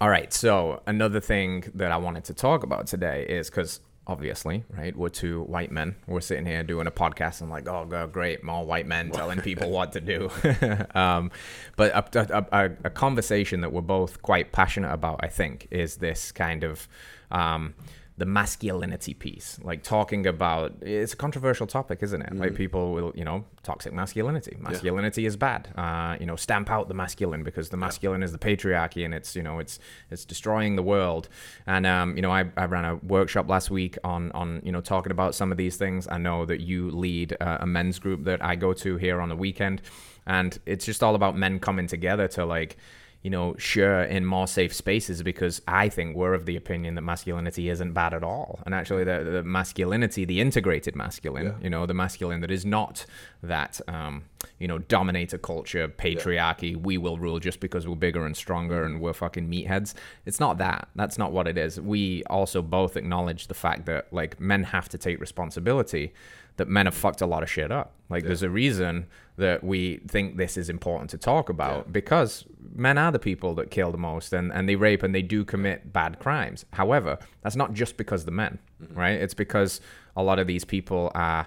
All 0.00 0.08
right. 0.08 0.32
So 0.32 0.82
another 0.86 1.20
thing 1.20 1.64
that 1.74 1.92
I 1.92 1.96
wanted 1.96 2.24
to 2.24 2.34
talk 2.34 2.62
about 2.62 2.86
today 2.86 3.26
is 3.28 3.50
because 3.50 3.80
obviously, 4.06 4.64
right, 4.76 4.96
we're 4.96 5.08
two 5.08 5.42
white 5.42 5.70
men. 5.70 5.96
We're 6.06 6.20
sitting 6.20 6.46
here 6.46 6.62
doing 6.62 6.86
a 6.86 6.90
podcast 6.90 7.40
and 7.40 7.50
like, 7.50 7.68
oh, 7.68 7.84
God, 7.84 8.12
great, 8.12 8.42
more 8.42 8.64
white 8.64 8.86
men 8.86 9.10
telling 9.10 9.40
people 9.40 9.70
what 9.70 9.92
to 9.92 10.00
do. 10.00 10.30
um, 10.94 11.30
but 11.76 11.92
a, 12.16 12.36
a, 12.36 12.46
a, 12.52 12.70
a 12.84 12.90
conversation 12.90 13.60
that 13.60 13.72
we're 13.72 13.80
both 13.80 14.22
quite 14.22 14.52
passionate 14.52 14.92
about, 14.92 15.20
I 15.22 15.28
think, 15.28 15.68
is 15.70 15.96
this 15.96 16.32
kind 16.32 16.64
of. 16.64 16.88
Um, 17.30 17.74
the 18.18 18.26
masculinity 18.26 19.14
piece, 19.14 19.58
like 19.62 19.82
talking 19.82 20.26
about 20.26 20.74
it's 20.82 21.14
a 21.14 21.16
controversial 21.16 21.66
topic, 21.66 22.02
isn't 22.02 22.20
it? 22.20 22.36
Like 22.36 22.54
people 22.54 22.92
will, 22.92 23.12
you 23.14 23.24
know, 23.24 23.44
toxic 23.62 23.94
masculinity. 23.94 24.56
Masculinity 24.60 25.24
is 25.24 25.36
bad. 25.36 25.68
Uh, 25.76 26.16
you 26.20 26.26
know, 26.26 26.36
stamp 26.36 26.70
out 26.70 26.88
the 26.88 26.94
masculine 26.94 27.42
because 27.42 27.70
the 27.70 27.78
masculine 27.78 28.22
is 28.22 28.30
the 28.30 28.38
patriarchy 28.38 29.04
and 29.04 29.14
it's, 29.14 29.34
you 29.34 29.42
know, 29.42 29.58
it's 29.58 29.78
it's 30.10 30.26
destroying 30.26 30.76
the 30.76 30.82
world. 30.82 31.30
And 31.66 31.86
um, 31.86 32.14
you 32.16 32.22
know, 32.22 32.30
I, 32.30 32.50
I 32.56 32.66
ran 32.66 32.84
a 32.84 32.96
workshop 32.96 33.48
last 33.48 33.70
week 33.70 33.96
on 34.04 34.30
on 34.32 34.60
you 34.62 34.72
know 34.72 34.82
talking 34.82 35.10
about 35.10 35.34
some 35.34 35.50
of 35.50 35.56
these 35.56 35.78
things. 35.78 36.06
I 36.06 36.18
know 36.18 36.44
that 36.44 36.60
you 36.60 36.90
lead 36.90 37.34
uh, 37.40 37.58
a 37.60 37.66
men's 37.66 37.98
group 37.98 38.24
that 38.24 38.44
I 38.44 38.56
go 38.56 38.74
to 38.74 38.98
here 38.98 39.22
on 39.22 39.30
the 39.30 39.36
weekend, 39.36 39.80
and 40.26 40.58
it's 40.66 40.84
just 40.84 41.02
all 41.02 41.14
about 41.14 41.34
men 41.36 41.58
coming 41.60 41.86
together 41.86 42.28
to 42.28 42.44
like 42.44 42.76
you 43.22 43.30
know, 43.30 43.54
share 43.56 44.02
in 44.02 44.24
more 44.24 44.48
safe 44.48 44.74
spaces 44.74 45.22
because 45.22 45.62
I 45.68 45.88
think 45.88 46.16
we're 46.16 46.34
of 46.34 46.44
the 46.44 46.56
opinion 46.56 46.96
that 46.96 47.02
masculinity 47.02 47.68
isn't 47.68 47.92
bad 47.92 48.14
at 48.14 48.24
all. 48.24 48.58
And 48.66 48.74
actually, 48.74 49.04
the, 49.04 49.22
the 49.22 49.42
masculinity, 49.44 50.24
the 50.24 50.40
integrated 50.40 50.96
masculine, 50.96 51.46
Yeah. 51.46 51.52
you 51.62 51.70
know, 51.70 51.86
the 51.86 51.94
masculine 51.94 52.40
that 52.40 52.50
is 52.50 52.66
not 52.66 53.06
that, 53.44 53.80
um, 53.86 54.24
you 54.58 54.66
know, 54.66 54.78
dominator 54.78 55.38
culture, 55.38 55.86
patriarchy, 55.86 56.76
we 56.76 56.98
will 56.98 57.16
rule 57.16 57.38
just 57.38 57.60
because 57.60 57.86
we're 57.86 57.94
bigger 57.94 58.26
and 58.26 58.36
stronger 58.36 58.82
and 58.84 59.00
we're 59.00 59.12
fucking 59.12 59.48
meatheads. 59.48 59.94
It's 60.26 60.40
not 60.40 60.58
that. 60.58 60.88
That's 60.96 61.16
not 61.16 61.30
what 61.30 61.46
it 61.46 61.56
is. 61.56 61.80
We 61.80 62.24
also 62.24 62.60
both 62.60 62.96
acknowledge 62.96 63.46
the 63.46 63.54
fact 63.54 63.86
that, 63.86 64.12
like, 64.12 64.40
men 64.40 64.64
have 64.64 64.88
to 64.88 64.98
take 64.98 65.20
responsibility 65.20 66.12
that 66.58 66.68
men 66.68 66.84
have 66.84 66.94
fucked 66.94 67.22
a 67.22 67.26
lot 67.26 67.42
of 67.42 67.50
shit 67.50 67.72
up. 67.72 67.94
Like, 68.10 68.24
there's 68.24 68.42
a 68.42 68.50
reason 68.50 69.06
that 69.38 69.64
we 69.64 69.96
think 70.06 70.36
this 70.36 70.58
is 70.58 70.68
important 70.68 71.08
to 71.10 71.16
talk 71.16 71.48
about 71.48 71.90
because 71.90 72.44
men 72.74 72.98
are 72.98 73.12
the 73.12 73.18
people 73.18 73.54
that 73.54 73.70
kill 73.70 73.92
the 73.92 73.98
most 73.98 74.32
and, 74.32 74.52
and 74.52 74.68
they 74.68 74.76
rape 74.76 75.02
and 75.02 75.14
they 75.14 75.22
do 75.22 75.44
commit 75.44 75.92
bad 75.92 76.18
crimes. 76.18 76.64
However, 76.72 77.18
that's 77.42 77.56
not 77.56 77.72
just 77.72 77.96
because 77.96 78.24
the 78.24 78.30
men, 78.30 78.58
mm-hmm. 78.82 78.98
right? 78.98 79.20
It's 79.20 79.34
because 79.34 79.80
a 80.16 80.22
lot 80.22 80.38
of 80.38 80.46
these 80.46 80.64
people 80.64 81.10
are 81.14 81.46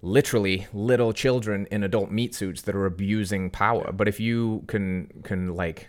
literally 0.00 0.66
little 0.72 1.12
children 1.12 1.66
in 1.70 1.82
adult 1.82 2.10
meat 2.10 2.34
suits 2.34 2.62
that 2.62 2.74
are 2.74 2.86
abusing 2.86 3.50
power. 3.50 3.92
But 3.92 4.08
if 4.08 4.20
you 4.20 4.64
can 4.66 5.08
can 5.24 5.54
like 5.54 5.88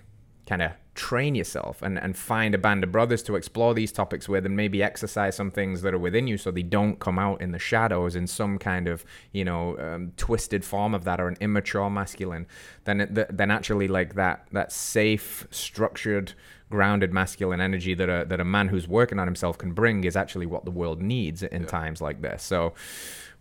kind 0.49 0.61
of 0.61 0.71
train 0.95 1.35
yourself 1.35 1.81
and, 1.81 1.97
and 1.97 2.17
find 2.17 2.53
a 2.53 2.57
band 2.57 2.83
of 2.83 2.91
brothers 2.91 3.23
to 3.23 3.35
explore 3.35 3.73
these 3.73 3.91
topics 3.91 4.27
with 4.27 4.45
and 4.45 4.57
maybe 4.57 4.83
exercise 4.83 5.35
some 5.35 5.51
things 5.51 5.81
that 5.83 5.93
are 5.93 5.99
within 5.99 6.27
you 6.27 6.37
so 6.37 6.51
they 6.51 6.63
don't 6.63 6.99
come 6.99 7.17
out 7.17 7.39
in 7.41 7.51
the 7.51 7.59
shadows 7.59 8.15
in 8.15 8.27
some 8.27 8.57
kind 8.57 8.87
of 8.87 9.05
you 9.31 9.45
know 9.45 9.77
um, 9.79 10.11
twisted 10.17 10.65
form 10.65 10.93
of 10.93 11.05
that 11.05 11.21
or 11.21 11.27
an 11.29 11.37
immature 11.39 11.89
masculine 11.89 12.45
then 12.83 12.99
it, 12.99 13.15
th- 13.15 13.27
then 13.31 13.51
actually 13.51 13.87
like 13.87 14.15
that 14.15 14.45
that 14.51 14.71
safe 14.71 15.47
structured 15.51 16.33
grounded 16.69 17.11
masculine 17.11 17.61
energy 17.61 17.93
that 17.93 18.09
a, 18.09 18.25
that 18.25 18.39
a 18.39 18.45
man 18.45 18.67
who's 18.67 18.87
working 18.87 19.19
on 19.19 19.27
himself 19.27 19.57
can 19.57 19.71
bring 19.71 20.03
is 20.03 20.15
actually 20.15 20.45
what 20.45 20.65
the 20.65 20.71
world 20.71 21.01
needs 21.01 21.41
in 21.41 21.65
times 21.65 22.01
like 22.01 22.21
this. 22.21 22.43
So 22.43 22.73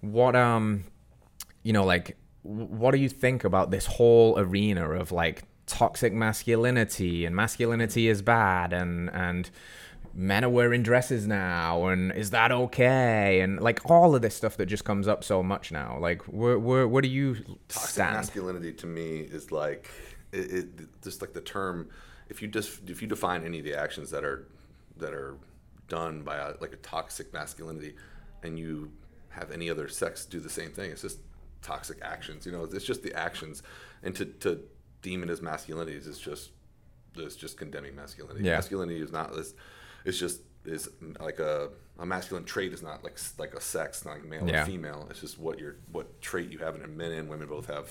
what 0.00 0.34
um 0.34 0.84
you 1.62 1.72
know 1.72 1.84
like 1.84 2.16
what 2.42 2.92
do 2.92 2.98
you 2.98 3.08
think 3.08 3.44
about 3.44 3.70
this 3.70 3.86
whole 3.86 4.38
arena 4.38 4.90
of 4.90 5.12
like 5.12 5.42
toxic 5.68 6.12
masculinity 6.12 7.24
and 7.24 7.36
masculinity 7.36 8.08
is 8.08 8.22
bad 8.22 8.72
and 8.72 9.10
and 9.10 9.50
men 10.14 10.42
are 10.42 10.48
wearing 10.48 10.82
dresses 10.82 11.26
now 11.26 11.86
and 11.86 12.10
is 12.12 12.30
that 12.30 12.50
okay 12.50 13.40
and 13.40 13.60
like 13.60 13.78
all 13.88 14.14
of 14.14 14.22
this 14.22 14.34
stuff 14.34 14.56
that 14.56 14.66
just 14.66 14.84
comes 14.84 15.06
up 15.06 15.22
so 15.22 15.42
much 15.42 15.70
now 15.70 15.96
like 16.00 16.22
where 16.22 16.58
where, 16.58 16.88
where 16.88 17.02
do 17.02 17.08
you 17.08 17.36
Toxic 17.68 17.90
stand 17.90 18.14
masculinity 18.14 18.72
to 18.72 18.86
me 18.86 19.20
is 19.20 19.52
like 19.52 19.88
it, 20.32 20.52
it 20.52 21.02
just 21.02 21.20
like 21.20 21.32
the 21.32 21.40
term. 21.40 21.88
If 22.28 22.42
you 22.42 22.48
just 22.48 22.88
if 22.88 23.00
you 23.00 23.08
define 23.08 23.44
any 23.44 23.58
of 23.58 23.64
the 23.64 23.74
actions 23.74 24.10
that 24.10 24.24
are 24.24 24.46
that 24.96 25.12
are 25.12 25.36
done 25.88 26.22
by 26.22 26.36
a, 26.36 26.54
like 26.60 26.72
a 26.72 26.76
toxic 26.76 27.32
masculinity, 27.32 27.94
and 28.42 28.58
you 28.58 28.90
have 29.30 29.50
any 29.50 29.70
other 29.70 29.88
sex 29.88 30.24
do 30.24 30.40
the 30.40 30.50
same 30.50 30.70
thing, 30.70 30.90
it's 30.90 31.02
just 31.02 31.20
toxic 31.62 31.98
actions. 32.02 32.44
You 32.44 32.52
know, 32.52 32.64
it's 32.64 32.84
just 32.84 33.02
the 33.02 33.14
actions, 33.14 33.62
and 34.02 34.14
to 34.16 34.26
to 34.26 34.60
deem 35.08 35.22
it 35.22 35.30
as 35.30 35.40
masculinity 35.40 35.92
is 35.94 36.18
just 36.18 36.50
is 37.16 37.36
just 37.36 37.56
condemning 37.56 37.94
masculinity. 37.96 38.44
Yeah. 38.44 38.56
Masculinity 38.56 39.00
is 39.00 39.10
not 39.10 39.34
this. 39.34 39.54
It's 40.04 40.18
just 40.18 40.40
is 40.64 40.88
like 41.20 41.38
a 41.38 41.70
a 41.98 42.06
masculine 42.06 42.44
trait 42.44 42.72
is 42.72 42.82
not 42.82 43.02
like 43.02 43.18
like 43.38 43.54
a 43.54 43.60
sex, 43.60 44.04
not 44.04 44.12
like 44.16 44.24
male 44.24 44.46
Yeah. 44.48 44.62
or 44.62 44.66
female. 44.66 45.06
It's 45.10 45.20
just 45.20 45.38
what 45.38 45.58
your 45.58 45.76
what 45.92 46.06
trait 46.20 46.50
you 46.52 46.58
have, 46.58 46.74
and 46.76 46.96
men 46.96 47.12
and 47.12 47.28
women 47.28 47.48
both 47.48 47.66
have, 47.66 47.86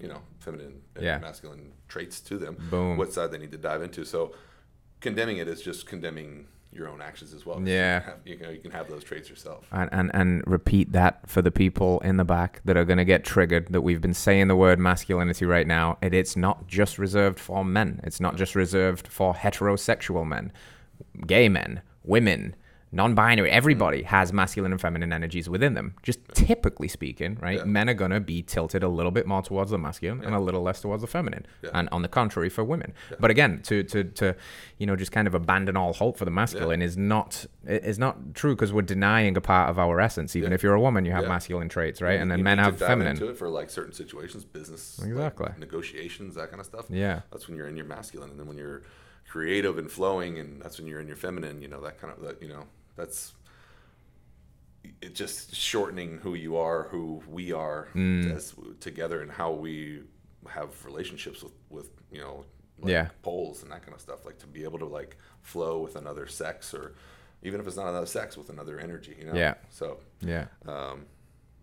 you 0.00 0.08
know, 0.08 0.20
feminine 0.40 0.80
and 0.96 1.04
Yeah. 1.04 1.18
masculine 1.18 1.72
traits 1.88 2.20
to 2.28 2.38
them. 2.38 2.56
Boom. 2.70 2.96
What 2.96 3.12
side 3.12 3.30
they 3.32 3.38
need 3.38 3.52
to 3.52 3.58
dive 3.58 3.82
into. 3.82 4.04
So, 4.04 4.34
condemning 5.00 5.36
it 5.36 5.48
is 5.48 5.60
just 5.62 5.86
condemning 5.86 6.46
your 6.74 6.88
own 6.88 7.00
actions 7.00 7.32
as 7.32 7.46
well. 7.46 7.62
Yeah. 7.64 7.96
You 7.96 8.00
can, 8.00 8.10
have, 8.10 8.18
you, 8.24 8.38
know, 8.38 8.50
you 8.50 8.60
can 8.60 8.70
have 8.72 8.88
those 8.88 9.04
traits 9.04 9.30
yourself. 9.30 9.66
and, 9.70 9.88
and 9.92 10.10
and 10.12 10.42
repeat 10.46 10.92
that 10.92 11.28
for 11.28 11.40
the 11.40 11.50
people 11.50 12.00
in 12.00 12.16
the 12.16 12.24
back 12.24 12.60
that 12.64 12.76
are 12.76 12.84
going 12.84 12.98
to 12.98 13.04
get 13.04 13.24
triggered 13.24 13.68
that 13.72 13.82
we've 13.82 14.00
been 14.00 14.14
saying 14.14 14.48
the 14.48 14.56
word 14.56 14.78
masculinity 14.78 15.44
right 15.44 15.66
now 15.66 15.96
and 16.02 16.12
it's 16.14 16.36
not 16.36 16.66
just 16.66 16.98
reserved 16.98 17.38
for 17.38 17.64
men 17.64 18.00
it's 18.02 18.20
not 18.20 18.36
just 18.36 18.54
reserved 18.54 19.06
for 19.08 19.34
heterosexual 19.34 20.26
men 20.26 20.52
gay 21.26 21.48
men 21.48 21.80
women 22.02 22.54
non-binary 22.94 23.50
everybody 23.50 24.02
Mm. 24.02 24.06
has 24.06 24.32
masculine 24.32 24.72
and 24.72 24.80
feminine 24.80 25.12
energies 25.12 25.48
within 25.48 25.74
them 25.74 25.94
just 26.02 26.20
typically 26.32 26.88
speaking 26.88 27.36
right 27.40 27.58
Yeah. 27.58 27.64
men 27.64 27.88
are 27.90 27.94
going 27.94 28.10
to 28.12 28.20
be 28.20 28.42
tilted 28.42 28.82
a 28.82 28.88
little 28.88 29.10
bit 29.10 29.26
more 29.26 29.42
towards 29.42 29.70
the 29.70 29.78
masculine 29.78 30.24
and 30.24 30.34
a 30.34 30.38
little 30.38 30.62
less 30.62 30.80
towards 30.80 31.02
the 31.02 31.06
feminine 31.08 31.44
Yeah. 31.62 31.70
and 31.74 31.88
on 31.90 32.02
the 32.02 32.08
contrary 32.08 32.48
for 32.48 32.62
women 32.64 32.92
but 33.18 33.30
again 33.30 33.60
to 33.64 33.82
to 33.84 34.04
to 34.04 34.36
you 34.78 34.86
know 34.86 34.96
just 34.96 35.12
kind 35.12 35.26
of 35.26 35.34
abandon 35.34 35.76
all 35.76 35.92
hope 35.92 36.16
for 36.16 36.24
the 36.24 36.30
masculine 36.30 36.80
is 36.82 36.96
not 36.96 37.46
is 37.66 37.98
not 37.98 38.34
true 38.34 38.54
because 38.54 38.72
we're 38.72 38.82
denying 38.82 39.36
a 39.36 39.40
part 39.40 39.68
of 39.70 39.78
our 39.78 40.00
essence 40.00 40.36
even 40.36 40.50
Yeah. 40.50 40.54
if 40.54 40.62
you're 40.62 40.74
a 40.74 40.80
woman 40.80 41.04
you 41.04 41.12
have 41.12 41.24
Yeah. 41.24 41.28
masculine 41.36 41.68
traits 41.68 42.00
right 42.00 42.20
and 42.20 42.30
then 42.30 42.42
men 42.42 42.58
have 42.58 42.78
feminine 42.78 43.12
into 43.16 43.28
it 43.28 43.36
for 43.36 43.48
like 43.48 43.70
certain 43.70 43.92
situations, 43.92 44.44
business, 44.44 44.98
like, 45.00 45.08
Exactly. 45.10 45.50
negotiations, 45.58 46.34
that 46.36 46.50
kind 46.50 46.60
of 46.60 46.66
stuff. 46.66 46.86
Yeah. 46.88 47.20
that's 47.32 47.48
when 47.48 47.56
you're 47.56 47.68
in 47.68 47.76
your 47.76 47.86
masculine, 47.86 48.30
and 48.30 48.38
then 48.38 48.46
when 48.46 48.56
you're 48.58 48.82
creative 49.28 49.78
and 49.78 49.90
flowing, 49.90 50.38
and 50.38 50.60
that's 50.62 50.78
when 50.78 50.86
you're 50.86 51.00
in 51.00 51.06
your 51.06 51.16
feminine. 51.16 51.60
You 51.62 51.68
know 51.68 51.80
that 51.80 52.00
kind 52.00 52.12
of 52.12 52.20
that. 52.24 52.40
You 52.42 52.48
know 52.48 52.64
that's 52.96 53.32
it. 55.02 55.14
Just 55.14 55.54
shortening 55.54 56.18
who 56.22 56.34
you 56.34 56.56
are, 56.56 56.84
who 56.84 57.22
we 57.28 57.52
are 57.52 57.88
Mm. 57.94 58.34
as 58.34 58.54
together, 58.80 59.20
and 59.22 59.30
how 59.30 59.52
we 59.52 60.02
have 60.50 60.84
relationships 60.84 61.42
with 61.42 61.52
with 61.70 61.90
you 62.10 62.20
know 62.20 62.44
like 62.80 62.90
Yeah. 62.92 63.08
poles 63.22 63.62
and 63.62 63.70
that 63.72 63.82
kind 63.82 63.94
of 63.94 64.00
stuff. 64.00 64.24
Like 64.26 64.38
to 64.40 64.46
be 64.46 64.64
able 64.64 64.78
to 64.80 64.84
like 64.86 65.16
flow 65.42 65.80
with 65.80 65.96
another 65.96 66.26
sex, 66.26 66.74
or 66.74 66.94
even 67.42 67.60
if 67.60 67.66
it's 67.66 67.76
not 67.76 67.88
another 67.88 68.06
sex, 68.06 68.36
with 68.36 68.50
another 68.50 68.78
energy. 68.78 69.16
You 69.18 69.26
know. 69.26 69.34
Yeah. 69.34 69.54
So 69.70 70.00
yeah 70.20 70.46
um, 70.66 71.06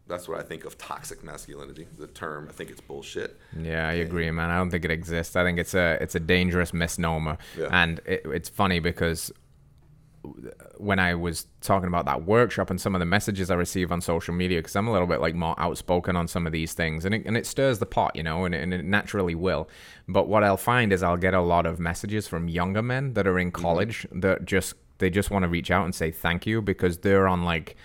that's 0.08 0.28
what 0.28 0.40
I 0.40 0.44
think 0.44 0.66
of 0.66 0.78
toxic 0.78 1.24
masculinity. 1.24 1.88
The 1.98 2.08
term, 2.08 2.48
I 2.50 2.52
think 2.54 2.70
it's 2.70 2.82
bullshit. 2.82 3.40
Yeah, 3.58 3.88
I 3.88 3.94
agree, 3.94 4.30
man. 4.32 4.50
I 4.50 4.58
don't 4.58 4.70
think 4.72 4.84
it 4.86 4.92
exists. 4.92 5.36
I 5.36 5.44
think 5.44 5.58
it's 5.60 5.74
a 5.74 5.98
it's 6.02 6.16
a 6.16 6.20
dangerous 6.20 6.74
misnomer, 6.74 7.38
Yeah. 7.58 7.68
and 7.72 8.00
it, 8.06 8.22
it's 8.26 8.50
funny 8.50 8.80
because 8.80 9.32
when 10.78 11.00
I 11.00 11.16
was 11.16 11.48
talking 11.62 11.88
about 11.88 12.06
that 12.06 12.26
workshop 12.26 12.70
and 12.70 12.80
some 12.80 12.96
of 12.96 13.00
the 13.00 13.06
messages 13.06 13.50
I 13.50 13.56
receive 13.56 13.92
on 13.92 14.02
social 14.02 14.34
media, 14.34 14.60
because 14.60 14.76
I'm 14.76 14.88
a 14.88 14.92
little 14.92 15.08
bit 15.08 15.20
like 15.22 15.36
more 15.36 15.56
outspoken 15.60 16.16
on 16.16 16.28
some 16.28 16.46
of 16.46 16.54
these 16.54 16.74
things, 16.74 17.06
and 17.06 17.16
it, 17.16 17.24
and 17.26 17.36
it 17.36 17.46
stirs 17.46 17.80
the 17.80 17.86
pot, 17.86 18.16
you 18.16 18.24
know, 18.24 18.46
and, 18.46 18.54
and 18.54 18.74
it 18.74 18.86
naturally 18.86 19.36
will. 19.36 19.68
But 20.08 20.28
what 20.28 20.44
I'll 20.44 20.58
find 20.58 20.94
is 20.94 21.04
I'll 21.04 21.18
get 21.18 21.34
a 21.34 21.42
lot 21.42 21.66
of 21.66 21.80
messages 21.80 22.28
from 22.28 22.48
younger 22.48 22.82
men 22.82 23.14
that 23.14 23.28
are 23.28 23.40
in 23.40 23.52
mm-hmm. 23.52 23.62
college 23.62 24.08
that 24.12 24.46
just 24.46 24.76
they 25.00 25.10
just 25.10 25.32
want 25.32 25.44
to 25.44 25.50
reach 25.50 25.72
out 25.72 25.84
and 25.84 25.96
say 25.96 26.12
thank 26.12 26.46
you 26.46 26.62
because 26.62 27.00
they're 27.00 27.28
on 27.28 27.44
like 27.44 27.76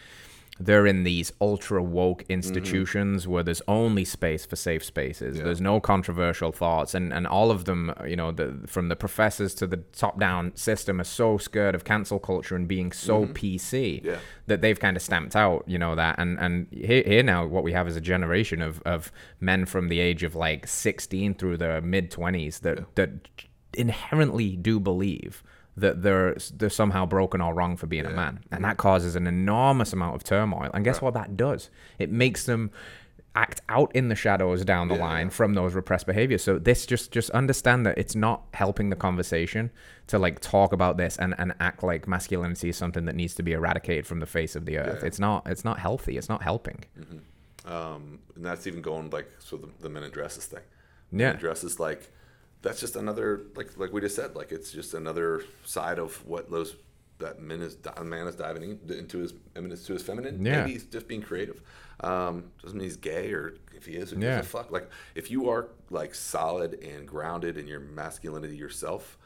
they're 0.58 0.86
in 0.86 1.04
these 1.04 1.32
ultra 1.40 1.82
woke 1.82 2.22
mm-hmm. 2.22 2.32
institutions 2.32 3.28
where 3.28 3.42
there's 3.42 3.62
only 3.68 4.04
space 4.04 4.46
for 4.46 4.56
safe 4.56 4.84
spaces. 4.84 5.36
Yeah. 5.36 5.44
There's 5.44 5.60
no 5.60 5.80
controversial 5.80 6.52
thoughts, 6.52 6.94
and 6.94 7.12
and 7.12 7.26
all 7.26 7.50
of 7.50 7.64
them, 7.64 7.92
uh, 8.00 8.04
you 8.04 8.16
know, 8.16 8.32
the 8.32 8.62
from 8.66 8.88
the 8.88 8.96
professors 8.96 9.54
to 9.56 9.66
the 9.66 9.78
top 9.92 10.18
down 10.18 10.54
system 10.56 11.00
are 11.00 11.04
so 11.04 11.38
scared 11.38 11.74
of 11.74 11.84
cancel 11.84 12.18
culture 12.18 12.56
and 12.56 12.66
being 12.66 12.92
so 12.92 13.22
mm-hmm. 13.22 13.32
PC 13.32 14.04
Yeah. 14.04 14.18
that 14.46 14.60
they've 14.62 14.78
kind 14.78 14.96
of 14.96 15.02
stamped 15.02 15.36
out, 15.36 15.64
you 15.66 15.78
know, 15.78 15.94
that 15.94 16.18
and 16.18 16.38
and 16.38 16.66
here, 16.70 17.02
here 17.04 17.22
now 17.22 17.46
what 17.46 17.64
we 17.64 17.72
have 17.72 17.86
is 17.88 17.96
a 17.96 18.00
generation 18.00 18.62
of 18.62 18.82
of 18.82 19.12
men 19.40 19.66
from 19.66 19.88
the 19.88 20.00
age 20.00 20.22
of 20.22 20.34
like 20.34 20.66
16 20.66 21.34
through 21.34 21.58
the 21.58 21.80
mid 21.82 22.10
20s 22.10 22.60
that 22.60 22.94
that 22.94 23.10
inherently 23.74 24.56
do 24.56 24.80
believe 24.80 25.42
that 25.76 26.02
they're 26.02 26.36
they're 26.54 26.70
somehow 26.70 27.04
broken 27.06 27.40
or 27.40 27.52
wrong 27.54 27.76
for 27.76 27.86
being 27.86 28.06
a 28.06 28.10
man, 28.10 28.40
and 28.50 28.64
that 28.64 28.76
causes 28.76 29.16
an 29.16 29.26
enormous 29.26 29.92
amount 29.92 30.16
of 30.16 30.24
turmoil. 30.24 30.70
And 30.72 30.84
guess 30.84 31.00
what 31.02 31.14
that 31.14 31.36
does? 31.36 31.70
It 31.98 32.10
makes 32.10 32.46
them 32.46 32.70
act 33.34 33.60
out 33.68 33.94
in 33.94 34.08
the 34.08 34.14
shadows 34.14 34.64
down 34.64 34.88
the 34.88 34.94
Yeah, 34.94 35.04
line 35.04 35.28
from 35.28 35.52
those 35.52 35.74
repressed 35.74 36.06
behaviors. 36.06 36.42
So 36.42 36.58
this 36.58 36.86
just 36.86 37.12
just 37.12 37.28
understand 37.30 37.84
that 37.84 37.98
it's 37.98 38.14
not 38.14 38.44
helping 38.54 38.88
the 38.88 38.96
conversation 38.96 39.70
to 40.06 40.18
like 40.18 40.40
talk 40.40 40.72
about 40.72 40.96
this 40.96 41.18
and, 41.18 41.34
and 41.36 41.52
act 41.60 41.82
like 41.82 42.08
masculinity 42.08 42.70
is 42.70 42.78
something 42.78 43.04
that 43.04 43.14
needs 43.14 43.34
to 43.34 43.42
be 43.42 43.52
eradicated 43.52 44.06
from 44.06 44.20
the 44.20 44.26
face 44.26 44.56
of 44.56 44.64
the 44.64 44.78
earth. 44.78 45.00
Yeah. 45.02 45.06
It's 45.06 45.18
not 45.18 45.46
it's 45.46 45.64
not 45.66 45.78
healthy. 45.78 46.16
It's 46.16 46.30
not 46.30 46.42
helping. 46.42 46.84
Um, 47.66 48.20
and 48.34 48.44
that's 48.44 48.66
even 48.66 48.80
going 48.80 49.10
like 49.10 49.30
so 49.38 49.56
the, 49.58 49.68
the 49.80 49.90
men 49.90 50.04
in 50.04 50.10
dresses 50.10 50.46
thing. 50.46 50.62
Yeah. 51.12 51.18
Men 51.26 51.34
in 51.34 51.40
dresses 51.40 51.78
like 51.78 52.10
that's 52.66 52.80
just 52.80 52.96
another 52.96 53.42
like 53.54 53.70
like 53.78 53.92
we 53.92 54.00
just 54.00 54.16
said 54.16 54.34
like 54.34 54.50
it's 54.50 54.72
just 54.72 54.92
another 54.94 55.44
side 55.64 55.98
of 56.00 56.26
what 56.26 56.50
those 56.50 56.74
that 57.18 57.40
men 57.40 57.60
is 57.62 57.78
man 58.02 58.26
is 58.26 58.34
diving 58.34 58.78
into 58.88 59.18
his 59.18 59.32
eminence 59.54 59.86
to 59.86 59.92
his 59.94 60.02
feminine. 60.02 60.44
Yeah. 60.44 60.60
Maybe 60.60 60.72
he's 60.72 60.84
just 60.84 61.06
being 61.08 61.22
creative. 61.22 61.62
Um, 62.00 62.50
doesn't 62.62 62.76
mean 62.76 62.84
he's 62.88 62.96
gay 62.96 63.32
or 63.32 63.54
if 63.74 63.86
he 63.86 63.92
is, 63.94 64.10
who 64.10 64.20
Yeah. 64.20 64.36
gives 64.36 64.48
a 64.48 64.50
fuck? 64.50 64.70
Like 64.70 64.90
if 65.14 65.30
you 65.30 65.48
are 65.48 65.68
like 65.90 66.14
solid 66.14 66.74
and 66.82 67.06
grounded 67.08 67.56
in 67.56 67.66
your 67.68 67.80
masculinity 67.80 68.56
yourself, 68.56 69.16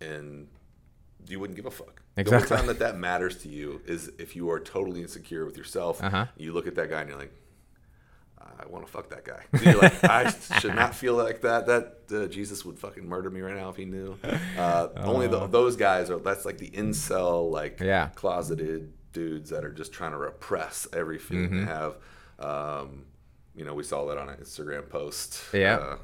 and 0.00 0.48
you 1.28 1.38
wouldn't 1.40 1.56
give 1.56 1.66
a 1.66 1.70
fuck. 1.70 2.02
The 2.14 2.22
Exactly. 2.22 2.56
only 2.56 2.56
time 2.58 2.66
that 2.66 2.78
that 2.80 2.98
matters 2.98 3.38
to 3.42 3.48
you 3.48 3.80
is 3.86 4.10
if 4.18 4.34
you 4.36 4.50
are 4.50 4.60
totally 4.60 5.00
insecure 5.02 5.44
with 5.46 5.56
yourself. 5.56 6.02
Uh-huh. 6.02 6.26
You 6.36 6.52
look 6.52 6.66
at 6.66 6.74
that 6.74 6.90
guy 6.90 7.00
and 7.02 7.08
you're 7.10 7.18
like, 7.18 7.32
I 8.60 8.66
want 8.68 8.86
to 8.86 8.90
fuck 8.92 9.08
that 9.10 9.24
guy. 9.24 9.42
You're 9.62 9.80
like, 9.80 10.04
I 10.10 10.30
should 10.60 10.74
not 10.74 10.94
feel 10.94 11.14
like 11.14 11.40
that. 11.42 11.66
That 11.66 11.94
uh, 12.12 12.26
Jesus 12.28 12.64
would 12.64 12.78
fucking 12.78 13.08
murder 13.08 13.30
me 13.30 13.40
right 13.40 13.54
now 13.56 13.68
if 13.70 13.76
he 13.76 13.84
knew. 13.84 14.16
Uh, 14.56 14.88
only 14.98 15.26
the, 15.26 15.46
those 15.46 15.76
guys 15.76 16.10
are. 16.10 16.18
That's 16.18 16.44
like 16.44 16.58
the 16.58 16.70
incel, 16.70 17.50
like 17.50 17.80
Yeah. 17.80 18.08
closeted 18.14 18.92
dudes 19.12 19.50
that 19.50 19.64
are 19.64 19.72
just 19.72 19.92
trying 19.92 20.12
to 20.12 20.18
repress 20.18 20.86
every 20.92 21.18
feeling 21.18 21.50
Mm-hmm. 21.50 21.66
they 21.66 21.72
have. 21.72 21.94
Um, 22.38 23.04
you 23.56 23.64
know, 23.64 23.74
we 23.74 23.82
saw 23.82 24.06
that 24.06 24.18
on 24.18 24.28
an 24.28 24.36
Instagram 24.36 24.88
post. 24.88 25.40
Yeah. 25.52 25.76
Uh, 25.76 25.96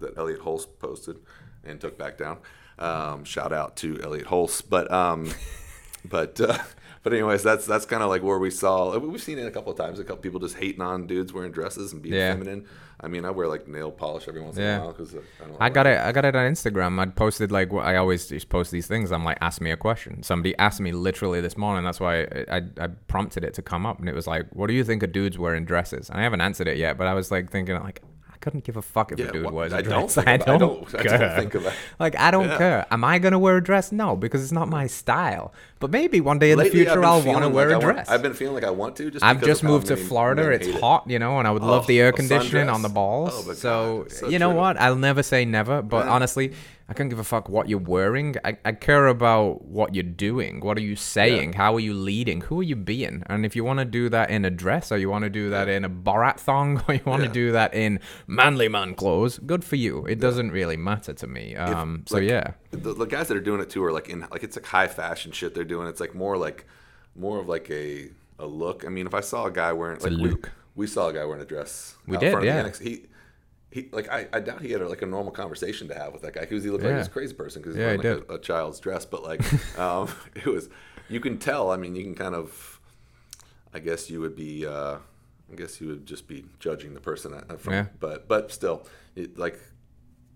that 0.00 0.16
Elliott 0.18 0.40
Hulse 0.42 0.66
posted 0.78 1.18
and 1.64 1.80
took 1.80 1.96
back 1.98 2.18
down. 2.18 2.38
Um, 2.78 3.24
shout 3.24 3.52
out 3.52 3.76
to 3.78 4.00
Elliott 4.02 4.26
Hulse, 4.28 4.62
but 4.68 4.90
um, 4.92 5.32
but 6.04 6.40
uh, 6.40 6.58
but 7.02 7.12
anyways, 7.12 7.42
that's 7.42 7.66
that's 7.66 7.86
kind 7.86 8.02
of 8.02 8.08
like 8.08 8.22
where 8.22 8.38
we 8.38 8.50
saw 8.50 8.96
we've 8.98 9.22
seen 9.22 9.38
it 9.38 9.46
a 9.46 9.50
couple 9.50 9.72
of 9.72 9.78
times. 9.78 9.98
A 9.98 10.04
couple 10.04 10.22
people 10.22 10.40
just 10.40 10.56
hating 10.56 10.80
on 10.82 11.06
dudes 11.06 11.32
wearing 11.32 11.52
dresses 11.52 11.92
and 11.92 12.02
being 12.02 12.14
Yeah. 12.14 12.32
feminine. 12.32 12.66
I 13.00 13.06
mean, 13.06 13.24
I 13.24 13.30
wear 13.30 13.46
like 13.46 13.68
nail 13.68 13.92
polish 13.92 14.26
every 14.26 14.40
once 14.40 14.56
in 14.56 14.64
a 14.64 14.80
while 14.80 14.92
because 14.92 15.14
I 15.14 15.18
don't. 15.46 15.56
I 15.60 15.68
got 15.70 15.86
it. 15.86 15.98
I 16.00 16.10
got 16.10 16.24
it 16.24 16.34
on 16.34 16.50
Instagram. 16.50 16.98
I 16.98 17.06
posted 17.06 17.52
like 17.52 17.72
I 17.72 17.94
always 17.96 18.26
just 18.26 18.48
post 18.48 18.72
these 18.72 18.88
things. 18.88 19.12
I'm 19.12 19.24
like, 19.24 19.38
ask 19.40 19.60
me 19.60 19.70
a 19.70 19.76
question. 19.76 20.24
Somebody 20.24 20.56
asked 20.58 20.80
me 20.80 20.90
literally 20.90 21.40
this 21.40 21.56
morning. 21.56 21.84
That's 21.84 22.00
why 22.00 22.22
I, 22.22 22.44
I, 22.50 22.62
I 22.80 22.86
prompted 23.06 23.44
it 23.44 23.54
to 23.54 23.62
come 23.62 23.86
up, 23.86 24.00
and 24.00 24.08
it 24.08 24.16
was 24.16 24.26
like, 24.26 24.46
"What 24.52 24.66
do 24.66 24.72
you 24.74 24.82
think 24.82 25.04
of 25.04 25.12
dudes 25.12 25.38
wearing 25.38 25.64
dresses?" 25.64 26.10
And 26.10 26.18
I 26.18 26.24
haven't 26.24 26.40
answered 26.40 26.66
it 26.66 26.76
yet, 26.76 26.98
but 26.98 27.06
I 27.06 27.14
was 27.14 27.30
like 27.30 27.50
thinking 27.50 27.76
like. 27.76 28.02
I 28.38 28.44
couldn't 28.44 28.62
give 28.62 28.76
a 28.76 28.82
fuck 28.82 29.10
if 29.10 29.18
Yeah, 29.18 29.26
a 29.26 29.32
dude 29.32 29.44
wha- 29.46 29.50
wears 29.50 29.72
a 29.72 29.78
I 29.78 29.82
don't 29.82 30.00
dress. 30.12 30.18
I 30.18 30.22
about- 30.22 30.32
I 30.32 30.36
don't, 30.36 30.58
don't- 30.60 30.94
I 30.94 31.02
don't 31.02 31.18
care. 31.18 31.36
think 31.40 31.54
about- 31.56 31.72
Like 31.98 32.16
I 32.16 32.30
don't 32.30 32.48
Yeah. 32.48 32.58
care. 32.58 32.86
Am 32.92 33.02
I 33.02 33.18
gonna 33.18 33.38
wear 33.38 33.56
a 33.56 33.62
dress? 33.62 33.90
No, 33.90 34.14
because 34.14 34.42
it's 34.44 34.52
not 34.52 34.68
my 34.68 34.86
style. 34.86 35.52
But 35.80 35.90
maybe 35.90 36.20
one 36.20 36.38
day 36.38 36.52
in 36.52 36.58
Lately, 36.58 36.80
the 36.80 36.84
future 36.86 37.04
I'll 37.04 37.20
want 37.22 37.42
to 37.42 37.48
wear 37.48 37.66
like 37.70 37.74
a 37.74 37.82
I 37.82 37.84
want- 37.84 37.96
dress. 37.96 38.08
I've 38.08 38.22
been 38.22 38.34
feeling 38.34 38.54
like 38.54 38.64
I 38.64 38.70
want 38.70 38.94
to. 38.96 39.10
Just 39.10 39.24
I've 39.24 39.42
just 39.42 39.64
moved 39.64 39.88
to 39.88 39.96
many 39.96 40.06
Florida. 40.06 40.50
It's 40.50 40.68
it. 40.68 40.80
hot, 40.80 41.04
you 41.08 41.18
know, 41.18 41.38
and 41.40 41.48
I 41.48 41.50
would 41.50 41.62
love 41.64 41.84
Oh, 41.84 41.86
the 41.88 42.00
air 42.00 42.12
conditioning 42.12 42.68
sundress? 42.68 42.74
on 42.74 42.82
the 42.82 42.88
balls. 42.88 43.48
Oh, 43.48 43.52
so, 43.54 44.06
so 44.08 44.28
you 44.28 44.38
know 44.38 44.50
true. 44.50 44.58
what? 44.60 44.80
I'll 44.80 44.94
never 44.96 45.24
say 45.24 45.44
never, 45.44 45.82
but 45.82 46.04
Yeah. 46.06 46.12
honestly, 46.12 46.52
I 46.90 46.94
can't 46.94 47.10
give 47.10 47.18
a 47.18 47.24
fuck 47.24 47.50
what 47.50 47.68
you're 47.68 47.78
wearing. 47.78 48.36
I, 48.44 48.56
I 48.64 48.72
care 48.72 49.08
about 49.08 49.62
what 49.66 49.94
you're 49.94 50.02
doing. 50.02 50.60
What 50.60 50.78
are 50.78 50.82
you 50.82 50.96
saying? 50.96 51.52
How 51.52 51.74
are 51.74 51.80
you 51.80 51.92
leading? 51.92 52.40
Who 52.42 52.60
are 52.60 52.62
you 52.62 52.76
being? 52.76 53.22
And 53.26 53.44
if 53.44 53.54
you 53.54 53.62
want 53.62 53.80
to 53.80 53.84
do 53.84 54.08
that 54.08 54.30
in 54.30 54.46
a 54.46 54.50
dress, 54.50 54.90
or 54.90 54.96
you 54.96 55.10
want 55.10 55.24
to 55.24 55.28
do 55.30 55.50
that 55.50 55.68
in 55.68 55.84
a 55.84 55.90
Borat 55.90 56.38
thong, 56.40 56.82
or 56.88 56.94
you 56.94 57.02
want 57.04 57.20
to 57.24 57.28
Yeah. 57.28 57.32
do 57.34 57.52
that 57.52 57.74
in 57.74 58.00
manly 58.26 58.68
man 58.68 58.94
clothes, 58.94 59.38
good 59.38 59.64
for 59.64 59.76
you. 59.76 60.06
It 60.06 60.18
doesn't 60.18 60.50
really 60.50 60.78
matter 60.78 61.12
to 61.12 61.26
me. 61.26 61.54
Um, 61.56 62.04
so 62.06 62.16
like, 62.16 62.28
yeah, 62.28 62.52
the, 62.70 62.94
the 62.94 63.04
guys 63.04 63.28
that 63.28 63.36
are 63.36 63.40
doing 63.40 63.60
it 63.60 63.68
too 63.68 63.84
are 63.84 63.92
like 63.92 64.08
in 64.08 64.20
like 64.20 64.42
it's 64.42 64.56
like 64.56 64.64
high 64.66 64.88
fashion 64.88 65.30
shit 65.32 65.54
they're 65.54 65.64
doing. 65.64 65.88
It's 65.88 66.00
like 66.00 66.14
more 66.14 66.38
like 66.38 66.64
more 67.14 67.38
of 67.38 67.48
like 67.48 67.70
a 67.70 68.08
a 68.38 68.46
look. 68.46 68.86
I 68.86 68.88
mean, 68.88 69.06
if 69.06 69.12
I 69.12 69.20
saw 69.20 69.44
a 69.44 69.50
guy 69.50 69.74
wearing 69.74 70.00
like 70.00 70.12
a 70.12 70.16
we, 70.16 70.30
look. 70.30 70.52
we 70.74 70.86
saw 70.86 71.08
a 71.08 71.12
guy 71.12 71.24
wearing 71.26 71.42
a 71.42 71.46
dress. 71.46 71.96
We 72.06 72.16
did, 72.16 72.30
front 72.30 72.36
of 72.36 72.40
the 72.42 72.46
yeah. 72.46 72.60
annex, 72.60 72.78
He 72.78 73.02
he 73.70 73.88
like 73.92 74.08
I, 74.08 74.26
I 74.32 74.40
doubt 74.40 74.62
he 74.62 74.72
had 74.72 74.80
a, 74.80 74.88
like 74.88 75.02
a 75.02 75.06
normal 75.06 75.32
conversation 75.32 75.88
to 75.88 75.94
have 75.94 76.12
with 76.12 76.22
that 76.22 76.32
guy 76.32 76.40
because 76.40 76.64
he 76.64 76.70
looked 76.70 76.84
like 76.84 76.94
this 76.94 77.08
crazy 77.08 77.34
person 77.34 77.60
because 77.62 77.74
he's 77.74 77.80
Yeah, 77.80 77.96
wearing 77.96 78.02
he 78.02 78.08
like 78.08 78.30
a, 78.30 78.34
a 78.34 78.38
child's 78.38 78.80
dress. 78.80 79.04
But 79.04 79.22
like 79.22 79.40
um, 79.78 80.08
it 80.34 80.46
was 80.46 80.68
you 81.08 81.20
can 81.20 81.38
tell. 81.38 81.70
I 81.70 81.76
mean, 81.76 81.94
you 81.94 82.02
can 82.04 82.14
kind 82.14 82.34
of. 82.34 82.80
I 83.74 83.80
guess 83.80 84.08
you 84.08 84.20
would 84.20 84.34
be. 84.34 84.66
Uh, 84.66 84.98
I 85.50 85.54
guess 85.56 85.80
you 85.80 85.88
would 85.88 86.06
just 86.06 86.28
be 86.28 86.44
judging 86.58 86.94
the 86.94 87.00
person 87.00 87.38
from. 87.58 87.74
Yeah. 87.74 87.86
But 88.00 88.28
but 88.28 88.50
still, 88.52 88.86
it, 89.14 89.38
like 89.38 89.60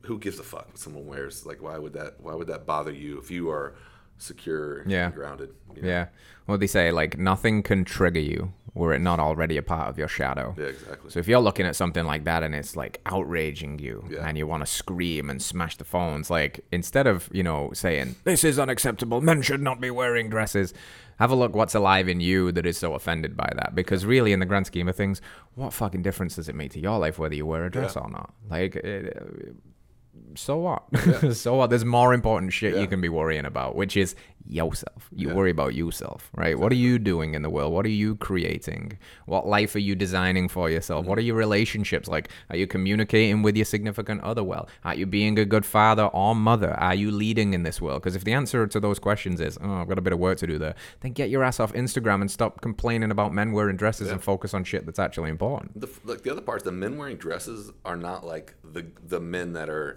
who 0.03 0.19
gives 0.19 0.39
a 0.39 0.43
fuck 0.43 0.69
what 0.69 0.79
someone 0.79 1.07
wears? 1.07 1.47
Like, 1.47 1.63
why 1.63 1.79
would 1.79 1.95
that? 1.95 2.21
Why 2.21 2.35
would 2.35 2.49
that 2.49 2.67
bother 2.67 2.93
you 2.93 3.19
if 3.19 3.31
you 3.31 3.51
are 3.51 3.75
secure 4.23 4.83
Yeah. 4.87 5.07
and 5.07 5.15
grounded? 5.15 5.51
you 5.77 5.83
know? 5.83 5.89
Yeah. 5.89 6.07
Well, 6.47 6.59
they 6.59 6.67
say 6.67 6.91
like 6.93 7.19
nothing 7.19 7.63
can 7.63 7.85
trigger 7.85 8.21
you 8.21 8.53
were 8.75 8.95
it 8.95 9.01
not 9.01 9.21
already 9.21 9.59
a 9.59 9.63
part 9.63 9.89
of 9.91 9.99
your 9.99 10.09
shadow. 10.09 10.55
Yeah, 10.59 10.67
exactly. 10.67 11.11
So 11.11 11.19
if 11.21 11.29
you're 11.29 11.41
looking 11.41 11.67
at 11.67 11.77
something 11.77 12.05
like 12.07 12.25
that 12.25 12.43
and 12.43 12.55
it's 12.55 12.75
like 12.75 13.01
outraging 13.05 13.79
you 13.79 14.05
Yeah. 14.11 14.27
and 14.27 14.39
you 14.39 14.47
want 14.47 14.63
to 14.63 14.67
scream 14.67 15.29
and 15.29 15.43
smash 15.43 15.77
the 15.77 15.85
phones, 15.85 16.31
like 16.31 16.65
instead 16.73 17.07
of, 17.07 17.29
you 17.33 17.43
know, 17.43 17.71
saying, 17.75 18.17
this 18.25 18.45
is 18.45 18.59
unacceptable, 18.59 19.21
men 19.21 19.43
should 19.43 19.61
not 19.61 19.79
be 19.81 19.91
wearing 19.91 20.31
dresses, 20.31 20.73
have 21.19 21.31
a 21.31 21.35
look 21.35 21.55
what's 21.55 21.75
alive 21.75 22.09
in 22.09 22.21
you 22.21 22.51
that 22.53 22.65
is 22.65 22.79
so 22.79 22.95
offended 22.95 23.37
by 23.37 23.53
that. 23.57 23.75
Because 23.75 24.07
really, 24.07 24.33
in 24.33 24.41
the 24.41 24.47
grand 24.47 24.67
scheme 24.67 24.89
of 24.89 24.97
things, 24.97 25.21
what 25.55 25.75
fucking 25.75 26.01
difference 26.03 26.37
does 26.37 26.49
it 26.49 26.55
make 26.55 26.73
to 26.73 26.81
your 26.81 26.99
life 26.99 27.19
whether 27.19 27.35
you 27.35 27.45
wear 27.45 27.67
a 27.67 27.71
dress 27.71 27.95
Yeah. 27.95 28.03
or 28.05 28.11
not? 28.11 28.33
Like, 28.49 28.75
it, 28.77 29.55
so 30.35 30.57
what? 30.59 30.83
so 31.35 31.55
what? 31.57 31.71
There's 31.71 31.85
more 31.85 32.13
important 32.15 32.53
shit 32.53 32.75
Yeah. 32.75 32.81
you 32.81 32.87
can 32.87 33.01
be 33.01 33.09
worrying 33.09 33.45
about, 33.45 33.77
which 33.77 33.97
is 33.97 34.15
yourself. 34.47 35.09
You 35.15 35.35
worry 35.35 35.51
about 35.51 35.75
yourself, 35.75 36.31
right? 36.35 36.59
What 36.59 36.73
are 36.73 36.77
you 36.77 36.99
doing 36.99 37.35
in 37.35 37.43
the 37.43 37.51
world? 37.51 37.73
What 37.73 37.87
are 37.87 37.91
you 37.91 38.17
creating? 38.17 38.99
What 39.27 39.47
life 39.47 39.75
are 39.75 39.81
you 39.81 39.95
designing 39.95 40.49
for 40.49 40.71
yourself? 40.71 41.07
What 41.07 41.17
mm. 41.17 41.19
are 41.19 41.25
your 41.25 41.37
relationships 41.37 42.09
like? 42.09 42.29
Are 42.51 42.57
you 42.57 42.67
communicating 42.67 43.43
with 43.43 43.57
your 43.57 43.65
significant 43.65 44.21
other 44.23 44.43
well? 44.43 44.69
Are 44.85 44.95
you 44.95 45.07
being 45.07 45.39
a 45.39 45.45
good 45.45 45.65
father 45.65 46.05
or 46.07 46.35
mother? 46.35 46.73
Are 46.75 46.95
you 46.95 47.11
leading 47.11 47.55
in 47.55 47.63
this 47.63 47.81
world? 47.81 48.03
Because 48.03 48.17
if 48.17 48.25
the 48.25 48.33
answer 48.33 48.67
to 48.67 48.81
those 48.81 48.99
questions 48.99 49.41
is, 49.41 49.59
oh, 49.63 49.73
I've 49.75 49.89
got 49.89 49.99
a 49.99 50.03
bit 50.03 50.13
of 50.13 50.19
work 50.19 50.39
to 50.39 50.47
do 50.47 50.59
there, 50.59 50.75
then 51.01 51.13
get 51.13 51.31
your 51.31 51.45
ass 51.45 51.61
off 51.61 51.73
Instagram 51.73 52.21
and 52.21 52.31
stop 52.31 52.61
complaining 52.61 53.11
about 53.11 53.33
men 53.33 53.53
wearing 53.53 53.77
dresses 53.77 54.11
and 54.11 54.23
focus 54.23 54.55
on 54.55 54.65
shit 54.65 54.87
that's 54.87 54.99
actually 54.99 55.31
important. 55.31 55.81
the 55.81 55.89
like 56.05 56.23
the 56.23 56.31
other 56.31 56.41
part 56.41 56.59
is 56.59 56.65
the 56.65 56.73
men 56.73 56.97
wearing 56.97 57.17
dresses 57.17 57.71
are 57.85 57.97
not 57.97 58.25
like 58.25 58.55
the 58.65 58.87
the 59.07 59.21
men 59.21 59.53
that 59.53 59.69
are 59.69 59.97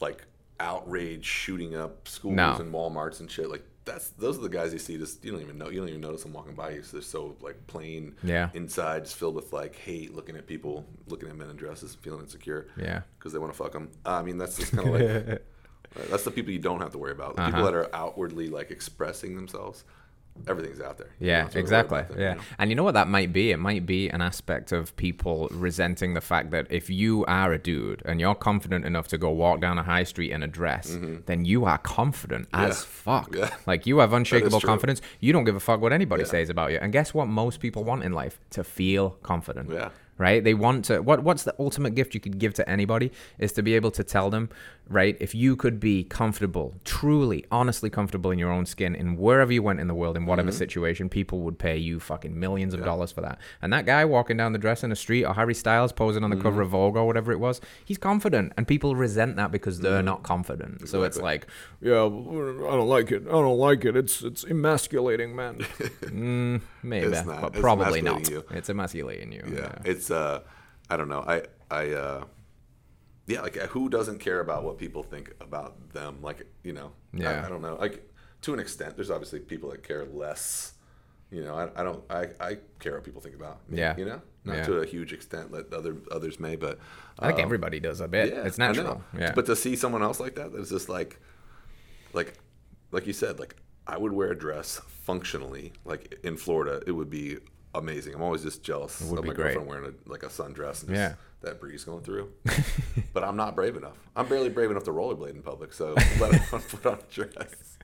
like 0.00 0.26
outrage 0.60 1.24
shooting 1.24 1.76
up 1.76 2.08
schools 2.08 2.36
No. 2.36 2.56
and 2.56 2.72
WalMarts 2.72 3.20
and 3.20 3.30
shit. 3.30 3.50
Like 3.50 3.64
that's 3.86 4.08
those 4.10 4.36
are 4.36 4.42
the 4.42 4.48
guys 4.50 4.72
you 4.74 4.78
see 4.78 4.98
just 4.98 5.24
you 5.24 5.32
don't 5.32 5.40
even 5.40 5.56
know 5.56 5.70
you 5.70 5.78
don't 5.80 5.88
even 5.88 6.00
notice 6.02 6.22
them 6.24 6.32
walking 6.34 6.54
by 6.54 6.70
you. 6.72 6.82
So 6.82 6.96
they're 6.98 7.02
so 7.02 7.36
like 7.40 7.66
plain 7.66 8.14
Yeah. 8.22 8.50
inside, 8.52 9.04
just 9.04 9.16
filled 9.16 9.34
with 9.36 9.52
like 9.52 9.76
hate, 9.76 10.14
looking 10.14 10.36
at 10.36 10.46
people, 10.46 10.84
looking 11.08 11.28
at 11.30 11.36
men 11.36 11.48
in 11.48 11.56
dresses, 11.56 11.94
feeling 11.94 12.20
insecure. 12.20 12.68
Yeah. 12.76 13.02
because 13.18 13.32
they 13.32 13.38
want 13.38 13.52
to 13.52 13.56
fuck 13.56 13.72
them. 13.72 13.90
I 14.04 14.22
mean, 14.22 14.36
that's 14.38 14.58
just 14.58 14.72
kind 14.76 14.88
of 14.88 14.94
like 15.00 15.46
that's 16.10 16.24
the 16.24 16.30
people 16.30 16.52
you 16.52 16.58
don't 16.58 16.80
have 16.80 16.92
to 16.92 16.98
worry 16.98 17.12
about. 17.12 17.36
The 17.36 17.46
people 17.46 17.60
Uh-huh. 17.62 17.70
that 17.70 17.74
are 17.76 17.94
outwardly 17.96 18.48
like 18.50 18.70
expressing 18.70 19.36
themselves. 19.36 19.84
Everything's 20.48 20.80
out 20.80 20.98
there. 20.98 21.08
Yeah, 21.18 21.44
to 21.44 21.54
worry 21.54 21.60
exactly. 21.60 22.02
them, 22.02 22.18
yeah. 22.20 22.30
you 22.30 22.36
know? 22.36 22.42
And 22.58 22.70
you 22.70 22.76
know 22.76 22.82
what 22.84 22.94
that 22.94 23.08
might 23.08 23.32
be? 23.32 23.50
It 23.50 23.58
might 23.58 23.86
be 23.86 24.08
an 24.08 24.20
aspect 24.20 24.72
of 24.72 24.94
people 24.96 25.48
resenting 25.52 26.14
the 26.14 26.20
fact 26.20 26.50
that 26.50 26.66
if 26.70 26.88
you 26.90 27.24
are 27.26 27.52
a 27.52 27.58
dude 27.58 28.02
and 28.04 28.20
you're 28.20 28.34
confident 28.34 28.84
enough 28.84 29.08
to 29.08 29.18
go 29.18 29.30
walk 29.30 29.60
down 29.60 29.78
a 29.78 29.82
high 29.82 30.04
street 30.04 30.30
in 30.32 30.42
a 30.42 30.46
dress, 30.46 30.96
then 31.26 31.44
you 31.44 31.64
are 31.64 31.78
confident 31.78 32.48
as 32.52 32.84
fuck. 32.84 33.30
Mm-hmm. 33.30 33.38
Yeah. 33.40 33.50
Like 33.66 33.86
you 33.86 33.98
have 33.98 34.12
unshakable 34.12 34.60
confidence. 34.60 35.00
You 35.20 35.32
don't 35.32 35.44
give 35.44 35.56
a 35.56 35.60
fuck 35.60 35.80
what 35.80 35.92
anybody 35.92 36.22
Yeah. 36.22 36.28
says 36.28 36.50
about 36.50 36.70
you. 36.72 36.78
And 36.80 36.92
guess 36.92 37.12
what 37.12 37.26
most 37.26 37.60
people 37.60 37.82
want 37.84 38.04
in 38.04 38.12
life? 38.12 38.38
To 38.50 38.62
feel 38.64 39.10
confident 39.22 39.70
Yeah. 39.70 39.90
right? 40.18 40.42
They 40.42 40.54
want 40.54 40.84
to. 40.86 41.00
What 41.02 41.22
What's 41.24 41.42
the 41.42 41.54
ultimate 41.58 41.94
gift 41.94 42.14
you 42.14 42.20
could 42.20 42.38
give 42.38 42.54
to 42.54 42.68
anybody 42.68 43.10
is 43.38 43.52
to 43.52 43.62
be 43.62 43.74
able 43.74 43.90
to 43.92 44.04
tell 44.04 44.30
them, 44.30 44.48
right? 44.88 45.16
If 45.20 45.34
you 45.34 45.56
could 45.56 45.80
be 45.80 46.04
comfortable, 46.04 46.74
truly, 46.84 47.44
honestly 47.50 47.90
comfortable 47.90 48.30
in 48.30 48.38
your 48.38 48.50
own 48.52 48.66
skin, 48.66 48.94
in 48.94 49.16
wherever 49.16 49.52
you 49.52 49.62
went 49.62 49.80
in 49.80 49.88
the 49.88 49.94
world, 49.94 50.16
in 50.16 50.26
whatever 50.26 50.50
Mm-hmm. 50.50 50.58
situation, 50.58 51.08
people 51.08 51.40
would 51.40 51.58
pay 51.58 51.76
you 51.76 51.98
fucking 51.98 52.38
millions 52.38 52.72
of 52.72 52.84
dollars 52.84 53.10
for 53.10 53.20
that. 53.22 53.38
And 53.60 53.72
that 53.72 53.84
guy 53.86 54.04
walking 54.04 54.36
down 54.36 54.52
the 54.52 54.58
dress 54.58 54.84
in 54.84 54.90
the 54.90 54.96
street, 54.96 55.24
or 55.24 55.34
Harry 55.34 55.54
Styles 55.54 55.92
posing 55.92 56.22
on 56.22 56.30
the 56.30 56.36
cover 56.36 56.50
Mm-hmm. 56.62 56.62
of 56.62 56.68
Vogue 56.70 56.96
or 56.96 57.04
whatever 57.06 57.32
it 57.32 57.40
was, 57.40 57.60
he's 57.84 57.98
confident, 57.98 58.52
and 58.56 58.68
people 58.68 58.94
resent 58.94 59.36
that 59.36 59.50
because 59.50 59.80
they're 59.80 60.02
not 60.02 60.22
confident. 60.22 60.88
So 60.88 61.02
it's 61.02 61.16
Mm-hmm. 61.16 61.24
Like, 61.24 61.46
Yeah, 61.80 62.04
I 62.04 62.76
don't 62.76 62.88
like 62.88 63.10
it. 63.10 63.22
I 63.26 63.32
don't 63.32 63.58
like 63.58 63.84
it. 63.84 63.96
It's 63.96 64.22
it's 64.22 64.44
emasculating, 64.44 65.34
man. 65.34 65.56
mm, 66.02 66.60
maybe, 66.82 67.08
not. 67.10 67.40
but 67.40 67.52
probably 67.54 68.02
not. 68.02 68.30
you. 68.30 68.44
It's 68.50 68.68
emasculating 68.68 69.32
you. 69.32 69.42
yeah, 69.52 69.72
it's 69.84 70.10
uh 70.10 70.40
i 70.88 70.96
don't 70.96 71.08
know 71.08 71.24
i 71.26 71.42
i 71.70 71.90
uh 71.90 72.22
yeah 73.26 73.40
like 73.40 73.56
who 73.56 73.88
doesn't 73.88 74.18
care 74.18 74.40
about 74.40 74.64
what 74.64 74.78
people 74.78 75.02
think 75.02 75.32
about 75.40 75.92
them 75.92 76.18
like 76.22 76.46
you 76.62 76.72
know 76.72 76.92
Yeah. 77.12 77.44
I, 77.44 77.48
don't 77.48 77.62
know 77.62 77.76
like 77.76 78.08
to 78.42 78.54
an 78.54 78.60
extent 78.60 78.96
there's 78.96 79.10
obviously 79.10 79.40
people 79.40 79.70
that 79.70 79.82
care 79.82 80.04
less 80.06 80.74
you 81.30 81.42
know 81.42 81.54
i, 81.54 81.80
I 81.80 81.82
don't 81.82 82.02
I, 82.10 82.28
I 82.40 82.58
care 82.78 82.94
what 82.94 83.04
people 83.04 83.20
think 83.20 83.34
about 83.34 83.68
me, 83.68 83.78
Yeah. 83.78 83.94
you 83.96 84.04
know 84.04 84.20
not 84.44 84.56
Yeah. 84.58 84.64
to 84.66 84.76
a 84.78 84.86
huge 84.86 85.12
extent 85.12 85.50
that 85.52 85.72
other 85.72 85.96
others 86.10 86.38
may 86.38 86.54
but 86.56 86.78
I 87.18 87.26
think 87.28 87.38
um, 87.40 87.44
everybody 87.44 87.80
does 87.80 88.00
a 88.00 88.06
bit. 88.08 88.32
yeah, 88.32 88.44
it's 88.46 88.58
natural. 88.58 89.02
Yeah. 89.18 89.32
But 89.34 89.46
to 89.46 89.56
see 89.56 89.74
someone 89.74 90.02
else 90.02 90.20
like 90.20 90.34
that, 90.34 90.52
that's 90.52 90.68
just 90.68 90.88
like, 90.90 91.18
like, 92.12 92.34
like 92.92 93.06
you 93.06 93.12
said, 93.14 93.38
like 93.40 93.56
I 93.86 93.96
would 93.96 94.12
wear 94.12 94.30
a 94.32 94.38
dress 94.38 94.80
functionally, 95.04 95.72
like 95.86 96.18
in 96.22 96.36
Florida, 96.36 96.82
it 96.86 96.92
would 96.92 97.08
be 97.10 97.38
amazing. 97.74 98.14
I'm 98.14 98.22
always 98.22 98.42
just 98.42 98.62
jealous 98.62 99.00
would 99.00 99.18
of 99.18 99.22
be 99.24 99.28
my 99.30 99.34
great. 99.34 99.54
girlfriend 99.54 99.68
wearing 99.68 99.94
a, 100.06 100.10
like 100.10 100.22
a 100.22 100.26
sundress 100.28 100.82
and 100.82 100.90
just 100.90 100.92
Yeah. 100.92 101.14
That 101.42 101.60
breeze 101.60 101.84
going 101.84 102.02
through. 102.02 102.30
but 103.12 103.22
I'm 103.24 103.36
not 103.36 103.54
brave 103.54 103.76
enough. 103.76 103.96
I'm 104.16 104.26
barely 104.28 104.48
brave 104.48 104.70
enough 104.70 104.84
to 104.84 104.90
rollerblade 104.90 105.34
in 105.34 105.42
public, 105.42 105.72
so 105.72 105.94
let 106.20 106.32
alone 106.52 106.62
put 106.68 106.86
on 106.86 106.98
a 106.98 107.12
dress. 107.12 107.78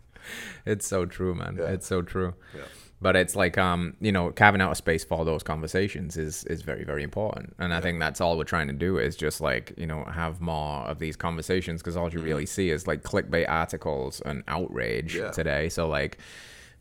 It's 0.67 0.87
so 0.87 1.05
true, 1.07 1.35
man. 1.35 1.57
Yeah. 1.61 1.67
It's 1.69 1.87
so 1.87 2.03
true. 2.03 2.35
Yeah. 2.55 2.63
But 3.01 3.17
it's 3.17 3.35
like 3.35 3.59
um, 3.59 3.97
you 4.01 4.13
know, 4.13 4.31
carving 4.31 4.61
out 4.61 4.71
a 4.71 4.75
space 4.77 5.03
for 5.05 5.25
those 5.25 5.43
conversations 5.43 6.17
is 6.17 6.45
is 6.45 6.63
very 6.63 6.85
very 6.85 7.03
important, 7.03 7.55
and 7.59 7.75
I 7.75 7.81
think 7.81 7.99
that's 7.99 8.21
all 8.21 8.39
we're 8.39 8.45
trying 8.45 8.69
to 8.69 8.73
do 8.73 8.97
is 8.99 9.17
just 9.17 9.41
like 9.41 9.73
you 9.77 9.89
know 9.89 10.05
have 10.05 10.41
more 10.41 10.83
of 10.83 11.01
these 11.01 11.17
conversations 11.17 11.83
because 11.83 11.97
all 11.97 12.09
you 12.13 12.21
really 12.21 12.47
see 12.47 12.71
is 12.71 12.87
like 12.87 13.03
clickbait 13.03 13.47
articles 13.49 14.21
and 14.25 14.45
outrage 14.47 15.15
Mm-hmm. 15.15 15.25
Yeah. 15.25 15.31
today. 15.33 15.69
So 15.69 15.89
like. 15.89 16.19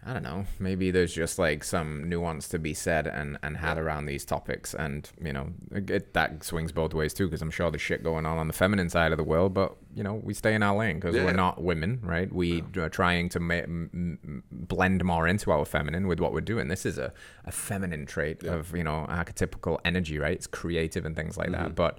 I 0.04 0.14
don't 0.14 0.24
know. 0.24 0.45
Maybe 0.60 0.89
there's 0.89 1.14
just 1.14 1.38
like 1.38 1.64
some 1.64 2.10
nuance 2.10 2.47
to 2.49 2.60
be 2.60 2.74
said 2.74 3.06
and, 3.06 3.38
and 3.43 3.58
had 3.58 3.78
around 3.78 4.08
these 4.08 4.26
topics, 4.26 4.74
and 4.74 5.10
you 5.24 5.32
know 5.32 5.49
it, 5.72 6.14
that 6.14 6.43
swings 6.43 6.72
both 6.72 6.93
ways 6.93 7.14
too. 7.14 7.28
Because 7.28 7.41
I'm 7.41 7.52
sure 7.52 7.70
there's 7.70 7.82
shit 7.82 8.04
going 8.04 8.26
on 8.26 8.39
on 8.39 8.47
the 8.47 8.54
feminine 8.54 8.89
side 8.89 9.12
of 9.12 9.18
the 9.18 9.24
world, 9.24 9.54
but 9.54 9.76
you 9.96 10.04
know 10.04 10.16
we 10.24 10.34
stay 10.34 10.54
in 10.54 10.64
our 10.64 10.76
lane 10.78 10.96
because 11.00 11.16
Yeah. 11.16 11.26
we're 11.26 11.34
not 11.34 11.62
women, 11.62 12.00
right? 12.04 12.32
We 12.32 12.64
are 12.78 12.89
trying 12.89 13.30
to 13.30 13.39
ma- 13.39 13.56
m- 13.56 14.44
blend 14.52 15.04
more 15.04 15.28
into 15.28 15.52
our 15.52 15.66
feminine 15.66 16.08
with 16.08 16.20
what 16.20 16.32
we're 16.34 16.42
doing. 16.42 16.68
This 16.70 16.86
is 16.86 16.98
a, 16.98 17.12
a 17.46 17.52
feminine 17.52 18.06
trait 18.06 18.44
of 18.44 18.76
you 18.76 18.84
know 18.84 19.06
archetypical 19.10 19.80
energy, 19.86 20.18
right? 20.20 20.34
It's 20.34 20.48
creative 20.48 21.06
and 21.06 21.16
things 21.16 21.38
like 21.38 21.50
Mm-hmm. 21.50 21.64
that. 21.64 21.76
But 21.76 21.98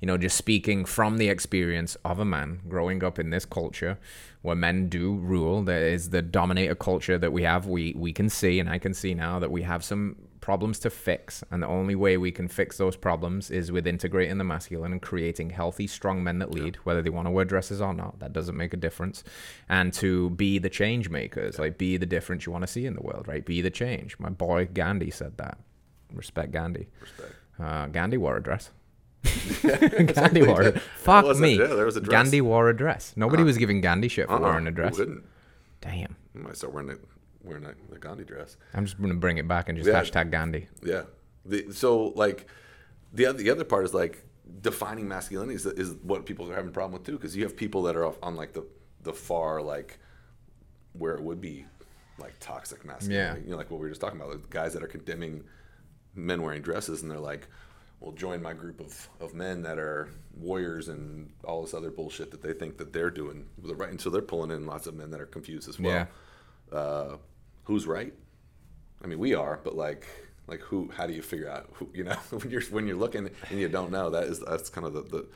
you 0.00 0.06
know, 0.06 0.16
just 0.18 0.36
speaking 0.36 0.84
from 0.84 1.18
the 1.18 1.28
experience 1.28 1.96
of 2.04 2.18
a 2.18 2.24
man 2.24 2.60
growing 2.68 3.02
up 3.04 3.18
in 3.18 3.30
this 3.30 3.44
culture 3.44 3.98
where 4.42 4.56
men 4.56 4.88
do 4.88 5.14
rule, 5.16 5.62
there 5.62 5.86
is 5.86 6.10
the 6.10 6.22
dominator 6.22 6.74
culture 6.74 7.18
that 7.18 7.32
we 7.32 7.42
have. 7.42 7.66
We 7.66 7.94
we 7.96 8.12
can 8.12 8.28
see, 8.28 8.58
and 8.60 8.68
I 8.68 8.78
can 8.78 8.94
see 8.94 9.14
now 9.14 9.38
that 9.38 9.50
we 9.50 9.62
have 9.62 9.82
some 9.84 10.16
problems 10.40 10.78
to 10.80 10.90
fix, 10.90 11.44
and 11.50 11.62
the 11.62 11.66
only 11.66 11.94
way 11.94 12.16
we 12.16 12.30
can 12.32 12.48
fix 12.48 12.76
those 12.78 12.96
problems 12.96 13.50
is 13.50 13.70
with 13.70 13.86
integrating 13.86 14.38
the 14.38 14.44
masculine 14.44 14.92
and 14.92 15.02
creating 15.02 15.50
healthy, 15.50 15.86
strong 15.86 16.22
men 16.24 16.38
that 16.38 16.50
lead, 16.50 16.76
whether 16.84 17.02
they 17.02 17.10
want 17.10 17.26
to 17.26 17.30
wear 17.30 17.44
dresses 17.44 17.80
or 17.80 17.92
not. 17.94 18.18
That 18.20 18.32
doesn't 18.32 18.56
make 18.56 18.72
a 18.72 18.76
difference, 18.78 19.22
and 19.68 19.92
to 19.94 20.30
be 20.30 20.58
the 20.58 20.70
change 20.70 21.08
makers, 21.10 21.58
like 21.58 21.78
be 21.78 21.96
the 21.96 22.06
difference 22.06 22.46
you 22.46 22.52
want 22.52 22.62
to 22.62 22.68
see 22.68 22.86
in 22.86 22.94
the 22.94 23.02
world, 23.02 23.28
right? 23.28 23.44
Be 23.44 23.60
the 23.60 23.70
change. 23.70 24.18
My 24.18 24.30
boy 24.30 24.66
Gandhi 24.72 25.10
said 25.10 25.36
that. 25.36 25.58
Respect 26.12 26.52
Gandhi. 26.52 26.88
Respect. 27.00 27.32
Uh, 27.58 27.86
Gandhi 27.86 28.16
wore 28.16 28.36
a 28.36 28.42
dress. 28.42 28.70
Gandhi 29.62 30.42
wore 30.42 30.62
a 30.62 30.78
Fuck 30.96 31.36
me. 31.38 31.58
yeah, 31.58 31.66
there 31.66 31.84
was 31.84 31.96
a 31.96 32.00
dress. 32.00 32.10
Gandhi 32.10 32.40
wore 32.40 32.68
a 32.68 32.76
dress. 32.76 33.12
Nobody 33.16 33.42
was 33.42 33.58
giving 33.58 33.80
Gandhi 33.80 34.08
shit 34.08 34.26
for 34.26 34.34
Uh-uh, 34.34 34.40
wearing 34.40 34.66
a 34.66 34.70
who 34.70 34.76
dress. 34.76 34.98
wouldn't? 34.98 35.24
Damn. 35.80 36.16
I 36.34 36.38
might 36.38 36.56
start 36.56 36.72
wearing 36.72 36.88
the 36.88 36.98
wearing 37.42 37.64
the, 37.64 37.74
the 37.90 37.98
Gandhi 37.98 38.24
dress. 38.24 38.56
I'm 38.74 38.84
just 38.84 39.00
gonna 39.00 39.14
bring 39.14 39.38
it 39.38 39.48
back 39.48 39.68
and 39.68 39.78
just 39.78 39.88
Yeah. 39.88 40.00
hashtag 40.02 40.30
Gandhi. 40.30 40.68
Yeah. 40.82 41.02
The, 41.44 41.72
so 41.72 42.08
like 42.16 42.46
the 43.12 43.26
other, 43.26 43.38
the 43.38 43.50
other 43.50 43.64
part 43.64 43.84
is 43.84 43.94
like 43.94 44.24
defining 44.60 45.08
masculinity 45.08 45.54
is, 45.54 45.64
is 45.66 45.94
what 46.02 46.26
people 46.26 46.50
are 46.50 46.54
having 46.54 46.70
a 46.70 46.72
problem 46.72 46.92
with 46.92 47.04
too 47.06 47.12
because 47.12 47.36
you 47.36 47.42
have 47.44 47.56
people 47.56 47.82
that 47.84 47.96
are 47.96 48.04
off 48.04 48.18
on 48.22 48.36
like 48.36 48.52
the 48.52 48.66
the 49.02 49.12
far 49.12 49.62
like 49.62 49.98
where 50.92 51.14
it 51.14 51.22
would 51.22 51.40
be 51.40 51.64
like 52.18 52.34
toxic 52.40 52.84
masculinity. 52.84 53.40
Yeah. 53.40 53.44
You 53.44 53.52
know, 53.52 53.56
like 53.56 53.70
what 53.70 53.78
we 53.80 53.84
were 53.86 53.90
just 53.90 54.00
talking 54.00 54.20
about, 54.20 54.32
like 54.32 54.50
guys 54.50 54.74
that 54.74 54.82
are 54.82 54.86
condemning 54.88 55.44
men 56.14 56.42
wearing 56.42 56.60
dresses 56.60 57.02
and 57.02 57.10
they're 57.10 57.18
like, 57.18 57.48
well, 58.00 58.12
join 58.12 58.42
my 58.42 58.52
group 58.52 58.80
of, 58.80 59.08
of 59.20 59.32
men 59.34 59.62
that 59.62 59.78
are 59.78 60.08
warriors 60.36 60.88
and 60.88 61.30
all 61.44 61.62
this 61.62 61.72
other 61.74 61.90
bullshit 61.90 62.30
that 62.32 62.42
they 62.42 62.52
think 62.52 62.76
that 62.78 62.92
they're 62.92 63.10
doing 63.10 63.46
the 63.62 63.74
right. 63.74 63.90
And 63.90 64.00
so 64.00 64.10
they're 64.10 64.20
pulling 64.22 64.50
in 64.50 64.66
lots 64.66 64.86
of 64.86 64.94
men 64.94 65.10
that 65.12 65.20
are 65.20 65.26
confused 65.26 65.68
as 65.68 65.78
well. 65.78 66.08
Uh, 66.72 67.16
who's 67.70 67.86
right? 67.86 68.12
I 69.02 69.06
mean, 69.06 69.20
we 69.20 69.32
are, 69.34 69.60
but 69.62 69.76
like, 69.76 70.06
like 70.48 70.60
who? 70.60 70.90
How 70.96 71.06
do 71.06 71.12
you 71.12 71.22
figure 71.22 71.48
out 71.48 71.68
who? 71.74 71.88
You 71.94 72.04
know, 72.04 72.14
when 72.30 72.50
you're 72.50 72.62
when 72.62 72.86
you're 72.88 72.96
looking 72.96 73.30
and 73.48 73.58
you 73.60 73.68
don't 73.68 73.92
know, 73.92 74.10
that 74.10 74.24
is 74.24 74.40
that's 74.40 74.68
kind 74.68 74.86
of 74.86 74.92
the 74.92 75.02
the, 75.02 75.26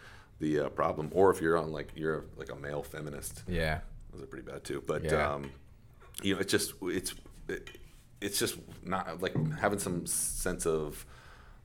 the 0.40 0.66
uh, 0.66 0.68
problem. 0.70 1.10
Or 1.12 1.30
if 1.30 1.40
you're 1.40 1.56
on 1.56 1.70
like 1.70 1.90
you're 1.94 2.24
like 2.36 2.50
a 2.50 2.56
male 2.56 2.82
feminist, 2.82 3.44
Yeah. 3.46 3.78
those 4.12 4.22
are 4.22 4.26
pretty 4.26 4.44
bad 4.50 4.64
too. 4.64 4.82
But 4.84 5.04
Yeah. 5.04 5.32
um, 5.34 5.52
you 6.22 6.34
know, 6.34 6.40
it's 6.40 6.50
just 6.50 6.74
it's 6.82 7.14
it, 7.48 7.70
it's 8.20 8.38
just 8.40 8.56
not 8.84 9.22
like 9.22 9.34
having 9.58 9.78
some 9.78 10.04
sense 10.06 10.66
of 10.66 11.06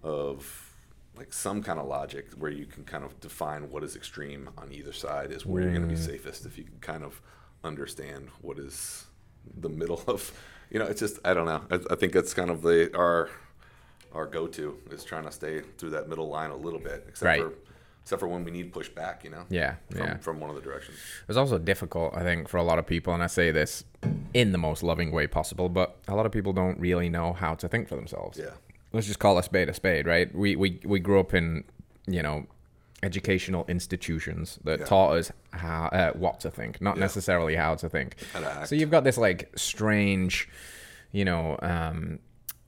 of 0.04 0.72
like 1.18 1.34
some 1.34 1.62
kind 1.64 1.80
of 1.80 1.88
logic 1.88 2.28
where 2.38 2.52
you 2.52 2.66
can 2.66 2.84
kind 2.86 3.04
of 3.04 3.20
define 3.20 3.70
what 3.72 3.84
is 3.84 3.96
extreme 3.96 4.50
on 4.58 4.72
either 4.72 4.94
side 4.94 5.32
is 5.32 5.46
where 5.46 5.62
you're 5.64 5.72
going 5.72 5.82
to 5.82 5.88
be 5.88 5.98
safest 5.98 6.46
if 6.46 6.58
you 6.58 6.64
can 6.64 6.78
kind 6.80 7.04
of 7.04 7.20
understand 7.66 8.30
what 8.42 8.58
is 8.58 9.06
the 9.60 9.68
middle 9.68 10.02
of 10.08 10.32
you 10.70 10.80
know 10.80 10.86
it's 10.86 11.00
just 11.00 11.20
i 11.26 11.34
don't 11.34 11.46
know 11.46 11.62
i, 11.72 11.80
I 11.92 11.96
think 11.96 12.14
that's 12.14 12.34
kind 12.34 12.50
of 12.50 12.62
the 12.62 12.96
our 12.96 13.30
our 14.14 14.26
go-to 14.26 14.78
is 14.92 15.04
trying 15.04 15.24
to 15.26 15.32
stay 15.32 15.62
through 15.78 15.92
that 15.92 16.10
middle 16.10 16.28
line 16.30 16.50
a 16.52 16.56
little 16.56 16.80
bit 16.80 17.06
except 17.08 17.26
Right. 17.28 17.42
for 17.42 17.54
except 18.04 18.20
for 18.22 18.28
when 18.28 18.44
we 18.44 18.50
need 18.52 18.74
pushback 18.74 19.24
you 19.24 19.30
know 19.30 19.44
Yeah, 19.50 19.76
from, 19.92 20.00
yeah. 20.00 20.18
from 20.18 20.40
one 20.40 20.50
of 20.50 20.56
the 20.56 20.62
directions 20.64 20.98
It's 21.28 21.38
also 21.38 21.60
difficult, 21.60 22.16
I 22.16 22.24
think, 22.24 22.48
for 22.50 22.58
a 22.58 22.64
lot 22.64 22.80
of 22.80 22.88
people, 22.88 23.14
and 23.14 23.22
I 23.22 23.28
say 23.28 23.52
this 23.52 23.84
in 24.34 24.52
the 24.52 24.58
most 24.58 24.82
loving 24.82 25.12
way 25.12 25.28
possible, 25.28 25.70
but 25.70 25.98
a 26.08 26.16
lot 26.16 26.26
of 26.26 26.32
people 26.32 26.52
don't 26.54 26.80
really 26.80 27.08
know 27.10 27.34
how 27.34 27.54
to 27.56 27.68
think 27.68 27.88
for 27.88 27.96
themselves. 27.96 28.40
yeah 28.40 28.52
Let's 28.94 29.06
just 29.06 29.20
call 29.20 29.38
a 29.38 29.44
spade 29.44 29.70
a 29.70 29.74
spade, 29.76 30.08
right? 30.08 30.34
We 30.34 30.56
we, 30.56 30.80
we 30.84 31.00
grew 31.00 31.20
up 31.20 31.36
in, 31.36 31.64
you 32.08 32.24
know, 32.24 32.48
educational 33.04 33.66
institutions 33.68 34.60
that 34.64 34.80
Yeah. 34.80 34.86
taught 34.86 35.16
us 35.18 35.32
how 35.52 35.86
uh, 35.92 36.12
what 36.14 36.40
to 36.42 36.52
think, 36.52 36.82
not 36.82 36.96
Yeah. 36.98 37.02
necessarily 37.02 37.56
how 37.56 37.76
to 37.76 37.90
think. 37.90 38.16
How 38.34 38.40
to 38.42 38.52
act. 38.52 38.68
So 38.68 38.76
you've 38.76 38.92
got 38.92 39.04
this 39.04 39.18
like 39.18 39.50
strange, 39.56 40.50
you 41.12 41.26
know, 41.26 41.58
um, 41.62 42.20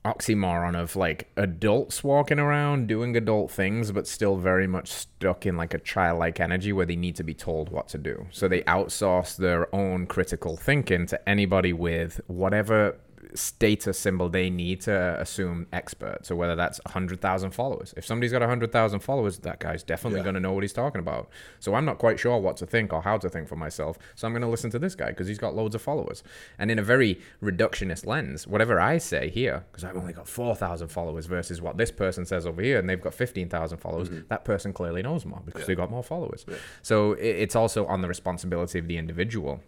oxymoron 0.04 0.74
of 0.74 0.96
like 0.96 1.28
adults 1.36 2.02
walking 2.02 2.40
around 2.40 2.88
doing 2.88 3.16
adult 3.16 3.52
things, 3.52 3.92
but 3.92 4.06
still 4.08 4.36
very 4.36 4.66
much 4.66 4.88
stuck 4.90 5.46
in 5.46 5.56
like 5.56 5.74
a 5.74 5.78
childlike 5.78 6.40
energy 6.40 6.72
where 6.72 6.86
they 6.86 6.96
need 6.96 7.14
to 7.14 7.22
be 7.22 7.34
told 7.34 7.68
what 7.70 7.86
to 7.88 7.98
do. 7.98 8.26
So 8.32 8.48
they 8.48 8.62
outsource 8.62 9.36
their 9.36 9.72
own 9.74 10.06
critical 10.06 10.56
thinking 10.56 11.06
to 11.06 11.28
anybody 11.28 11.72
with 11.72 12.20
whatever 12.26 12.96
status 13.34 13.98
symbol 13.98 14.28
they 14.28 14.50
need 14.50 14.80
to 14.82 15.16
assume 15.20 15.66
expert. 15.72 16.26
So 16.26 16.36
whether 16.36 16.56
that's 16.56 16.80
100,000 16.84 17.50
followers. 17.50 17.94
If 17.96 18.04
somebody's 18.04 18.32
got 18.32 18.42
100,000 18.42 19.00
followers, 19.00 19.38
that 19.38 19.60
guy's 19.60 19.82
definitely 19.82 20.20
Yeah. 20.20 20.24
going 20.24 20.34
to 20.34 20.40
know 20.40 20.52
what 20.52 20.62
he's 20.62 20.72
talking 20.72 20.98
about. 20.98 21.28
So 21.58 21.74
I'm 21.74 21.84
not 21.84 21.98
quite 21.98 22.18
sure 22.18 22.38
what 22.38 22.56
to 22.58 22.66
think 22.66 22.92
or 22.92 23.02
how 23.02 23.18
to 23.18 23.28
think 23.28 23.48
for 23.48 23.56
myself. 23.56 23.98
So 24.14 24.26
I'm 24.26 24.32
going 24.32 24.42
to 24.42 24.48
listen 24.48 24.70
to 24.70 24.78
this 24.78 24.94
guy 24.94 25.06
because 25.06 25.28
he's 25.28 25.38
got 25.38 25.54
loads 25.54 25.74
of 25.74 25.82
followers. 25.82 26.22
And 26.58 26.70
in 26.70 26.78
a 26.78 26.82
very 26.82 27.20
reductionist 27.42 28.06
lens, 28.06 28.46
whatever 28.46 28.80
I 28.80 28.98
say 28.98 29.30
here, 29.30 29.64
because 29.70 29.84
I've 29.84 29.96
only 29.96 30.12
got 30.12 30.28
4,000 30.28 30.88
followers 30.88 31.26
versus 31.26 31.60
what 31.60 31.76
this 31.78 31.90
person 31.90 32.24
says 32.24 32.46
over 32.46 32.62
here, 32.62 32.78
and 32.78 32.88
they've 32.88 33.00
got 33.00 33.14
15,000 33.14 33.78
followers, 33.78 34.08
mm-hmm. 34.08 34.28
that 34.28 34.44
person 34.44 34.72
clearly 34.72 35.02
knows 35.02 35.24
more 35.24 35.42
because 35.44 35.66
they've 35.66 35.76
got 35.76 35.90
more 35.90 36.02
followers. 36.02 36.44
So 36.82 37.12
it's 37.12 37.56
also 37.56 37.86
on 37.86 38.02
the 38.02 38.08
responsibility 38.08 38.78
of 38.78 38.88
the 38.88 38.98
individual 38.98 39.60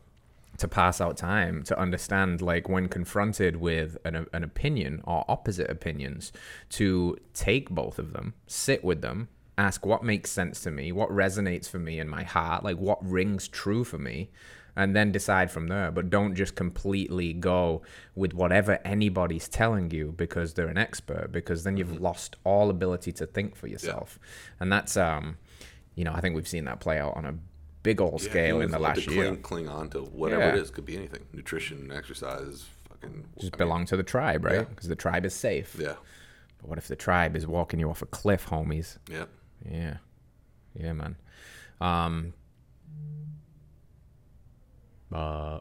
to 0.59 0.69
pass 0.69 1.01
out 1.01 1.17
time 1.17 1.63
to 1.63 1.79
understand 1.79 2.41
like 2.41 2.69
when 2.69 2.89
confronted 2.89 3.57
with 3.57 3.97
an, 4.05 4.27
an 4.33 4.45
opinion 4.45 5.03
or 5.05 5.25
opposite 5.29 5.71
opinions 5.71 6.33
to 6.71 7.17
take 7.33 7.71
both 7.71 7.99
of 7.99 8.13
them 8.13 8.35
sit 8.47 8.85
with 8.85 9.01
them 9.01 9.29
ask 9.57 9.87
what 9.87 10.03
makes 10.03 10.31
sense 10.31 10.61
to 10.61 10.71
me 10.71 10.93
what 10.93 11.09
resonates 11.11 11.69
for 11.69 11.79
me 11.79 11.99
in 11.99 12.09
my 12.09 12.23
heart 12.23 12.63
like 12.65 12.77
what 12.77 13.05
rings 13.05 13.49
true 13.49 13.85
for 13.85 13.99
me 13.99 14.31
and 14.77 14.97
then 14.97 15.13
decide 15.13 15.53
from 15.53 15.69
there. 15.69 15.93
But 15.93 16.11
don't 16.11 16.35
just 16.35 16.57
completely 16.57 17.33
go 17.33 17.83
with 18.17 18.35
whatever 18.35 18.81
anybody's 18.85 19.49
telling 19.49 19.93
you 19.93 20.13
because 20.17 20.55
they're 20.55 20.67
an 20.67 20.77
expert 20.77 21.31
because 21.31 21.63
then 21.63 21.77
you've 21.77 22.01
lost 22.01 22.35
all 22.43 22.71
ability 22.71 23.13
to 23.13 23.27
think 23.27 23.55
for 23.55 23.69
yourself. 23.69 24.19
And 24.59 24.73
that's 24.73 24.97
um 24.97 25.37
you 25.95 26.05
know 26.05 26.13
i 26.13 26.21
think 26.21 26.35
we've 26.35 26.49
seen 26.49 26.65
that 26.65 26.81
play 26.81 26.99
out 26.99 27.17
on 27.17 27.25
a 27.25 27.35
big 27.85 28.01
old 28.01 28.21
Yeah, 28.23 28.31
scale 28.31 28.61
in 28.63 28.71
the 28.73 28.79
last 28.81 29.05
to 29.05 29.13
year 29.15 29.27
cling, 29.27 29.43
cling 29.43 29.69
on 29.69 29.91
to 29.91 30.01
whatever 30.01 30.43
Yeah. 30.43 30.49
it 30.55 30.57
is 30.57 30.71
could 30.71 30.85
be 30.85 30.97
anything 30.97 31.25
nutrition 31.33 31.93
exercise 31.93 32.65
fucking 32.89 33.25
just 33.39 33.53
I 33.55 33.57
mean, 33.57 33.59
belong 33.59 33.85
to 33.87 33.97
the 33.97 34.03
tribe, 34.03 34.45
right? 34.45 34.55
yeah. 34.57 34.63
Because 34.65 34.89
the 34.89 34.97
tribe 34.97 35.25
is 35.25 35.35
safe. 35.35 35.77
yeah 35.79 35.95
But 36.59 36.69
what 36.71 36.79
if 36.79 36.89
the 36.89 36.97
tribe 36.97 37.37
is 37.37 37.47
walking 37.47 37.79
you 37.79 37.89
off 37.91 38.03
a 38.03 38.07
cliff, 38.07 38.47
homies? 38.49 38.99
yeah 39.09 39.27
Yeah, 39.71 39.99
yeah, 40.75 40.93
man. 40.95 41.17
Um, 41.81 42.33
uh, 45.13 45.61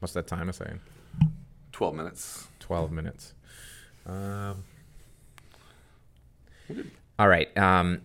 what's 0.00 0.12
that 0.14 0.26
timer 0.26 0.52
saying? 0.52 0.80
12 1.72 1.94
minutes 1.94 2.48
Twelve 2.58 2.90
minutes. 2.90 3.32
Um, 4.06 4.64
all 7.16 7.28
right. 7.28 7.56
Um, 7.56 8.02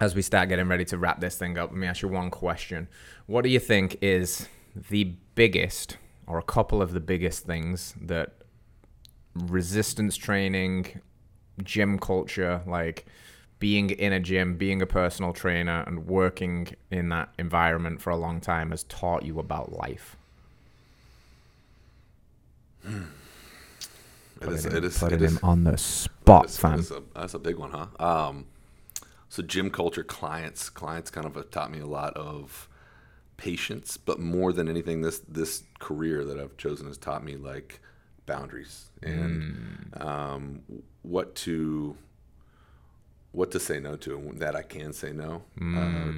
as 0.00 0.14
we 0.14 0.22
start 0.22 0.48
getting 0.48 0.68
ready 0.68 0.84
to 0.86 0.98
wrap 0.98 1.20
this 1.20 1.36
thing 1.36 1.58
up, 1.58 1.70
let 1.70 1.78
me 1.78 1.86
ask 1.86 2.02
you 2.02 2.08
one 2.08 2.30
question. 2.30 2.88
What 3.26 3.42
do 3.42 3.50
you 3.50 3.58
think 3.60 3.96
is 4.02 4.48
the 4.90 5.14
biggest, 5.34 5.96
or 6.26 6.38
a 6.38 6.42
couple 6.42 6.82
of 6.82 6.92
the 6.92 7.00
biggest 7.00 7.44
things 7.44 7.94
that 8.00 8.32
resistance 9.34 10.16
training, 10.16 11.00
gym 11.62 11.98
culture, 11.98 12.62
like 12.66 13.06
being 13.58 13.88
in 13.90 14.12
a 14.12 14.20
gym, 14.20 14.56
being 14.56 14.82
a 14.82 14.86
personal 14.86 15.32
trainer, 15.32 15.82
and 15.86 16.06
working 16.06 16.68
in 16.90 17.08
that 17.08 17.30
environment 17.38 18.02
for 18.02 18.10
a 18.10 18.16
long 18.16 18.40
time 18.40 18.70
has 18.70 18.82
taught 18.84 19.24
you 19.24 19.38
about 19.38 19.72
life? 19.72 20.16
it 22.84 22.92
is, 24.52 24.64
Putting 24.64 24.76
it 24.76 24.84
is, 24.84 24.98
putting 24.98 25.20
it 25.20 25.24
is, 25.24 25.32
him 25.32 25.38
on 25.42 25.64
the 25.64 25.78
spot, 25.78 26.50
fam. 26.50 26.76
that's 26.76 26.90
a, 26.90 27.02
that's 27.14 27.34
a 27.34 27.38
big 27.38 27.56
one, 27.56 27.70
huh? 27.70 27.86
Um, 28.28 28.44
so 29.28 29.42
gym 29.42 29.70
culture 29.70 30.04
clients, 30.04 30.68
clients 30.70 31.10
kind 31.10 31.26
of 31.26 31.34
have 31.34 31.50
taught 31.50 31.70
me 31.70 31.80
a 31.80 31.86
lot 31.86 32.14
of 32.16 32.68
patience, 33.36 33.96
but 33.96 34.18
more 34.18 34.52
than 34.52 34.68
anything, 34.68 35.02
this 35.02 35.18
this 35.28 35.62
career 35.78 36.24
that 36.24 36.38
I've 36.38 36.56
chosen 36.56 36.86
has 36.86 36.96
taught 36.98 37.22
me 37.24 37.36
like 37.36 37.80
boundaries 38.24 38.90
and 39.02 39.92
um, 39.96 40.62
what 41.02 41.34
to 41.36 41.96
what 43.32 43.50
to 43.50 43.60
say 43.60 43.78
no 43.78 43.96
to, 43.96 44.16
and 44.16 44.38
that 44.40 44.56
I 44.56 44.62
can 44.62 44.92
say 44.92 45.12
no 45.12 45.42
uh, 45.60 46.12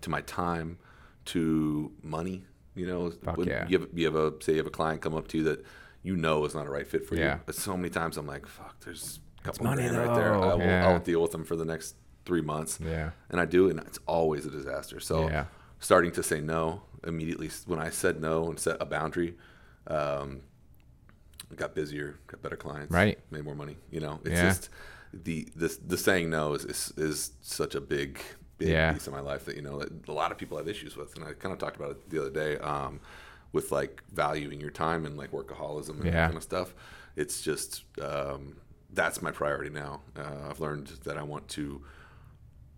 to 0.00 0.10
my 0.10 0.20
time, 0.22 0.78
to 1.26 1.92
money. 2.02 2.44
You 2.74 2.86
know, 2.86 3.12
yeah. 3.44 3.66
you 3.68 3.78
have 3.80 3.88
you 3.94 4.06
have 4.06 4.16
a 4.16 4.32
say 4.40 4.52
you 4.52 4.58
have 4.58 4.66
a 4.66 4.70
client 4.70 5.02
come 5.02 5.14
up 5.14 5.28
to 5.28 5.38
you 5.38 5.44
that 5.44 5.64
you 6.02 6.16
know 6.16 6.44
is 6.44 6.54
not 6.54 6.66
a 6.66 6.70
right 6.70 6.86
fit 6.86 7.06
for 7.06 7.14
Yeah. 7.14 7.34
you. 7.34 7.40
But 7.46 7.54
so 7.54 7.76
many 7.76 7.90
times 7.90 8.16
I'm 8.16 8.26
like, 8.26 8.46
fuck, 8.46 8.80
there's 8.80 9.20
a 9.40 9.42
couple 9.42 9.64
money, 9.66 9.82
grand 9.88 9.96
right 10.08 10.14
there. 10.16 10.34
I 10.34 10.54
will, 10.54 10.58
Yeah. 10.58 10.88
I'll 10.88 10.98
deal 10.98 11.22
with 11.22 11.30
them 11.32 11.44
for 11.44 11.56
the 11.56 11.64
next 11.64 11.94
three 12.24 12.40
months. 12.42 12.78
Yeah. 12.82 13.10
And 13.30 13.40
I 13.40 13.44
do, 13.44 13.68
and 13.70 13.78
it's 13.80 13.98
always 14.06 14.46
a 14.46 14.50
disaster. 14.50 15.00
So 15.00 15.28
Yeah. 15.28 15.46
starting 15.78 16.12
to 16.12 16.22
say 16.22 16.40
no 16.40 16.82
immediately 17.06 17.50
when 17.66 17.78
I 17.78 17.90
said 17.90 18.20
no 18.20 18.48
and 18.48 18.58
set 18.58 18.76
a 18.80 18.86
boundary, 18.86 19.36
um, 19.86 20.40
got 21.56 21.74
busier, 21.74 22.18
got 22.26 22.42
better 22.42 22.56
clients, 22.56 22.92
Right. 22.92 23.18
made 23.30 23.44
more 23.44 23.54
money. 23.54 23.76
You 23.90 24.00
know, 24.00 24.20
it's 24.24 24.30
Yeah. 24.34 24.48
just 24.48 24.70
the 25.12 25.46
this 25.54 25.76
the 25.76 25.96
saying 25.96 26.28
no 26.30 26.54
is, 26.54 26.64
is 26.64 26.92
is 26.96 27.32
such 27.40 27.74
a 27.74 27.80
big 27.80 28.20
big 28.58 28.68
Yeah. 28.68 28.92
piece 28.92 29.06
of 29.06 29.12
my 29.12 29.20
life 29.20 29.44
that 29.46 29.56
you 29.56 29.62
know 29.62 29.78
that 29.80 30.08
a 30.08 30.12
lot 30.12 30.32
of 30.32 30.38
people 30.38 30.56
have 30.56 30.68
issues 30.68 30.96
with, 30.96 31.14
and 31.16 31.24
I 31.24 31.32
kind 31.34 31.52
of 31.52 31.58
talked 31.58 31.76
about 31.76 31.90
it 31.92 32.10
the 32.10 32.20
other 32.20 32.30
day. 32.30 32.56
Um, 32.58 33.00
with 33.52 33.70
like 33.70 34.02
valuing 34.12 34.60
your 34.60 34.70
time 34.72 35.06
and 35.06 35.16
like 35.16 35.30
workaholism 35.30 35.90
and 36.00 36.06
that 36.06 36.12
kind 36.26 36.36
of 36.36 36.42
stuff, 36.42 36.74
it's 37.14 37.40
just 37.42 37.84
um, 38.00 38.56
that's 38.92 39.22
my 39.22 39.30
priority 39.30 39.70
now. 39.70 40.00
Uh, 40.16 40.48
I've 40.50 40.58
learned 40.58 40.88
that 41.04 41.16
I 41.16 41.22
want 41.22 41.46
to 41.50 41.84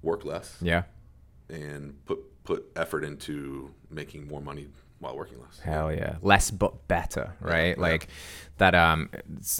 work 0.07 0.25
less 0.25 0.57
Yeah. 0.63 0.83
and 1.49 1.83
put 2.07 2.19
put 2.45 2.61
effort 2.77 3.03
into 3.05 3.75
making 3.91 4.27
more 4.29 4.41
money 4.41 4.69
while 5.01 5.17
working 5.17 5.39
less. 5.41 5.59
Hell 5.61 5.93
yeah. 5.93 6.15
Less 6.23 6.51
but 6.51 6.73
better, 6.89 7.27
right? 7.41 7.77
yeah. 7.77 7.83
Like 7.89 8.09
that 8.59 8.75
um 8.75 9.11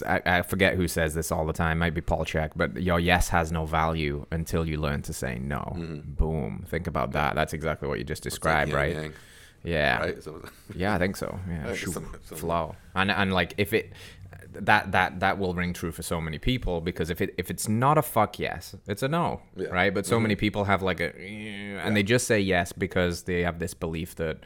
I, 0.05 0.21
I 0.37 0.41
forget 0.41 0.75
who 0.75 0.87
says 0.87 1.13
this 1.13 1.31
all 1.31 1.45
the 1.45 1.53
time, 1.53 1.77
might 1.79 1.93
be 1.93 2.01
Paul 2.01 2.23
Chek, 2.25 2.51
but 2.55 2.81
your 2.81 2.99
yes 2.99 3.29
has 3.29 3.51
no 3.51 3.65
value 3.65 4.25
until 4.31 4.65
you 4.65 4.77
learn 4.87 5.01
to 5.03 5.13
say 5.13 5.37
no. 5.37 5.63
Boom. 6.21 6.63
Think 6.67 6.87
about 6.87 7.11
that. 7.11 7.35
That's 7.35 7.53
exactly 7.53 7.87
what 7.89 7.99
you 7.99 8.05
just 8.05 8.23
Mm-hmm. 8.23 8.27
Like 8.27 8.31
described, 8.31 8.73
right? 8.73 8.95
yang, 8.95 9.13
Yeah. 9.63 9.99
right? 9.99 10.23
So, 10.23 10.41
Yeah, 10.73 10.95
I 10.95 10.97
think 10.97 11.15
so. 11.17 11.29
Yeah, 11.49 11.73
Shoo, 11.81 11.91
some- 11.91 12.15
some- 12.23 12.37
flow, 12.37 12.75
and 12.95 13.11
and 13.11 13.33
like 13.39 13.53
if 13.57 13.73
it 13.73 13.91
that 14.61 14.91
that 14.91 15.19
that 15.19 15.37
will 15.37 15.53
ring 15.53 15.73
true 15.73 15.91
for 15.91 16.03
so 16.03 16.19
many 16.21 16.37
people 16.37 16.81
because 16.81 17.09
if 17.09 17.21
it 17.21 17.33
if 17.37 17.49
it's 17.49 17.67
not 17.67 17.97
a 17.97 18.01
fuck 18.01 18.39
yes, 18.39 18.75
it's 18.87 19.03
a 19.03 19.07
no, 19.07 19.41
Yeah. 19.55 19.65
Mm-hmm. 19.65 19.73
right? 19.73 19.93
But 19.93 20.05
so 20.05 20.19
many 20.19 20.35
people 20.35 20.65
have 20.65 20.81
like 20.81 20.99
a 20.99 21.11
and 21.17 21.95
they 21.95 22.03
just 22.03 22.27
say 22.27 22.39
yes 22.39 22.71
because 22.73 23.23
they 23.23 23.41
have 23.43 23.59
this 23.59 23.73
belief 23.73 24.15
that 24.15 24.37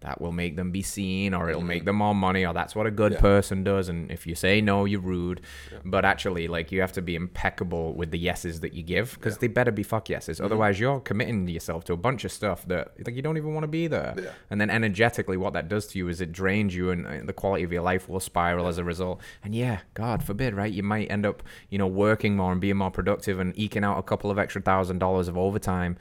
that 0.00 0.20
will 0.20 0.32
make 0.32 0.56
them 0.56 0.70
be 0.70 0.82
seen 0.82 1.34
or 1.34 1.50
it'll 1.50 1.60
make 1.62 1.84
them 1.84 1.96
more 1.96 2.14
money 2.14 2.46
or 2.46 2.54
that's 2.54 2.74
what 2.74 2.86
a 2.86 2.90
good 2.90 3.12
Mm-hmm. 3.12 3.24
Yeah. 3.24 3.30
person 3.36 3.64
does. 3.64 3.88
And 3.88 4.10
if 4.10 4.26
you 4.26 4.34
say 4.34 4.60
no 4.60 4.84
you're 4.84 5.00
rude. 5.00 5.40
But 5.84 6.04
actually 6.04 6.48
like 6.48 6.72
you 6.72 6.80
have 6.80 6.92
to 6.92 7.02
be 7.02 7.14
impeccable 7.16 7.92
with 7.94 8.10
the 8.10 8.18
yeses 8.18 8.60
that 8.60 8.72
you 8.72 8.82
give 8.82 9.14
because 9.14 9.38
they 9.38 9.46
better 9.48 9.70
be 9.72 9.82
fuck 9.82 10.08
yeses. 10.08 10.36
Mm-hmm. 10.36 10.46
otherwise 10.46 10.80
you're 10.80 11.00
committing 11.00 11.48
yourself 11.48 11.84
to 11.84 11.92
a 11.92 11.96
bunch 11.96 12.24
of 12.24 12.32
stuff 12.32 12.66
that 12.68 12.92
like 13.04 13.14
you 13.14 13.22
don't 13.22 13.36
even 13.36 13.52
want 13.54 13.64
to 13.64 13.68
be 13.68 13.86
there. 13.88 14.14
Yeah. 14.16 14.30
and 14.50 14.60
then 14.60 14.70
energetically 14.70 15.36
what 15.36 15.52
that 15.54 15.68
does 15.68 15.86
to 15.88 15.98
you 15.98 16.08
is 16.08 16.20
it 16.20 16.32
drains 16.32 16.74
you 16.74 16.90
and 16.90 17.28
the 17.28 17.32
quality 17.32 17.64
of 17.64 17.72
your 17.72 17.82
life 17.82 18.08
will 18.08 18.20
spiral 18.20 18.66
as 18.68 18.78
a 18.78 18.84
result. 18.84 19.20
And 19.44 19.54
yeah 19.54 19.80
god 19.94 20.22
forbid 20.22 20.54
right? 20.54 20.72
You 20.72 20.82
might 20.82 21.10
end 21.10 21.26
up 21.26 21.42
you 21.68 21.78
know 21.78 21.86
working 21.86 22.36
more 22.36 22.52
and 22.52 22.60
being 22.60 22.76
more 22.76 22.90
productive 22.90 23.38
and 23.40 23.52
eking 23.58 23.84
out 23.84 23.98
a 23.98 24.02
couple 24.02 24.30
of 24.30 24.38
extra 24.38 24.62
thousand 24.62 24.98
dollars 24.98 25.28
of 25.28 25.36
overtime 25.36 25.96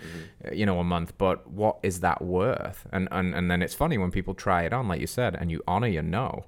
uh, 0.46 0.52
you 0.54 0.66
know 0.66 0.80
a 0.80 0.84
month. 0.84 1.18
But 1.18 1.50
what 1.50 1.80
is 1.84 2.00
that 2.02 2.22
worth? 2.22 2.86
And 2.92 3.08
and, 3.12 3.34
and 3.36 3.50
then 3.52 3.62
it's 3.62 3.74
funny 3.90 3.98
when 3.98 4.12
people 4.12 4.36
try 4.36 4.64
it 4.64 4.72
on 4.74 4.88
like 4.88 5.02
you 5.02 5.08
said 5.08 5.36
and 5.36 5.50
you 5.50 5.64
honor 5.68 5.88
your 5.88 6.04
no 6.04 6.46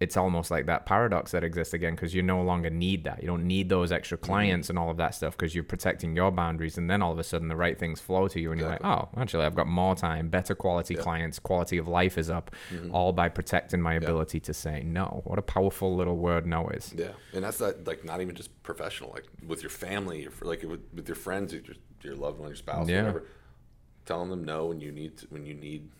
it's 0.00 0.16
almost 0.16 0.50
like 0.50 0.64
that 0.64 0.86
paradox 0.86 1.32
that 1.32 1.44
exists 1.44 1.74
again 1.74 1.94
because 1.94 2.14
you 2.14 2.22
no 2.22 2.40
longer 2.40 2.70
need 2.70 3.04
that. 3.04 3.20
You 3.20 3.26
don't 3.26 3.46
need 3.46 3.68
those 3.68 3.92
extra 3.92 4.16
Mm-hmm. 4.16 4.24
clients 4.32 4.70
and 4.70 4.78
all 4.78 4.88
of 4.90 4.96
that 4.96 5.14
stuff 5.14 5.36
because 5.36 5.54
you're 5.54 5.62
protecting 5.62 6.16
your 6.16 6.30
boundaries. 6.30 6.78
And 6.78 6.88
then 6.88 7.02
all 7.02 7.12
of 7.12 7.18
a 7.18 7.22
sudden, 7.22 7.48
the 7.48 7.54
right 7.66 7.78
things 7.78 8.00
flow 8.00 8.26
to 8.28 8.40
you, 8.40 8.50
and 8.50 8.58
you're 8.58 8.70
like, 8.70 8.82
oh, 8.82 9.10
actually, 9.18 9.44
I've 9.44 9.54
got 9.54 9.66
more 9.66 9.94
time, 9.94 10.30
better 10.30 10.54
quality 10.54 10.94
clients, 10.94 11.38
quality 11.38 11.76
of 11.76 11.86
life 11.86 12.16
is 12.16 12.30
up, 12.30 12.50
Mm-hmm. 12.72 12.94
all 12.94 13.12
by 13.12 13.28
protecting 13.28 13.82
my 13.82 13.92
ability 13.92 14.40
to 14.40 14.54
say 14.54 14.82
no. 14.82 15.20
What 15.26 15.38
a 15.38 15.42
powerful 15.42 15.94
little 15.94 16.16
word 16.16 16.46
no 16.46 16.66
is. 16.70 16.94
Yeah, 16.96 17.08
and 17.34 17.44
that's 17.44 17.60
not 17.60 17.86
like 17.86 18.02
not 18.02 18.22
even 18.22 18.34
just 18.34 18.50
professional, 18.62 19.10
like 19.12 19.26
with 19.46 19.62
your 19.62 19.68
family, 19.68 20.22
your, 20.22 20.32
like 20.40 20.62
with, 20.62 20.80
with 20.94 21.06
your 21.08 21.16
friends, 21.26 21.52
your, 21.52 21.62
your 22.00 22.16
loved 22.16 22.38
one, 22.38 22.48
your 22.48 22.56
spouse, 22.56 22.88
Yeah. 22.88 23.00
whatever. 23.02 23.24
Telling 24.06 24.30
them 24.30 24.44
no 24.44 24.64
when 24.64 24.80
you 24.80 24.92
need 24.92 25.18
to, 25.18 25.26
when 25.28 25.44
you 25.44 25.52
need, 25.52 25.90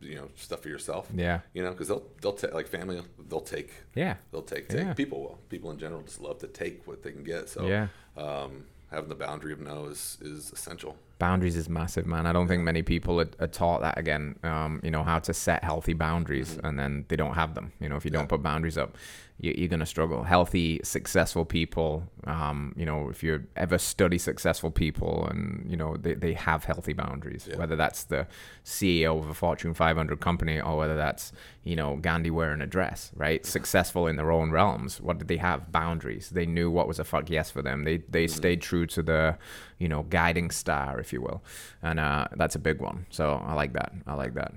you 0.00 0.14
know, 0.16 0.28
stuff 0.36 0.60
for 0.62 0.68
yourself. 0.68 1.08
Yeah. 1.14 1.40
You 1.52 1.62
know, 1.62 1.70
because 1.72 1.88
they'll 1.88 2.04
they'll 2.20 2.32
take 2.32 2.54
like 2.54 2.66
family, 2.68 3.00
they'll 3.28 3.40
take 3.40 3.70
Yeah. 3.94 4.16
they'll 4.32 4.42
take, 4.42 4.68
take 4.68 4.80
Yeah. 4.86 4.94
people 4.94 5.20
will 5.20 5.38
people 5.48 5.70
in 5.70 5.78
general 5.78 6.02
just 6.02 6.20
love 6.20 6.38
to 6.40 6.46
take 6.48 6.86
what 6.86 7.02
they 7.02 7.12
can 7.12 7.24
get. 7.24 7.48
So 7.48 7.66
Yeah. 7.66 7.88
um, 8.16 8.64
having 8.90 9.08
the 9.08 9.14
boundary 9.14 9.52
of 9.52 9.60
no 9.60 9.86
is 9.86 10.18
is 10.20 10.50
essential. 10.52 10.96
Boundaries 11.20 11.56
is 11.56 11.68
massive 11.68 12.06
man. 12.06 12.26
I 12.26 12.32
don't 12.32 12.48
think 12.48 12.64
many 12.64 12.82
people 12.82 13.20
are, 13.20 13.30
are 13.38 13.46
taught 13.46 13.82
that 13.82 13.96
again 13.96 14.34
um, 14.42 14.80
you 14.82 14.90
know 14.90 15.04
how 15.04 15.20
to 15.20 15.32
set 15.32 15.62
healthy 15.62 15.92
boundaries 15.92 16.58
and 16.64 16.78
then 16.78 17.04
they 17.08 17.16
don't 17.16 17.34
have 17.34 17.54
them 17.54 17.72
you 17.80 17.88
know 17.88 17.96
if 17.96 18.04
you 18.04 18.10
don't 18.10 18.28
put 18.28 18.42
boundaries 18.42 18.76
up 18.76 18.96
you, 19.38 19.54
you're 19.56 19.68
going 19.68 19.80
to 19.80 19.86
struggle. 19.86 20.22
Healthy 20.24 20.80
successful 20.82 21.44
people 21.44 22.02
um, 22.24 22.74
you 22.76 22.84
know 22.84 23.08
if 23.08 23.22
you 23.22 23.44
ever 23.56 23.78
study 23.78 24.18
successful 24.18 24.70
people 24.70 25.26
and 25.30 25.64
you 25.70 25.76
know 25.76 25.96
they, 25.96 26.14
they 26.14 26.32
have 26.32 26.64
healthy 26.64 26.92
boundaries 26.92 27.48
whether 27.56 27.76
that's 27.76 28.04
the 28.04 28.26
ceo 28.64 29.18
of 29.18 29.30
a 29.30 29.34
fortune 29.34 29.72
500 29.72 30.20
company 30.20 30.60
or 30.60 30.76
whether 30.76 30.96
that's 30.96 31.32
you 31.64 31.76
know 31.76 31.96
gandhi 31.96 32.30
wearing 32.30 32.60
a 32.60 32.66
dress 32.66 33.12
right? 33.14 33.44
Successful 33.46 34.06
in 34.06 34.16
their 34.16 34.32
own 34.32 34.50
realms 34.50 35.00
what 35.00 35.18
did 35.18 35.28
they 35.28 35.36
have? 35.36 35.70
Boundaries. 35.70 36.30
They 36.30 36.46
knew 36.46 36.70
what 36.70 36.88
was 36.88 36.98
a 36.98 37.04
fuck 37.04 37.30
yes 37.30 37.50
for 37.50 37.62
them. 37.62 37.84
They 37.84 37.98
they 38.08 38.26
stayed 38.26 38.60
true 38.62 38.86
to 38.86 39.02
the 39.02 39.38
you 39.78 39.88
know 39.88 40.02
guiding 40.04 40.50
star 40.50 40.98
if 40.98 41.09
you 41.12 41.20
will. 41.22 41.42
And 41.82 41.98
uh, 42.00 42.28
that's 42.36 42.54
a 42.54 42.58
big 42.58 42.80
one. 42.80 43.06
So 43.10 43.42
i 43.44 43.54
like 43.54 43.72
that. 43.74 43.92
I 44.06 44.14
like 44.14 44.34
that. 44.34 44.52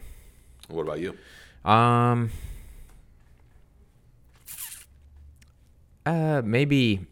What 0.70 0.84
about 0.84 1.00
you? 1.00 1.18
um 1.66 2.30
uh 6.06 6.42
maybe 6.44 7.06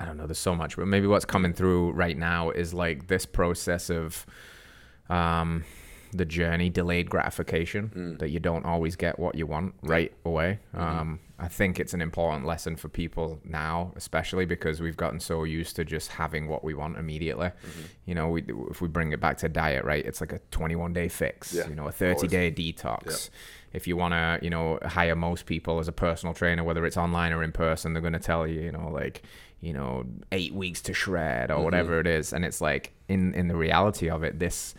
i 0.00 0.06
don't 0.06 0.16
know 0.16 0.26
there's 0.26 0.38
so 0.38 0.54
much 0.54 0.76
but 0.76 0.86
maybe 0.86 1.06
what's 1.06 1.26
coming 1.26 1.52
through 1.52 1.90
right 1.92 2.16
now 2.16 2.48
is 2.50 2.72
like 2.72 3.08
this 3.08 3.26
process 3.26 3.90
of 3.90 4.24
um 5.10 5.64
the 6.12 6.24
journey 6.24 6.70
delayed 6.70 7.10
gratification 7.10 7.90
mm. 7.94 8.18
that 8.18 8.30
you 8.30 8.40
don't 8.40 8.64
always 8.64 8.96
get 8.96 9.18
what 9.18 9.34
you 9.34 9.46
want 9.46 9.74
right 9.82 10.12
away. 10.24 10.58
Mm-hmm. 10.74 10.98
Um 10.98 11.20
i 11.40 11.46
think 11.46 11.78
it's 11.78 11.94
an 11.94 12.02
important 12.02 12.44
lesson 12.44 12.74
for 12.74 12.88
people 12.88 13.38
now 13.44 13.92
especially 13.94 14.44
because 14.44 14.80
we've 14.80 14.96
gotten 14.96 15.20
so 15.20 15.44
used 15.44 15.76
to 15.76 15.84
just 15.84 16.10
having 16.10 16.48
what 16.48 16.64
we 16.64 16.74
want 16.74 16.96
immediately. 16.96 17.48
Mm-hmm. 17.48 17.82
You 18.06 18.14
know 18.14 18.28
we, 18.28 18.44
if 18.70 18.80
we 18.80 18.88
bring 18.88 19.12
it 19.12 19.20
back 19.20 19.38
to 19.38 19.48
diet 19.48 19.84
right 19.84 20.04
it's 20.04 20.20
like 20.20 20.32
a 20.32 20.40
21 20.50 20.92
day 20.92 21.08
fix 21.08 21.52
Yeah, 21.54 21.68
you 21.68 21.76
know 21.76 21.86
a 21.86 21.92
30 21.92 22.26
day 22.26 22.50
detox. 22.50 23.06
Yeah. 23.06 23.76
if 23.76 23.86
you 23.86 23.96
want 23.96 24.14
to 24.14 24.38
you 24.42 24.50
know 24.50 24.78
hire 24.84 25.14
most 25.14 25.46
people 25.46 25.78
as 25.78 25.86
a 25.86 25.92
personal 25.92 26.34
trainer 26.34 26.64
whether 26.64 26.84
it's 26.84 26.96
online 26.96 27.32
or 27.32 27.42
in 27.44 27.52
person 27.52 27.92
they're 27.92 28.02
going 28.02 28.12
to 28.14 28.18
tell 28.18 28.46
you 28.46 28.60
you 28.60 28.72
know 28.72 28.88
like 28.88 29.22
you 29.60 29.72
know 29.72 30.04
eight 30.32 30.54
weeks 30.54 30.80
to 30.82 30.94
shred 30.94 31.50
or 31.50 31.54
mm-hmm. 31.54 31.64
whatever 31.64 32.00
it 32.00 32.06
is. 32.06 32.32
And 32.32 32.44
it's 32.44 32.60
like 32.60 32.92
in 33.08 33.34
in 33.34 33.48
the 33.48 33.56
reality 33.56 34.08
of 34.08 34.22
it 34.22 34.38
this 34.38 34.74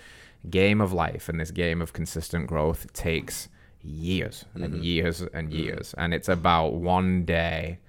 game 0.49 0.81
of 0.81 0.93
life 0.93 1.29
and 1.29 1.39
this 1.39 1.51
game 1.51 1.81
of 1.81 1.93
consistent 1.93 2.47
growth 2.47 2.91
takes 2.93 3.49
years 3.81 4.45
and 4.53 4.63
mm-hmm. 4.65 4.83
years 4.83 5.21
and 5.21 5.49
mm-hmm. 5.49 5.59
years 5.59 5.93
and 5.97 6.13
it's 6.13 6.29
about 6.29 6.73
one 6.73 7.25
day 7.25 7.79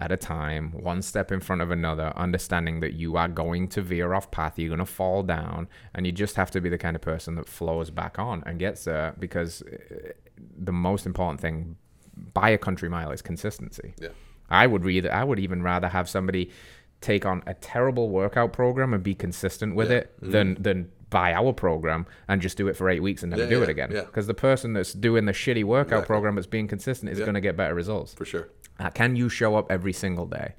at 0.00 0.12
a 0.12 0.16
time, 0.16 0.70
one 0.72 1.02
step 1.02 1.32
in 1.32 1.40
front 1.40 1.60
of 1.60 1.70
another, 1.72 2.12
understanding 2.14 2.80
that 2.80 2.92
you 2.92 3.16
are 3.16 3.26
going 3.26 3.66
to 3.66 3.82
veer 3.82 4.14
off 4.14 4.30
path, 4.30 4.58
you're 4.58 4.68
going 4.68 4.78
to 4.78 4.86
fall 4.86 5.24
down, 5.24 5.68
and 5.94 6.06
you 6.06 6.12
just 6.12 6.36
have 6.36 6.50
to 6.52 6.60
be 6.60 6.68
the 6.68 6.78
kind 6.78 6.94
of 6.94 7.02
person 7.02 7.34
that 7.34 7.48
flows 7.48 7.90
back 7.90 8.18
on 8.18 8.42
and 8.46 8.60
gets 8.60 8.84
there 8.84 9.14
because 9.18 9.62
uh, 9.62 10.12
the 10.56 10.72
most 10.72 11.04
important 11.04 11.40
thing 11.40 11.76
by 12.32 12.50
a 12.50 12.58
country 12.58 12.88
mile 12.88 13.10
is 13.10 13.22
consistency. 13.22 13.94
Yeah. 14.00 14.08
I 14.50 14.66
would 14.66 14.84
read 14.84 15.06
I 15.06 15.24
would 15.24 15.38
even 15.38 15.62
rather 15.62 15.88
have 15.88 16.08
somebody 16.08 16.50
take 17.00 17.26
on 17.26 17.42
a 17.46 17.54
terrible 17.54 18.08
workout 18.08 18.52
program 18.52 18.94
and 18.94 19.02
be 19.02 19.14
consistent 19.14 19.74
with 19.74 19.90
Yeah. 19.90 19.98
it 19.98 20.14
than 20.20 20.54
mm-hmm. 20.54 20.62
than 20.62 20.92
buy 21.10 21.32
our 21.32 21.52
program 21.52 22.06
and 22.28 22.40
just 22.42 22.56
do 22.56 22.68
it 22.68 22.76
for 22.76 22.88
eight 22.90 23.00
weeks 23.02 23.22
and 23.22 23.30
never 23.30 23.44
Yeah, 23.44 23.48
do 23.50 23.62
it 23.62 23.66
yeah, 23.66 23.70
again. 23.70 23.90
yeah. 23.92 24.00
Because 24.02 24.26
the 24.26 24.34
person 24.34 24.72
that's 24.74 24.92
doing 24.92 25.24
the 25.24 25.32
shitty 25.32 25.64
workout 25.64 26.06
program 26.06 26.34
that's 26.34 26.46
being 26.46 26.68
consistent 26.68 27.10
is 27.10 27.18
Yeah. 27.18 27.24
going 27.24 27.34
to 27.34 27.40
get 27.40 27.56
better 27.56 27.74
results. 27.74 28.14
For 28.14 28.24
sure. 28.24 28.48
Uh, 28.78 28.90
can 28.90 29.16
you 29.16 29.28
show 29.28 29.56
up 29.56 29.70
every 29.72 29.92
single 29.92 30.26
day? 30.26 30.54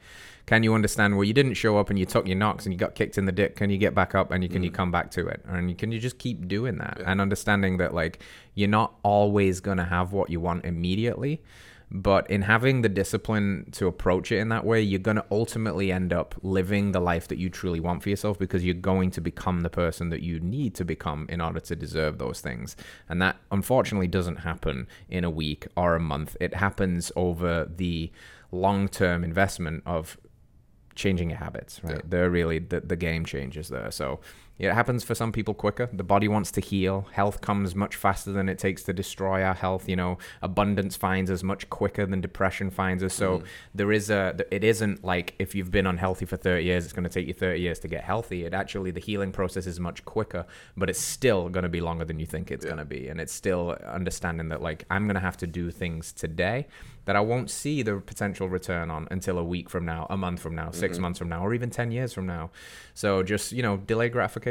Can 0.46 0.64
you 0.64 0.74
understand 0.74 1.16
where 1.16 1.26
you 1.26 1.34
didn't 1.34 1.54
show 1.54 1.78
up 1.78 1.92
and 1.92 2.00
you 2.00 2.08
took 2.08 2.26
your 2.28 2.36
knocks 2.36 2.66
and 2.66 2.74
you 2.74 2.80
got 2.80 2.96
kicked 2.96 3.20
in 3.20 3.26
the 3.26 3.32
dick? 3.32 3.56
Can 3.56 3.70
you 3.70 3.78
get 3.78 3.94
back 3.94 4.16
up 4.16 4.32
and 4.32 4.42
you 4.44 4.50
can 4.50 4.62
Mm. 4.64 4.66
you 4.66 4.72
come 4.72 4.92
back 4.92 5.12
to 5.12 5.28
it? 5.28 5.42
And 5.48 5.70
you, 5.70 5.76
can 5.76 5.92
you 5.92 6.00
just 6.00 6.18
keep 6.18 6.48
doing 6.48 6.78
that 6.80 7.00
and 7.06 7.22
understanding 7.22 7.78
that 7.78 7.94
like 7.94 8.20
you're 8.56 8.68
not 8.68 8.96
always 9.04 9.60
gonna 9.60 9.86
have 9.86 10.12
what 10.12 10.32
you 10.32 10.40
want 10.40 10.66
immediately, 10.66 11.44
but 11.92 12.30
in 12.30 12.44
having 12.44 12.82
the 12.82 12.90
discipline 12.90 13.68
to 13.72 13.88
approach 13.88 14.32
it 14.32 14.38
in 14.38 14.50
that 14.50 14.66
way, 14.66 14.82
you're 14.82 15.00
gonna 15.00 15.26
ultimately 15.32 15.92
end 15.92 16.14
up 16.14 16.36
living 16.44 16.92
the 16.92 17.00
life 17.00 17.28
that 17.30 17.38
you 17.38 17.50
truly 17.50 17.80
want 17.80 18.04
for 18.04 18.10
yourself 18.10 18.38
because 18.38 18.64
you're 18.64 18.76
going 18.76 19.12
to 19.12 19.22
become 19.22 19.62
the 19.62 19.70
person 19.70 20.10
that 20.10 20.22
you 20.22 20.40
need 20.40 20.76
to 20.76 20.86
become 20.86 21.26
in 21.30 21.42
order 21.42 21.60
to 21.60 21.76
deserve 21.76 22.18
those 22.18 22.42
things. 22.42 22.76
And 23.08 23.22
that 23.22 23.38
unfortunately 23.52 24.08
doesn't 24.08 24.38
happen 24.38 24.88
in 25.10 25.24
a 25.24 25.30
week 25.30 25.68
or 25.76 25.96
a 25.96 26.00
month. 26.00 26.38
It 26.40 26.54
happens 26.54 27.12
over 27.16 27.70
the 27.76 28.12
long 28.52 28.88
term 28.88 29.24
investment 29.24 29.84
of 29.86 30.18
changing 30.96 31.30
your 31.30 31.40
habits, 31.40 31.82
right? 31.84 32.08
They're 32.08 32.30
really 32.30 32.60
the, 32.60 32.82
the 32.82 32.96
game 32.96 33.26
changers 33.26 33.70
there. 33.70 33.90
So 33.90 34.20
yeah, 34.20 34.20
it 34.60 34.74
happens 34.74 35.06
for 35.06 35.16
some 35.16 35.32
people 35.32 35.54
quicker. 35.54 35.90
The 35.92 36.04
body 36.04 36.28
wants 36.28 36.52
to 36.52 36.62
heal. 36.62 37.08
Health 37.14 37.40
comes 37.40 37.76
much 37.76 37.96
faster 37.96 38.34
than 38.34 38.50
it 38.50 38.60
takes 38.60 38.84
to 38.84 38.94
destroy 38.94 39.42
our 39.42 39.54
health. 39.54 39.88
You 39.88 39.96
know, 39.96 40.18
abundance 40.42 40.98
finds 40.98 41.32
us 41.32 41.44
much 41.44 41.70
quicker 41.70 42.06
than 42.06 42.20
depression 42.20 42.70
finds 42.70 43.02
us. 43.02 43.14
So 43.14 43.40
mm. 43.40 43.44
there 43.74 43.92
is 43.94 44.10
a, 44.10 44.36
it 44.52 44.66
isn't 44.66 45.04
like 45.04 45.34
if 45.40 45.56
you've 45.56 45.72
been 45.72 45.88
unhealthy 45.88 46.26
for 46.26 46.36
30 46.36 46.64
years, 46.64 46.84
it's 46.84 46.94
going 46.94 47.06
to 47.06 47.10
take 47.10 47.28
you 47.28 47.34
30 47.34 47.62
years 47.62 47.80
to 47.80 47.88
get 47.88 48.04
healthy. 48.04 48.44
It 48.44 48.54
actually, 48.54 48.92
the 48.92 49.00
healing 49.00 49.32
process 49.32 49.66
is 49.66 49.80
much 49.80 50.04
quicker, 50.04 50.46
but 50.76 50.90
it's 50.90 51.00
still 51.00 51.48
going 51.48 51.64
to 51.64 51.70
be 51.70 51.80
longer 51.80 52.04
than 52.04 52.20
you 52.20 52.26
think 52.26 52.52
it's 52.52 52.66
going 52.66 52.78
to 52.78 52.86
be. 52.86 53.08
And 53.08 53.22
it's 53.22 53.34
still 53.34 53.78
understanding 53.88 54.50
that 54.50 54.62
like, 54.62 54.84
I'm 54.90 55.06
going 55.06 55.16
to 55.16 55.22
have 55.22 55.38
to 55.38 55.48
do 55.48 55.72
things 55.72 56.12
today 56.12 56.68
that 57.10 57.16
I 57.16 57.22
won't 57.22 57.50
see 57.50 57.82
the 57.82 58.00
potential 58.00 58.50
return 58.50 58.92
on 58.92 59.08
until 59.10 59.40
a 59.40 59.44
week 59.44 59.68
from 59.68 59.84
now, 59.84 60.06
a 60.12 60.16
month 60.16 60.40
from 60.42 60.54
now, 60.54 60.70
6 60.70 60.94
mm-hmm. 60.94 61.02
months 61.02 61.18
from 61.18 61.28
now, 61.28 61.44
or 61.44 61.56
even 61.56 61.72
10 61.72 61.90
years 61.90 62.14
from 62.14 62.28
now. 62.28 62.52
So 62.94 63.24
just, 63.24 63.52
you 63.52 63.64
know, 63.64 63.78
delay 63.78 64.10
gratification, 64.10 64.49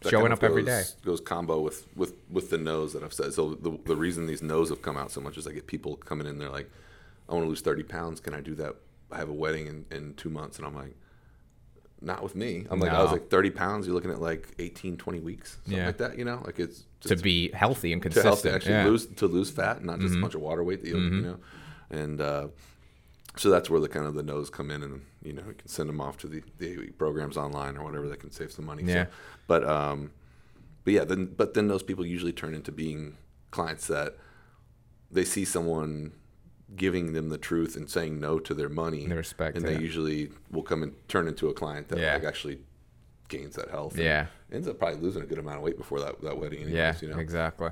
That 0.00 0.10
showing 0.10 0.22
kind 0.24 0.32
up 0.32 0.42
of 0.42 0.50
every 0.50 0.62
day. 0.64 0.78
goes- 0.80 0.96
Goes 1.04 1.20
combo 1.20 1.60
with 1.60 1.86
with 1.96 2.14
with 2.30 2.50
the 2.50 2.58
no's 2.58 2.92
that 2.92 3.02
I've 3.02 3.12
said. 3.14 3.32
So 3.34 3.54
the 3.54 3.78
the 3.84 3.96
reason 3.96 4.26
these 4.26 4.42
no's 4.42 4.68
have 4.70 4.82
come 4.82 4.96
out 4.96 5.10
so 5.10 5.20
much 5.20 5.36
is 5.38 5.46
I 5.46 5.52
get 5.52 5.66
people 5.66 5.96
coming 5.96 6.26
in. 6.26 6.38
They're 6.38 6.50
like, 6.50 6.70
I 7.28 7.34
want 7.34 7.44
to 7.44 7.48
lose 7.48 7.60
thirty 7.60 7.82
pounds. 7.82 8.20
Can 8.20 8.34
I 8.34 8.40
do 8.40 8.54
that? 8.56 8.76
I 9.12 9.16
have 9.18 9.28
a 9.28 9.32
wedding 9.32 9.66
in, 9.66 9.84
in 9.90 10.14
two 10.14 10.30
months, 10.30 10.58
and 10.58 10.66
I'm 10.66 10.74
like, 10.74 10.94
not 12.00 12.22
with 12.22 12.34
me. 12.34 12.64
I'm 12.70 12.80
like, 12.80 12.92
I 12.92 13.02
was 13.02 13.12
like, 13.12 13.28
thirty 13.28 13.50
pounds. 13.50 13.86
You're 13.86 13.94
looking 13.94 14.10
at 14.10 14.20
like 14.20 14.48
18, 14.58 14.96
20 14.96 15.20
weeks, 15.20 15.54
something 15.64 15.76
Yeah. 15.78 15.86
like 15.86 15.98
that. 15.98 16.16
You 16.18 16.24
know, 16.24 16.40
like 16.46 16.58
it's 16.58 16.84
To 17.02 17.16
be 17.16 17.50
healthy 17.52 17.92
and 17.92 18.00
consistent. 18.00 18.40
to 18.42 18.52
actually 18.54 18.72
yeah. 18.72 18.82
Mm-hmm. 18.84 18.90
lose 18.90 19.06
to 19.06 19.26
lose 19.26 19.50
fat, 19.50 19.84
not 19.84 19.98
just 20.00 20.14
a 20.14 20.20
bunch 20.20 20.34
of 20.34 20.40
water 20.40 20.62
weight 20.64 20.80
that 20.82 20.88
you, 20.88 20.96
you 20.98 21.20
know, 21.22 21.36
and 21.90 22.20
uh, 22.20 22.48
so 23.36 23.48
that's 23.50 23.70
where 23.70 23.80
the 23.80 23.88
kind 23.88 24.06
of 24.06 24.14
the 24.14 24.22
no's 24.22 24.50
come 24.50 24.70
in, 24.70 24.82
and 24.82 25.02
you 25.22 25.32
know, 25.32 25.42
you 25.46 25.54
can 25.54 25.68
send 25.68 25.88
them 25.88 26.00
off 26.00 26.16
to 26.18 26.26
the 26.26 26.42
the 26.58 26.90
programs 26.98 27.36
online 27.36 27.76
or 27.76 27.84
whatever 27.84 28.08
that 28.08 28.20
can 28.20 28.30
save 28.30 28.50
some 28.52 28.64
money. 28.66 28.82
Yeah. 28.84 29.04
So, 29.04 29.10
but 29.46 29.64
um, 29.68 30.10
but 30.84 30.92
yeah, 30.94 31.04
then 31.04 31.26
but 31.36 31.54
then 31.54 31.68
those 31.68 31.82
people 31.82 32.04
usually 32.04 32.32
turn 32.32 32.54
into 32.54 32.72
being 32.72 33.16
clients 33.50 33.86
that 33.88 34.16
they 35.10 35.24
see 35.24 35.44
someone 35.44 36.12
giving 36.76 37.12
them 37.14 37.30
the 37.30 37.38
truth 37.38 37.74
and 37.76 37.90
saying 37.90 38.20
no 38.20 38.38
to 38.38 38.54
their 38.54 38.68
money, 38.68 39.04
They 39.06 39.14
respect 39.16 39.56
and 39.56 39.66
it. 39.66 39.68
they 39.76 39.82
usually 39.82 40.30
will 40.52 40.62
come 40.62 40.84
and 40.84 40.94
turn 41.08 41.26
into 41.26 41.48
a 41.48 41.52
client 41.54 41.88
that 41.88 41.98
Yeah. 41.98 42.14
like 42.14 42.22
actually 42.24 42.60
gains 43.28 43.56
that 43.56 43.70
health. 43.70 43.94
and 43.94 44.04
Yeah. 44.04 44.26
ends 44.52 44.68
up 44.68 44.78
probably 44.78 45.00
losing 45.00 45.22
a 45.22 45.26
good 45.26 45.38
amount 45.38 45.56
of 45.56 45.62
weight 45.64 45.76
before 45.76 45.98
that 46.00 46.20
that 46.22 46.38
wedding. 46.38 46.60
Anyways, 46.60 46.74
Yeah, 46.76 46.94
you 47.00 47.08
know. 47.08 47.18
exactly. 47.18 47.70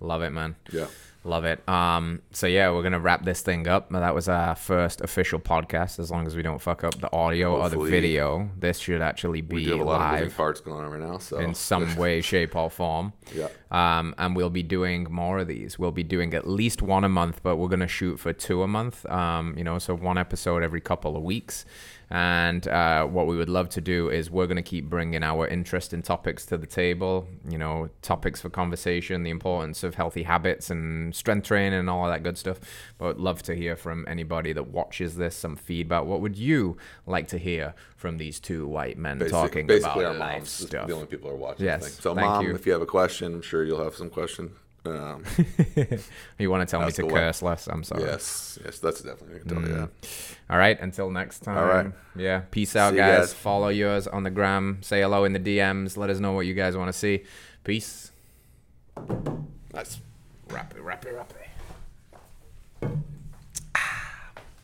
Love 0.00 0.22
it, 0.22 0.30
man. 0.30 0.56
Yeah. 0.72 0.86
Love 1.24 1.44
it. 1.44 1.66
Um, 1.68 2.20
so 2.32 2.48
yeah, 2.48 2.72
we're 2.72 2.82
gonna 2.82 2.98
wrap 2.98 3.24
this 3.24 3.42
thing 3.42 3.68
up. 3.68 3.90
That 3.90 4.12
was 4.12 4.28
our 4.28 4.56
first 4.56 5.00
official 5.02 5.38
podcast. 5.38 6.00
As 6.00 6.10
long 6.10 6.26
as 6.26 6.34
we 6.34 6.42
don't 6.42 6.60
fuck 6.60 6.82
up 6.82 7.00
the 7.00 7.12
audio 7.12 7.56
or 7.60 7.68
the 7.68 7.78
video, 7.78 8.50
this 8.58 8.78
should 8.78 9.00
actually 9.00 9.40
We 9.40 9.58
be 9.58 9.64
do 9.66 9.70
have 9.72 9.80
a 9.80 9.84
lot 9.84 10.00
of 10.00 10.10
moving 10.12 10.24
live 10.24 10.36
parts 10.36 10.60
going 10.60 10.84
on 10.84 10.90
right 10.90 11.00
now, 11.00 11.18
so 11.18 11.38
in 11.38 11.54
some 11.54 11.94
way, 12.02 12.22
shape, 12.22 12.56
or 12.56 12.68
form. 12.70 13.12
Yeah. 13.32 13.48
Um, 13.70 14.16
and 14.18 14.34
we'll 14.34 14.50
be 14.50 14.64
doing 14.64 15.06
more 15.10 15.38
of 15.38 15.46
these. 15.46 15.78
We'll 15.78 15.92
be 15.92 16.02
doing 16.02 16.34
at 16.34 16.48
least 16.48 16.82
one 16.82 17.04
a 17.04 17.08
month, 17.08 17.40
but 17.44 17.56
we're 17.56 17.68
gonna 17.68 17.86
shoot 17.86 18.18
for 18.18 18.32
two 18.32 18.64
a 18.64 18.68
month. 18.68 19.06
Um, 19.06 19.54
you 19.56 19.62
know, 19.62 19.78
so 19.78 19.94
one 19.94 20.18
episode 20.18 20.64
every 20.64 20.80
couple 20.80 21.16
of 21.16 21.22
weeks. 21.22 21.64
And 22.14 22.68
uh, 22.68 23.06
what 23.06 23.26
we 23.26 23.38
would 23.38 23.48
love 23.48 23.70
to 23.70 23.80
do 23.80 24.10
is 24.10 24.30
we're 24.30 24.46
going 24.46 24.56
to 24.58 24.62
keep 24.62 24.84
bringing 24.90 25.22
our 25.22 25.48
interesting 25.48 26.02
topics 26.02 26.44
to 26.46 26.58
the 26.58 26.66
table. 26.66 27.26
You 27.48 27.56
know, 27.56 27.88
topics 28.02 28.42
for 28.42 28.50
conversation, 28.50 29.22
the 29.22 29.30
importance 29.30 29.82
of 29.82 29.94
healthy 29.94 30.24
habits 30.24 30.68
and 30.68 31.14
strength 31.16 31.46
training 31.46 31.78
and 31.78 31.88
all 31.88 32.04
of 32.04 32.12
that 32.12 32.22
good 32.22 32.36
stuff. 32.36 32.60
But 32.98 33.18
love 33.18 33.42
to 33.44 33.54
hear 33.54 33.76
from 33.76 34.04
anybody 34.06 34.52
that 34.52 34.68
watches 34.68 35.16
this 35.16 35.34
some 35.34 35.56
feedback. 35.56 36.04
What 36.04 36.20
would 36.20 36.36
you 36.36 36.76
like 37.06 37.28
to 37.28 37.38
hear 37.38 37.72
from 37.96 38.18
these 38.18 38.38
two 38.40 38.66
white 38.68 38.98
men 38.98 39.16
Basic- 39.18 39.32
talking 39.32 39.66
basically 39.66 40.04
about 40.04 40.16
our 40.16 40.18
life 40.20 40.34
moms. 40.40 40.58
This 40.58 40.66
stuff? 40.68 40.88
The 40.88 40.94
only 40.94 41.06
people 41.06 41.30
are 41.30 41.36
watching. 41.36 41.64
Yes, 41.64 41.94
So, 41.94 42.14
thank 42.14 42.26
mom, 42.26 42.44
you. 42.44 42.54
if 42.54 42.66
you 42.66 42.72
have 42.72 42.82
a 42.82 42.86
question, 42.86 43.32
I'm 43.36 43.42
sure 43.42 43.64
you'll 43.64 43.82
have 43.82 43.94
some 43.94 44.10
question. 44.10 44.50
Um, 44.84 45.24
you 46.38 46.50
want 46.50 46.68
to 46.68 46.70
tell 46.70 46.84
me 46.84 46.92
to 46.92 47.06
curse 47.06 47.40
less? 47.42 47.68
I'm 47.68 47.84
sorry. 47.84 48.02
yes, 48.02 48.58
yes, 48.64 48.78
that's 48.80 49.00
definitely. 49.00 49.36
I 49.36 49.38
can 49.40 49.48
tell 49.48 49.62
you 49.62 49.74
that. 49.76 49.90
All 50.50 50.58
right. 50.58 50.78
Until 50.80 51.10
next 51.10 51.40
time. 51.40 51.58
All 51.58 51.66
right. 51.66 51.92
Yeah. 52.16 52.42
Peace 52.50 52.74
out, 52.74 52.94
guys. 52.94 53.18
guys. 53.18 53.32
Follow 53.32 53.68
yours 53.68 54.06
on 54.06 54.24
the 54.24 54.30
gram. 54.30 54.78
Say 54.82 55.02
hello 55.02 55.24
in 55.24 55.32
the 55.32 55.40
DMs. 55.40 55.96
Let 55.96 56.10
us 56.10 56.18
know 56.18 56.32
what 56.32 56.46
you 56.46 56.54
guys 56.54 56.76
want 56.76 56.88
to 56.88 56.92
see. 56.92 57.24
Peace. 57.64 58.10
Nice. 59.72 60.00
Wrap 60.48 60.74
it, 60.76 60.82
wrap 60.82 61.04
it, 61.06 61.14
wrap 61.14 61.32
it. 61.32 62.98